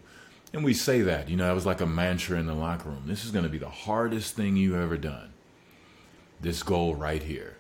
And 0.52 0.64
we 0.64 0.74
say 0.74 1.02
that, 1.02 1.30
you 1.30 1.38
know, 1.38 1.52
it 1.52 1.56
was 1.56 1.66
like 1.66 1.82
a 1.82 1.86
mantra 1.86 2.40
in 2.40 2.48
the 2.48 2.56
locker 2.56 2.90
room. 2.90 3.04
This 3.06 3.24
is 3.24 3.32
going 3.32 3.44
to 3.44 3.50
be 3.50 3.60
the 3.60 3.70
hardest 3.70 4.36
thing 4.36 4.58
you've 4.58 4.76
ever 4.76 4.98
done. 4.98 5.32
This 6.42 6.64
goal 6.64 6.96
right 6.96 7.22
here. 7.22 7.58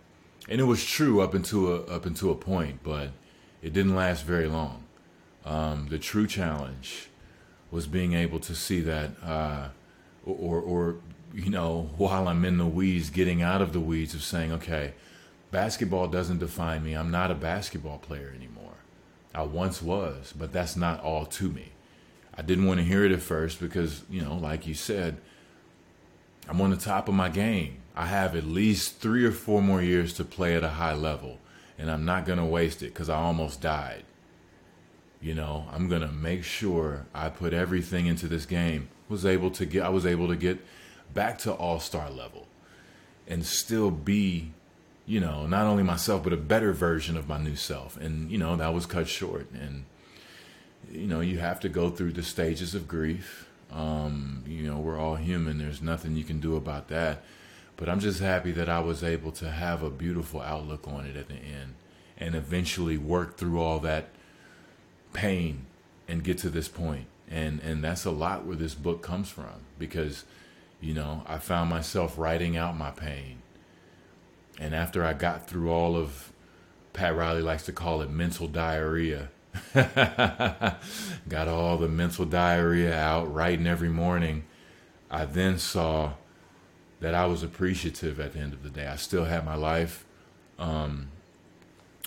And 0.47 0.59
it 0.59 0.63
was 0.63 0.83
true 0.83 1.21
up 1.21 1.35
until 1.35 1.67
a, 1.67 1.81
up 1.83 2.05
until 2.05 2.31
a 2.31 2.35
point, 2.35 2.79
but 2.83 3.09
it 3.61 3.73
didn't 3.73 3.95
last 3.95 4.25
very 4.25 4.47
long. 4.47 4.85
Um, 5.45 5.87
the 5.89 5.99
true 5.99 6.25
challenge 6.25 7.09
was 7.69 7.85
being 7.85 8.13
able 8.13 8.39
to 8.39 8.55
see 8.55 8.81
that, 8.81 9.11
uh, 9.23 9.69
or, 10.25 10.59
or, 10.59 10.95
you 11.33 11.51
know, 11.51 11.91
while 11.97 12.27
I'm 12.27 12.43
in 12.43 12.57
the 12.57 12.65
weeds, 12.65 13.11
getting 13.11 13.43
out 13.43 13.61
of 13.61 13.73
the 13.73 13.79
weeds 13.79 14.15
of 14.15 14.23
saying, 14.23 14.51
okay, 14.53 14.93
basketball 15.51 16.07
doesn't 16.07 16.39
define 16.39 16.83
me. 16.83 16.93
I'm 16.93 17.11
not 17.11 17.29
a 17.29 17.35
basketball 17.35 17.99
player 17.99 18.33
anymore. 18.35 18.73
I 19.35 19.43
once 19.43 19.81
was, 19.81 20.33
but 20.35 20.51
that's 20.51 20.75
not 20.75 21.03
all 21.03 21.27
to 21.27 21.49
me. 21.49 21.73
I 22.39 22.41
didn't 22.41 22.67
want 22.67 22.79
to 22.79 22.85
hear 22.85 23.03
it 23.03 23.11
at 23.11 23.21
first 23.21 23.59
because, 23.59 24.03
you 24.09 24.21
know, 24.21 24.35
like 24.35 24.65
you 24.65 24.73
said, 24.73 25.17
I'm 26.47 26.61
on 26.61 26.69
the 26.69 26.77
top 26.77 27.09
of 27.09 27.13
my 27.13 27.27
game. 27.27 27.79
I 27.97 28.05
have 28.05 28.33
at 28.33 28.45
least 28.45 29.01
three 29.01 29.25
or 29.25 29.31
four 29.33 29.61
more 29.61 29.81
years 29.81 30.13
to 30.13 30.23
play 30.23 30.55
at 30.55 30.63
a 30.63 30.69
high 30.69 30.93
level, 30.93 31.37
and 31.77 31.91
I'm 31.91 32.05
not 32.05 32.25
going 32.25 32.39
to 32.39 32.45
waste 32.45 32.81
it 32.81 32.93
because 32.93 33.09
I 33.09 33.17
almost 33.17 33.59
died. 33.59 34.05
You 35.21 35.35
know, 35.35 35.67
I'm 35.73 35.89
going 35.89 36.01
to 36.01 36.07
make 36.07 36.45
sure 36.45 37.07
I 37.13 37.27
put 37.27 37.53
everything 37.53 38.05
into 38.05 38.29
this 38.29 38.45
game. 38.45 38.87
Was 39.09 39.25
able 39.25 39.51
to 39.51 39.65
get 39.65 39.83
I 39.83 39.89
was 39.89 40.05
able 40.05 40.29
to 40.29 40.37
get 40.37 40.59
back 41.13 41.39
to 41.39 41.51
all-star 41.51 42.09
level 42.09 42.47
and 43.27 43.45
still 43.45 43.91
be 43.91 44.53
you 45.05 45.19
know, 45.19 45.45
not 45.45 45.65
only 45.65 45.83
myself, 45.83 46.23
but 46.23 46.31
a 46.31 46.37
better 46.37 46.71
version 46.71 47.17
of 47.17 47.27
my 47.27 47.39
new 47.39 47.55
self. 47.55 47.97
And, 47.97 48.29
you 48.31 48.37
know, 48.37 48.55
that 48.55 48.73
was 48.75 48.85
cut 48.85 49.09
short. 49.09 49.51
And, 49.51 49.85
you 50.91 51.07
know, 51.07 51.21
you 51.21 51.39
have 51.39 51.59
to 51.61 51.69
go 51.69 51.89
through 51.89 52.13
the 52.13 52.23
stages 52.23 52.75
of 52.75 52.87
grief. 52.87 53.47
Um, 53.71 54.43
you 54.47 54.63
know, 54.63 54.77
we're 54.77 54.99
all 54.99 55.15
human. 55.15 55.59
There's 55.59 55.81
nothing 55.81 56.15
you 56.15 56.23
can 56.23 56.39
do 56.39 56.55
about 56.55 56.87
that. 56.87 57.23
But 57.77 57.87
I'm 57.87 57.99
just 57.99 58.19
happy 58.19 58.51
that 58.53 58.67
I 58.67 58.79
was 58.79 59.03
able 59.03 59.31
to 59.33 59.49
have 59.49 59.83
a 59.83 59.89
beautiful 59.89 60.41
outlook 60.41 60.87
on 60.87 61.05
it 61.05 61.15
at 61.15 61.27
the 61.27 61.35
end 61.35 61.75
and 62.17 62.35
eventually 62.35 62.97
work 62.97 63.37
through 63.37 63.59
all 63.59 63.79
that 63.79 64.09
pain 65.13 65.65
and 66.07 66.23
get 66.23 66.37
to 66.39 66.49
this 66.49 66.67
point. 66.67 67.05
And 67.29 67.59
and 67.61 67.83
that's 67.83 68.05
a 68.05 68.11
lot 68.11 68.45
where 68.45 68.57
this 68.57 68.73
book 68.73 69.01
comes 69.01 69.29
from 69.29 69.61
because, 69.77 70.25
you 70.81 70.93
know, 70.93 71.23
I 71.27 71.37
found 71.37 71.69
myself 71.69 72.17
writing 72.17 72.57
out 72.57 72.75
my 72.75 72.91
pain 72.91 73.39
and 74.59 74.75
after 74.75 75.05
I 75.05 75.13
got 75.13 75.47
through 75.47 75.71
all 75.71 75.95
of 75.95 76.33
Pat 76.91 77.15
Riley 77.15 77.41
likes 77.41 77.63
to 77.65 77.71
call 77.71 78.01
it 78.01 78.09
mental 78.09 78.47
diarrhea. 78.47 79.29
Got 79.73 81.47
all 81.47 81.77
the 81.77 81.87
mental 81.87 82.25
diarrhea 82.25 82.95
out, 82.95 83.33
writing 83.33 83.67
every 83.67 83.89
morning. 83.89 84.43
I 85.09 85.25
then 85.25 85.57
saw 85.57 86.13
that 86.99 87.15
I 87.15 87.25
was 87.25 87.43
appreciative 87.43 88.19
at 88.19 88.33
the 88.33 88.39
end 88.39 88.53
of 88.53 88.63
the 88.63 88.69
day. 88.69 88.87
I 88.87 88.95
still 88.95 89.25
had 89.25 89.45
my 89.45 89.55
life. 89.55 90.05
Um, 90.57 91.09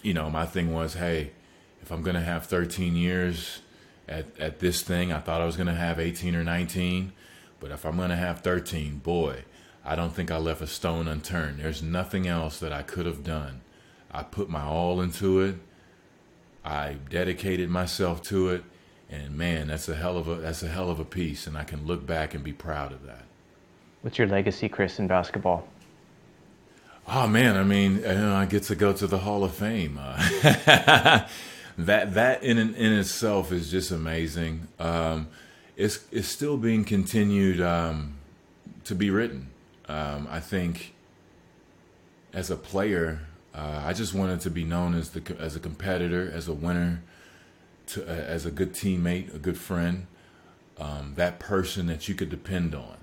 you 0.02 0.14
know, 0.14 0.28
my 0.30 0.46
thing 0.46 0.72
was, 0.72 0.94
hey, 0.94 1.32
if 1.80 1.90
I'm 1.90 2.02
to 2.14 2.20
have 2.20 2.46
13 2.46 2.94
years 2.96 3.60
at, 4.08 4.26
at 4.38 4.60
this 4.60 4.82
thing, 4.82 5.12
I 5.12 5.18
thought 5.18 5.40
I 5.40 5.46
was 5.46 5.56
to 5.66 5.74
have 5.74 5.98
18 5.98 6.36
or 6.36 6.44
19. 6.44 7.12
But 7.60 7.70
if 7.70 7.84
I'm 7.84 7.96
to 8.10 8.16
have 8.16 8.40
13, 8.40 8.98
boy, 8.98 9.44
I 9.84 9.96
don't 9.96 10.12
think 10.12 10.30
I 10.30 10.36
left 10.36 10.60
a 10.60 10.66
stone 10.66 11.08
unturned. 11.08 11.60
There's 11.60 11.82
nothing 11.82 12.26
else 12.26 12.58
that 12.60 12.72
I 12.72 12.82
could 12.82 13.06
have 13.06 13.24
done. 13.24 13.62
I 14.10 14.22
put 14.22 14.48
my 14.50 14.62
all 14.62 15.00
into 15.00 15.40
it. 15.40 15.56
I 16.64 16.96
dedicated 17.10 17.68
myself 17.68 18.22
to 18.24 18.50
it, 18.50 18.64
and 19.10 19.36
man, 19.36 19.68
that's 19.68 19.88
a 19.88 19.94
hell 19.94 20.16
of 20.16 20.28
a 20.28 20.36
that's 20.36 20.62
a 20.62 20.68
hell 20.68 20.90
of 20.90 21.00
a 21.00 21.04
piece, 21.04 21.46
and 21.46 21.56
I 21.56 21.64
can 21.64 21.86
look 21.86 22.06
back 22.06 22.34
and 22.34 22.44
be 22.44 22.52
proud 22.52 22.92
of 22.92 23.04
that. 23.06 23.24
What's 24.02 24.18
your 24.18 24.26
legacy, 24.26 24.68
Chris, 24.68 24.98
in 24.98 25.06
basketball? 25.06 25.66
Oh 27.06 27.26
man, 27.26 27.56
I 27.56 27.64
mean, 27.64 27.96
you 27.96 28.02
know, 28.02 28.34
I 28.34 28.46
get 28.46 28.64
to 28.64 28.74
go 28.74 28.92
to 28.92 29.06
the 29.06 29.18
Hall 29.18 29.42
of 29.44 29.54
Fame. 29.54 29.98
Uh, 30.00 30.16
that 31.78 32.14
that 32.14 32.42
in 32.42 32.58
in 32.58 32.92
itself 32.92 33.50
is 33.50 33.70
just 33.70 33.90
amazing. 33.90 34.68
Um, 34.78 35.28
it's 35.76 36.04
it's 36.12 36.28
still 36.28 36.56
being 36.56 36.84
continued 36.84 37.60
um, 37.60 38.14
to 38.84 38.94
be 38.94 39.10
written. 39.10 39.48
Um, 39.88 40.28
I 40.30 40.38
think 40.38 40.94
as 42.32 42.50
a 42.50 42.56
player, 42.56 43.20
uh, 43.54 43.82
I 43.84 43.92
just 43.92 44.14
wanted 44.14 44.40
to 44.40 44.50
be 44.50 44.64
known 44.64 44.94
as 44.94 45.10
the 45.10 45.36
as 45.38 45.56
a 45.56 45.60
competitor, 45.60 46.30
as 46.32 46.48
a 46.48 46.54
winner, 46.54 47.02
to, 47.88 48.02
uh, 48.02 48.12
as 48.12 48.46
a 48.46 48.50
good 48.50 48.72
teammate, 48.72 49.34
a 49.34 49.38
good 49.38 49.58
friend, 49.58 50.06
um, 50.78 51.12
that 51.16 51.38
person 51.38 51.86
that 51.86 52.08
you 52.08 52.14
could 52.14 52.30
depend 52.30 52.74
on. 52.74 52.96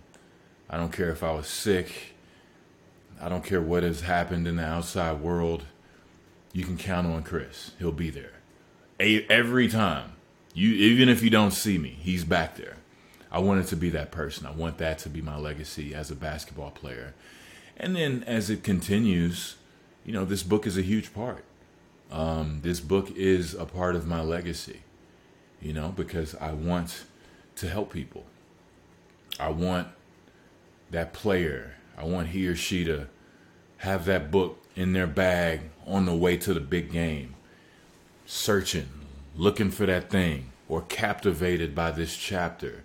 I 0.69 0.77
don't 0.77 0.91
care 0.91 1.11
if 1.11 1.23
I 1.23 1.31
was 1.31 1.47
sick. 1.47 2.15
I 3.21 3.29
don't 3.29 3.43
care 3.43 3.61
what 3.61 3.83
has 3.83 4.01
happened 4.01 4.47
in 4.47 4.55
the 4.55 4.65
outside 4.65 5.19
world. 5.19 5.65
You 6.53 6.63
can 6.65 6.77
count 6.77 7.05
on 7.05 7.23
Chris. 7.23 7.71
He'll 7.77 7.91
be 7.91 8.09
there 8.09 8.39
a- 8.99 9.25
every 9.27 9.67
time. 9.67 10.13
You 10.53 10.71
even 10.71 11.09
if 11.09 11.21
you 11.21 11.29
don't 11.29 11.51
see 11.51 11.77
me, 11.77 11.97
he's 12.01 12.23
back 12.23 12.55
there. 12.57 12.77
I 13.31 13.39
wanted 13.39 13.67
to 13.67 13.75
be 13.75 13.89
that 13.91 14.11
person. 14.11 14.47
I 14.47 14.51
want 14.51 14.79
that 14.79 14.97
to 14.99 15.09
be 15.09 15.21
my 15.21 15.37
legacy 15.37 15.93
as 15.93 16.09
a 16.09 16.15
basketball 16.15 16.71
player. 16.71 17.13
And 17.77 17.95
then 17.95 18.23
as 18.25 18.49
it 18.49 18.63
continues, 18.63 19.55
you 20.09 20.15
know, 20.15 20.25
this 20.25 20.41
book 20.41 20.65
is 20.65 20.75
a 20.75 20.81
huge 20.81 21.13
part. 21.13 21.43
Um, 22.11 22.61
this 22.63 22.79
book 22.79 23.11
is 23.11 23.53
a 23.53 23.63
part 23.63 23.95
of 23.95 24.07
my 24.07 24.21
legacy, 24.21 24.81
you 25.61 25.71
know, 25.71 25.89
because 25.89 26.33
I 26.33 26.51
want 26.51 27.03
to 27.57 27.69
help 27.69 27.93
people. 27.93 28.25
I 29.39 29.49
want 29.49 29.89
that 30.89 31.13
player, 31.13 31.75
I 31.95 32.05
want 32.05 32.29
he 32.29 32.47
or 32.47 32.55
she 32.55 32.83
to 32.85 33.05
have 33.77 34.05
that 34.05 34.31
book 34.31 34.65
in 34.75 34.93
their 34.93 35.05
bag 35.05 35.61
on 35.85 36.07
the 36.07 36.15
way 36.15 36.37
to 36.37 36.55
the 36.55 36.59
big 36.59 36.91
game, 36.91 37.35
searching, 38.25 38.89
looking 39.35 39.69
for 39.69 39.85
that 39.85 40.09
thing, 40.09 40.49
or 40.67 40.81
captivated 40.81 41.75
by 41.75 41.91
this 41.91 42.17
chapter 42.17 42.83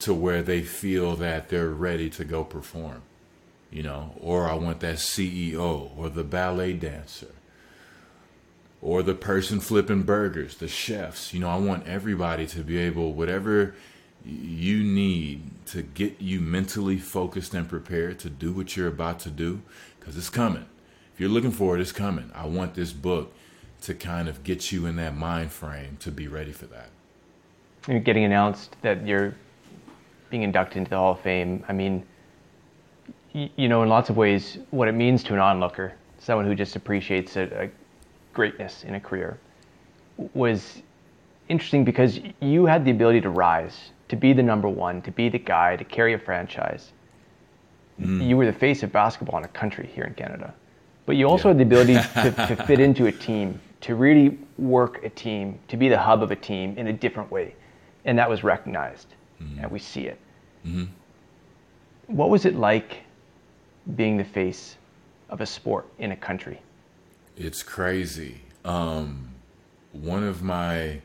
to 0.00 0.12
where 0.12 0.42
they 0.42 0.62
feel 0.62 1.14
that 1.14 1.48
they're 1.48 1.70
ready 1.70 2.10
to 2.10 2.24
go 2.24 2.42
perform 2.42 3.02
you 3.70 3.82
know, 3.82 4.14
or 4.20 4.48
I 4.48 4.54
want 4.54 4.80
that 4.80 4.96
CEO 4.96 5.96
or 5.96 6.08
the 6.08 6.24
ballet 6.24 6.72
dancer 6.74 7.34
or 8.80 9.02
the 9.02 9.14
person 9.14 9.58
flipping 9.60 10.02
burgers, 10.02 10.56
the 10.56 10.68
chefs. 10.68 11.32
You 11.34 11.40
know, 11.40 11.48
I 11.48 11.56
want 11.56 11.86
everybody 11.86 12.46
to 12.48 12.60
be 12.60 12.78
able, 12.78 13.12
whatever 13.12 13.74
you 14.24 14.82
need 14.82 15.50
to 15.66 15.82
get 15.82 16.20
you 16.20 16.40
mentally 16.40 16.98
focused 16.98 17.54
and 17.54 17.68
prepared 17.68 18.18
to 18.20 18.30
do 18.30 18.52
what 18.52 18.76
you're 18.76 18.88
about 18.88 19.20
to 19.20 19.30
do, 19.30 19.62
because 19.98 20.16
it's 20.16 20.30
coming. 20.30 20.66
If 21.14 21.20
you're 21.20 21.30
looking 21.30 21.52
for 21.52 21.76
it, 21.76 21.80
it's 21.80 21.92
coming. 21.92 22.30
I 22.34 22.46
want 22.46 22.74
this 22.74 22.92
book 22.92 23.32
to 23.82 23.94
kind 23.94 24.28
of 24.28 24.42
get 24.42 24.72
you 24.72 24.86
in 24.86 24.96
that 24.96 25.16
mind 25.16 25.52
frame 25.52 25.96
to 26.00 26.10
be 26.10 26.28
ready 26.28 26.52
for 26.52 26.66
that. 26.66 26.90
Getting 28.04 28.24
announced 28.24 28.76
that 28.82 29.06
you're 29.06 29.34
being 30.28 30.42
inducted 30.42 30.78
into 30.78 30.90
the 30.90 30.96
Hall 30.96 31.12
of 31.12 31.20
Fame. 31.20 31.64
I 31.68 31.72
mean, 31.72 32.04
you 33.36 33.68
know, 33.68 33.82
in 33.82 33.88
lots 33.88 34.08
of 34.08 34.16
ways, 34.16 34.58
what 34.70 34.88
it 34.88 34.92
means 34.92 35.22
to 35.24 35.34
an 35.34 35.40
onlooker, 35.40 35.92
someone 36.18 36.46
who 36.46 36.54
just 36.54 36.74
appreciates 36.74 37.36
a, 37.36 37.42
a 37.64 37.70
greatness 38.32 38.84
in 38.84 38.94
a 38.94 39.00
career, 39.00 39.38
was 40.32 40.82
interesting 41.48 41.84
because 41.84 42.18
you 42.40 42.64
had 42.64 42.84
the 42.84 42.90
ability 42.90 43.20
to 43.20 43.30
rise, 43.30 43.90
to 44.08 44.16
be 44.16 44.32
the 44.32 44.42
number 44.42 44.68
one, 44.68 45.02
to 45.02 45.10
be 45.10 45.28
the 45.28 45.38
guy, 45.38 45.76
to 45.76 45.84
carry 45.84 46.14
a 46.14 46.18
franchise. 46.18 46.92
Mm. 48.00 48.26
You 48.26 48.36
were 48.38 48.46
the 48.46 48.52
face 48.52 48.82
of 48.82 48.90
basketball 48.90 49.38
in 49.38 49.44
a 49.44 49.48
country 49.48 49.90
here 49.94 50.04
in 50.04 50.14
Canada. 50.14 50.54
But 51.04 51.16
you 51.16 51.28
also 51.28 51.48
yeah. 51.48 51.50
had 51.50 51.58
the 51.58 51.62
ability 51.62 51.94
to, 51.94 52.56
to 52.56 52.56
fit 52.66 52.80
into 52.80 53.06
a 53.06 53.12
team, 53.12 53.60
to 53.82 53.94
really 53.94 54.38
work 54.56 55.04
a 55.04 55.10
team, 55.10 55.58
to 55.68 55.76
be 55.76 55.88
the 55.90 55.98
hub 55.98 56.22
of 56.22 56.30
a 56.30 56.36
team 56.36 56.76
in 56.78 56.86
a 56.86 56.92
different 56.92 57.30
way. 57.30 57.54
And 58.06 58.18
that 58.18 58.30
was 58.30 58.42
recognized, 58.42 59.08
mm-hmm. 59.42 59.60
and 59.60 59.70
we 59.70 59.78
see 59.78 60.06
it. 60.06 60.18
Mm-hmm. 60.66 60.84
What 62.06 62.30
was 62.30 62.46
it 62.46 62.54
like 62.54 63.02
being 63.94 64.16
the 64.16 64.24
face 64.24 64.76
of 65.28 65.40
a 65.40 65.46
sport 65.46 65.86
in 65.98 66.12
a 66.12 66.16
country? 66.16 66.60
It's 67.36 67.62
crazy. 67.62 68.40
Um, 68.64 69.34
one 69.92 70.24
of 70.24 70.42
my 70.42 71.00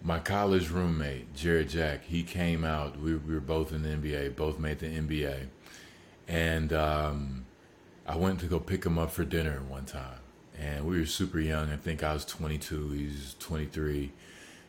my 0.00 0.20
college 0.20 0.70
roommate, 0.70 1.34
Jarrett 1.34 1.70
Jack, 1.70 2.04
he 2.04 2.22
came 2.22 2.64
out. 2.64 2.98
We, 3.00 3.16
we 3.16 3.34
were 3.34 3.40
both 3.40 3.72
in 3.72 3.82
the 3.82 3.88
NBA, 3.88 4.36
both 4.36 4.58
made 4.58 4.78
the 4.78 4.86
NBA, 4.86 5.48
and 6.28 6.72
um, 6.72 7.46
I 8.06 8.16
went 8.16 8.38
to 8.40 8.46
go 8.46 8.60
pick 8.60 8.84
him 8.84 8.98
up 8.98 9.10
for 9.10 9.24
dinner 9.24 9.60
one 9.68 9.84
time, 9.84 10.20
and 10.58 10.86
we 10.86 10.98
were 10.98 11.06
super 11.06 11.40
young. 11.40 11.70
I 11.70 11.76
think 11.76 12.02
I 12.04 12.12
was 12.12 12.24
22, 12.24 12.90
he's 12.90 13.36
23. 13.40 14.12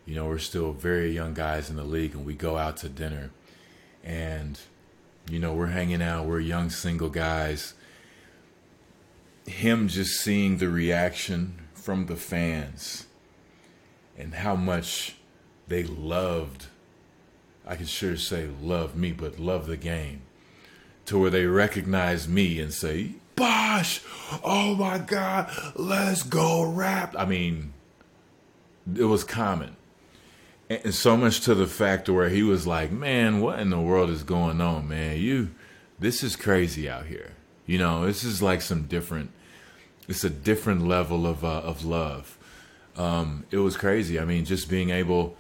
You 0.06 0.16
know, 0.16 0.26
we're 0.26 0.40
still 0.40 0.72
very 0.72 1.12
young 1.12 1.36
guys 1.36 1.70
in 1.70 1.76
the 1.76 1.84
league, 1.84 2.16
and 2.16 2.26
we 2.26 2.34
go 2.34 2.58
out 2.58 2.78
to 2.78 2.90
dinner, 2.90 3.30
and 4.04 4.60
you 5.30 5.40
know, 5.40 5.54
we're 5.54 5.68
hanging 5.68 6.02
out, 6.02 6.26
we're 6.26 6.40
young 6.40 6.70
single 6.70 7.10
guys. 7.10 7.74
Him 9.46 9.88
just 9.88 10.20
seeing 10.20 10.58
the 10.58 10.70
reaction 10.70 11.68
from 11.74 12.08
the 12.08 12.16
fans 12.16 13.06
and 14.18 14.36
how 14.36 14.56
much 14.56 15.16
they 15.68 15.84
loved, 15.84 16.68
I 17.66 17.76
can 17.76 17.86
sure 17.86 18.18
say 18.18 18.50
love 18.62 18.96
me, 18.96 19.12
but 19.12 19.40
love 19.40 19.68
the 19.68 19.78
game. 19.78 20.24
To 21.06 21.18
where 21.20 21.30
they 21.30 21.46
recognize 21.46 22.28
me 22.28 22.60
and 22.60 22.72
say, 22.72 23.16
Bosh, 23.36 24.02
oh 24.44 24.76
my 24.76 24.98
God, 24.98 25.50
let's 25.76 26.22
go 26.24 26.64
rap. 26.64 27.16
I 27.18 27.26
mean, 27.26 27.74
it 28.96 29.06
was 29.06 29.24
common. 29.24 29.76
And 30.70 30.94
so 30.94 31.18
much 31.18 31.42
to 31.42 31.56
the 31.56 31.66
fact 31.66 32.10
where 32.10 32.30
he 32.30 32.44
was 32.44 32.68
like, 32.68 32.92
"Man, 32.92 33.42
what 33.42 33.60
in 33.60 33.72
the 33.72 33.82
world 33.82 34.12
is 34.12 34.22
going 34.22 34.62
on, 34.62 34.88
man? 34.88 35.18
You, 35.18 35.50
this 35.98 36.22
is 36.24 36.36
crazy 36.36 36.88
out 36.88 37.08
here. 37.08 37.32
You 37.66 37.80
know, 37.80 38.06
this 38.06 38.24
is 38.24 38.42
like 38.42 38.62
some 38.62 38.84
different. 38.84 39.32
It's 40.08 40.24
a 40.24 40.30
different 40.30 40.88
level 40.88 41.26
of 41.26 41.44
uh, 41.44 41.62
of 41.62 41.84
love. 41.84 42.38
Um, 42.96 43.46
it 43.50 43.58
was 43.58 43.78
crazy. 43.78 44.20
I 44.20 44.26
mean, 44.26 44.46
just 44.46 44.70
being 44.70 44.92
able 44.92 45.36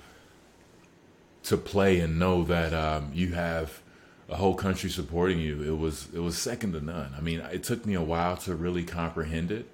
to 1.43 1.57
play 1.57 1.99
and 1.99 2.17
know 2.17 2.43
that 2.45 2.73
um, 2.73 3.11
you 3.13 3.33
have 3.33 3.81
a 4.29 4.35
whole 4.35 4.55
country 4.55 4.89
supporting 4.89 5.39
you. 5.39 5.61
It 5.61 5.77
was 5.77 6.07
it 6.11 6.19
was 6.19 6.39
second 6.39 6.73
to 6.73 6.81
none. 6.81 7.13
I 7.15 7.21
mean, 7.21 7.39
it 7.41 7.63
took 7.63 7.85
me 7.85 7.93
a 7.93 8.01
while 8.01 8.35
to 8.37 8.55
really 8.55 8.83
comprehend 8.83 9.51
it, 9.51 9.69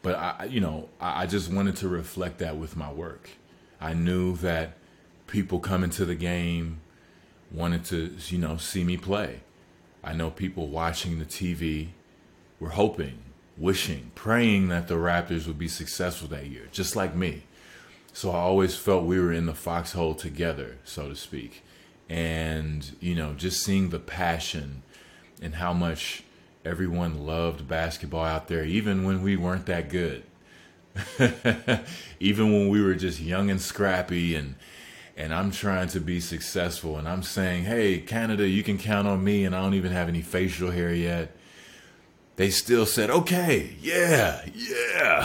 but 0.00 0.14
I, 0.14 0.44
you 0.44 0.60
know, 0.60 0.88
I, 1.00 1.22
I 1.22 1.26
just 1.26 1.52
wanted 1.52 1.76
to 1.76 1.88
reflect 1.88 2.38
that 2.38 2.56
with 2.56 2.76
my 2.76 2.90
work 2.90 3.28
I 3.80 3.94
knew 3.94 4.36
that 4.36 4.76
people 5.26 5.58
coming 5.58 5.90
to 5.90 6.04
the 6.04 6.14
game 6.14 6.80
wanted 7.50 7.84
to, 7.86 8.14
you 8.26 8.38
know, 8.38 8.56
see 8.56 8.84
me 8.84 8.96
play. 8.96 9.40
I 10.02 10.12
know 10.12 10.30
people 10.30 10.68
watching 10.68 11.18
the 11.18 11.24
TV 11.24 11.88
were 12.58 12.70
hoping, 12.70 13.18
wishing, 13.56 14.12
praying 14.14 14.68
that 14.68 14.88
the 14.88 14.94
Raptors 14.94 15.46
would 15.46 15.58
be 15.58 15.68
successful 15.68 16.28
that 16.28 16.46
year, 16.46 16.68
just 16.72 16.96
like 16.96 17.14
me. 17.14 17.44
So 18.12 18.30
I 18.30 18.38
always 18.38 18.76
felt 18.76 19.04
we 19.04 19.20
were 19.20 19.32
in 19.32 19.46
the 19.46 19.54
foxhole 19.54 20.14
together, 20.14 20.78
so 20.84 21.08
to 21.08 21.16
speak. 21.16 21.62
And, 22.08 22.90
you 23.00 23.14
know, 23.14 23.34
just 23.34 23.62
seeing 23.62 23.90
the 23.90 24.00
passion 24.00 24.82
and 25.40 25.54
how 25.54 25.72
much 25.72 26.24
everyone 26.64 27.24
loved 27.24 27.68
basketball 27.68 28.24
out 28.24 28.48
there, 28.48 28.64
even 28.64 29.04
when 29.04 29.22
we 29.22 29.36
weren't 29.36 29.66
that 29.66 29.88
good. 29.88 30.24
even 32.20 32.52
when 32.52 32.68
we 32.68 32.82
were 32.82 32.94
just 32.94 33.20
young 33.20 33.50
and 33.50 33.60
scrappy 33.60 34.34
and 34.34 34.56
and 35.16 35.34
I'm 35.34 35.50
trying 35.50 35.88
to 35.88 36.00
be 36.00 36.18
successful 36.18 36.96
and 36.96 37.06
I'm 37.08 37.22
saying, 37.22 37.64
"Hey, 37.64 37.98
Canada, 37.98 38.48
you 38.48 38.62
can 38.62 38.78
count 38.78 39.06
on 39.06 39.22
me 39.22 39.44
and 39.44 39.54
I 39.54 39.60
don't 39.60 39.74
even 39.74 39.92
have 39.92 40.08
any 40.08 40.22
facial 40.22 40.70
hair 40.70 40.94
yet." 40.94 41.36
they 42.40 42.48
still 42.48 42.86
said, 42.86 43.10
okay, 43.10 43.76
yeah, 43.82 44.42
yeah. 44.54 45.20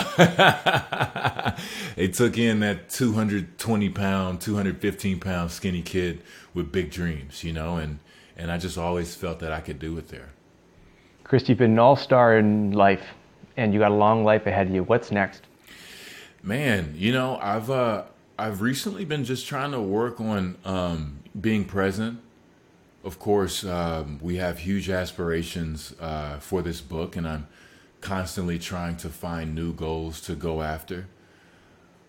they 1.96 2.10
took 2.10 2.38
in 2.38 2.60
that 2.60 2.90
220 2.90 3.88
pound, 3.88 4.42
215 4.42 5.22
pound 5.22 5.50
skinny 5.50 5.82
kid 5.82 6.22
with 6.54 6.74
big 6.74 6.92
dreams, 6.92 7.42
you 7.42 7.54
know, 7.54 7.78
and, 7.78 8.00
and 8.36 8.52
I 8.52 8.58
just 8.58 8.78
always 8.78 9.16
felt 9.16 9.40
that 9.40 9.54
I 9.54 9.62
could 9.62 9.80
do 9.80 9.98
it 9.98 10.10
there. 10.10 10.32
Chris, 11.24 11.48
you've 11.48 11.60
been 11.60 11.72
an 11.72 11.80
all 11.80 11.96
star 11.96 12.38
in 12.38 12.72
life 12.72 13.14
and 13.56 13.74
you 13.74 13.80
got 13.80 13.92
a 13.92 13.96
long 13.96 14.26
life 14.26 14.46
ahead 14.46 14.68
of 14.68 14.74
you. 14.74 14.84
What's 14.84 15.10
next? 15.10 15.44
Man, 16.46 16.94
you 16.96 17.12
know, 17.12 17.38
I've, 17.42 17.70
uh, 17.70 18.04
I've 18.38 18.62
recently 18.62 19.04
been 19.04 19.26
just 19.26 19.48
trying 19.48 19.72
to 19.72 19.82
work 19.82 20.22
on 20.22 20.58
um, 20.64 21.20
being 21.40 21.66
present 21.66 22.22
of 23.06 23.20
course, 23.20 23.64
um, 23.64 24.18
we 24.20 24.38
have 24.38 24.58
huge 24.58 24.90
aspirations 24.90 25.94
uh, 26.02 26.40
for 26.40 26.64
this 26.64 26.82
book, 26.82 27.16
and 27.16 27.28
I'm 27.28 27.48
constantly 28.02 28.58
trying 28.58 28.98
to 28.98 29.10
find 29.10 29.54
new 29.54 29.74
goals 29.74 30.20
to 30.22 30.34
go 30.34 30.64
after. 30.64 31.06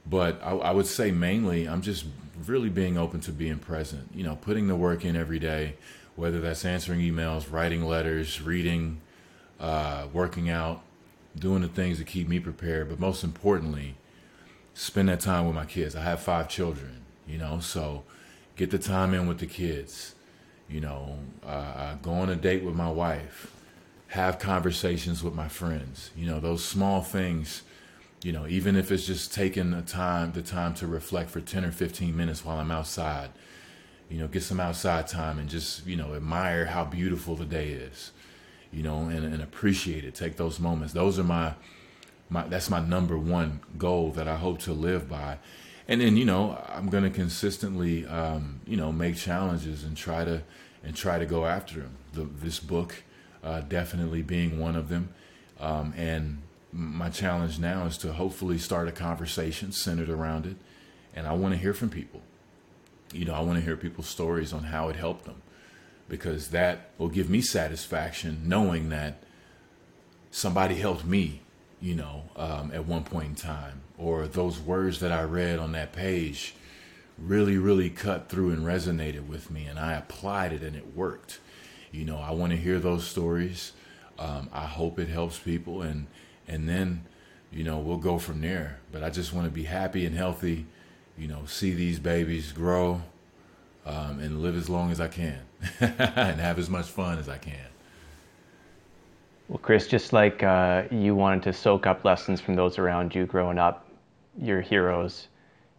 But 0.08 0.40
I, 0.42 0.52
I, 0.52 0.70
would 0.70 0.86
say 0.86 1.10
mainly, 1.10 1.68
I'm 1.68 1.82
just 1.82 2.06
really 2.46 2.70
being 2.70 2.96
open 2.96 3.20
to 3.20 3.32
being 3.32 3.58
present. 3.58 4.08
You 4.14 4.24
know, 4.24 4.36
putting 4.36 4.68
the 4.68 4.76
work 4.76 5.04
in 5.04 5.16
every 5.16 5.38
day, 5.38 5.74
whether 6.14 6.40
that's 6.40 6.64
answering 6.64 7.00
emails, 7.00 7.52
writing 7.52 7.84
letters, 7.84 8.40
reading, 8.40 9.02
uh, 9.60 10.06
working 10.14 10.48
out, 10.48 10.80
doing 11.38 11.60
the 11.60 11.68
things 11.68 11.98
that 11.98 12.06
keep 12.06 12.26
me 12.26 12.40
prepared. 12.40 12.88
But 12.88 12.98
most 12.98 13.22
importantly, 13.22 13.96
spend 14.76 15.08
that 15.08 15.20
time 15.20 15.46
with 15.46 15.54
my 15.54 15.64
kids. 15.64 15.96
I 15.96 16.02
have 16.02 16.20
five 16.20 16.48
children, 16.48 17.02
you 17.26 17.38
know, 17.38 17.60
so 17.60 18.04
get 18.56 18.70
the 18.70 18.78
time 18.78 19.14
in 19.14 19.26
with 19.26 19.38
the 19.38 19.46
kids 19.46 20.14
you 20.68 20.80
know, 20.80 21.18
uh, 21.44 21.94
go 21.96 22.12
on 22.12 22.28
a 22.28 22.36
date 22.36 22.64
with 22.64 22.74
my 22.74 22.90
wife, 22.90 23.52
have 24.08 24.38
conversations 24.38 25.22
with 25.22 25.34
my 25.34 25.48
friends. 25.48 26.10
You 26.16 26.26
know, 26.26 26.40
those 26.40 26.64
small 26.64 27.02
things. 27.02 27.62
You 28.22 28.32
know, 28.32 28.46
even 28.48 28.76
if 28.76 28.90
it's 28.90 29.06
just 29.06 29.32
taking 29.32 29.70
the 29.70 29.82
time, 29.82 30.32
the 30.32 30.42
time 30.42 30.74
to 30.74 30.86
reflect 30.86 31.30
for 31.30 31.40
ten 31.40 31.64
or 31.64 31.70
fifteen 31.70 32.16
minutes 32.16 32.44
while 32.44 32.58
I'm 32.58 32.70
outside. 32.70 33.30
You 34.08 34.18
know, 34.18 34.28
get 34.28 34.42
some 34.42 34.58
outside 34.58 35.06
time 35.06 35.38
and 35.38 35.48
just 35.48 35.86
you 35.86 35.96
know 35.96 36.14
admire 36.14 36.66
how 36.66 36.84
beautiful 36.84 37.36
the 37.36 37.44
day 37.44 37.68
is. 37.68 38.12
You 38.72 38.82
know, 38.82 39.08
and, 39.08 39.24
and 39.24 39.42
appreciate 39.42 40.04
it. 40.04 40.14
Take 40.14 40.36
those 40.36 40.58
moments. 40.58 40.92
Those 40.92 41.18
are 41.18 41.24
my 41.24 41.54
my 42.28 42.46
that's 42.48 42.70
my 42.70 42.80
number 42.80 43.16
one 43.16 43.60
goal 43.78 44.10
that 44.12 44.28
I 44.28 44.36
hope 44.36 44.60
to 44.60 44.72
live 44.72 45.08
by 45.08 45.38
and 45.88 46.00
then 46.00 46.16
you 46.16 46.24
know 46.24 46.62
I'm 46.68 46.88
going 46.88 47.04
to 47.04 47.10
consistently 47.10 48.06
um, 48.06 48.60
you 48.66 48.76
know 48.76 48.92
make 48.92 49.16
challenges 49.16 49.84
and 49.84 49.96
try 49.96 50.24
to 50.24 50.42
and 50.84 50.94
try 50.94 51.18
to 51.18 51.26
go 51.26 51.46
after 51.46 51.80
them. 51.80 51.96
The, 52.12 52.22
this 52.22 52.60
book 52.60 53.02
uh, 53.42 53.60
definitely 53.60 54.22
being 54.22 54.58
one 54.58 54.76
of 54.76 54.88
them, 54.88 55.10
um, 55.60 55.92
and 55.96 56.42
my 56.72 57.10
challenge 57.10 57.58
now 57.58 57.86
is 57.86 57.98
to 57.98 58.12
hopefully 58.12 58.58
start 58.58 58.88
a 58.88 58.92
conversation 58.92 59.72
centered 59.72 60.08
around 60.08 60.46
it, 60.46 60.56
and 61.14 61.26
I 61.26 61.32
want 61.32 61.54
to 61.54 61.60
hear 61.60 61.74
from 61.74 61.90
people. 61.90 62.22
You 63.12 63.24
know, 63.24 63.34
I 63.34 63.40
want 63.40 63.58
to 63.58 63.64
hear 63.64 63.76
people's 63.76 64.08
stories 64.08 64.52
on 64.52 64.64
how 64.64 64.88
it 64.88 64.96
helped 64.96 65.24
them, 65.24 65.42
because 66.08 66.48
that 66.50 66.90
will 66.98 67.08
give 67.08 67.30
me 67.30 67.40
satisfaction 67.40 68.42
knowing 68.44 68.88
that 68.88 69.22
somebody 70.30 70.74
helped 70.74 71.04
me 71.04 71.40
you 71.80 71.94
know, 71.94 72.24
um, 72.36 72.70
at 72.72 72.86
one 72.86 73.04
point 73.04 73.28
in 73.28 73.34
time, 73.34 73.82
or 73.98 74.26
those 74.26 74.58
words 74.58 75.00
that 75.00 75.12
I 75.12 75.22
read 75.22 75.58
on 75.58 75.72
that 75.72 75.92
page 75.92 76.54
really, 77.18 77.56
really 77.56 77.90
cut 77.90 78.28
through 78.28 78.50
and 78.50 78.64
resonated 78.64 79.26
with 79.26 79.50
me, 79.50 79.64
and 79.64 79.78
I 79.78 79.94
applied 79.94 80.52
it 80.52 80.62
and 80.62 80.76
it 80.76 80.94
worked. 80.94 81.40
You 81.92 82.04
know, 82.04 82.18
I 82.18 82.32
want 82.32 82.52
to 82.52 82.58
hear 82.58 82.78
those 82.78 83.06
stories. 83.06 83.72
Um, 84.18 84.48
I 84.52 84.66
hope 84.66 84.98
it 84.98 85.08
helps 85.08 85.38
people, 85.38 85.82
and 85.82 86.06
and 86.48 86.68
then, 86.68 87.04
you 87.52 87.64
know, 87.64 87.78
we'll 87.78 87.96
go 87.98 88.18
from 88.18 88.40
there. 88.40 88.78
But 88.92 89.02
I 89.02 89.10
just 89.10 89.32
want 89.32 89.46
to 89.46 89.50
be 89.50 89.64
happy 89.64 90.06
and 90.06 90.14
healthy. 90.14 90.66
You 91.18 91.28
know, 91.28 91.44
see 91.46 91.72
these 91.72 91.98
babies 91.98 92.52
grow, 92.52 93.02
um, 93.84 94.18
and 94.20 94.42
live 94.42 94.56
as 94.56 94.68
long 94.68 94.90
as 94.90 95.00
I 95.00 95.08
can, 95.08 95.40
and 95.80 96.40
have 96.40 96.58
as 96.58 96.68
much 96.68 96.86
fun 96.86 97.18
as 97.18 97.28
I 97.28 97.38
can. 97.38 97.68
Well, 99.48 99.58
Chris, 99.58 99.86
just 99.86 100.12
like 100.12 100.42
uh, 100.42 100.84
you 100.90 101.14
wanted 101.14 101.42
to 101.44 101.52
soak 101.52 101.86
up 101.86 102.04
lessons 102.04 102.40
from 102.40 102.56
those 102.56 102.78
around 102.78 103.14
you 103.14 103.26
growing 103.26 103.58
up, 103.58 103.88
your 104.40 104.60
heroes, 104.60 105.28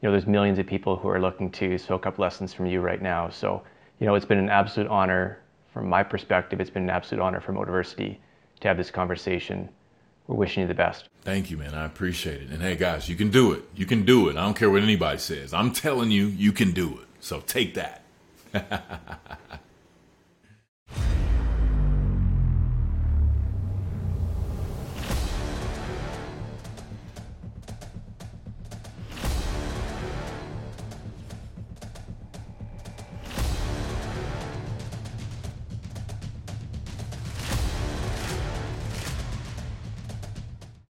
you 0.02 0.08
know, 0.08 0.12
there's 0.12 0.28
millions 0.28 0.60
of 0.60 0.68
people 0.68 0.96
who 0.96 1.10
are 1.10 1.20
looking 1.20 1.50
to 1.52 1.78
soak 1.78 2.06
up 2.06 2.20
lessons 2.20 2.54
from 2.54 2.68
you 2.68 2.82
right 2.82 3.02
now. 3.02 3.30
So, 3.30 3.64
you 4.00 4.06
know, 4.06 4.14
it's 4.14 4.26
been 4.26 4.38
an 4.38 4.50
absolute 4.50 4.90
honor 4.90 5.40
from 5.74 5.90
my 5.90 6.04
perspective. 6.04 6.62
It's 6.62 6.70
been 6.70 6.84
an 6.84 6.90
absolute 6.92 7.22
honor 7.22 7.42
for 7.42 7.52
Motiversity 7.52 8.18
to 8.60 8.68
have 8.68 8.78
this 8.78 8.92
conversation. 8.92 9.68
We're 10.28 10.36
wishing 10.36 10.62
you 10.62 10.68
the 10.68 10.76
best. 10.76 11.10
Thank 11.24 11.50
you, 11.50 11.58
man. 11.58 11.74
I 11.74 11.86
appreciate 11.86 12.44
it. 12.44 12.50
And 12.50 12.62
hey, 12.62 12.76
guys, 12.76 13.10
you 13.10 13.16
can 13.16 13.32
do 13.32 13.54
it. 13.54 13.64
You 13.76 13.86
can 13.86 14.06
do 14.06 14.30
it. 14.30 14.38
I 14.38 14.44
don't 14.46 14.56
care 14.56 14.70
what 14.70 14.84
anybody 14.84 15.18
says. 15.18 15.54
I'm 15.54 15.72
telling 15.72 16.12
you, 16.12 16.28
you 16.28 16.52
can 16.52 16.72
do 16.72 17.00
it. 17.00 17.08
So 17.20 17.40
take 17.42 17.74
that. 17.74 18.04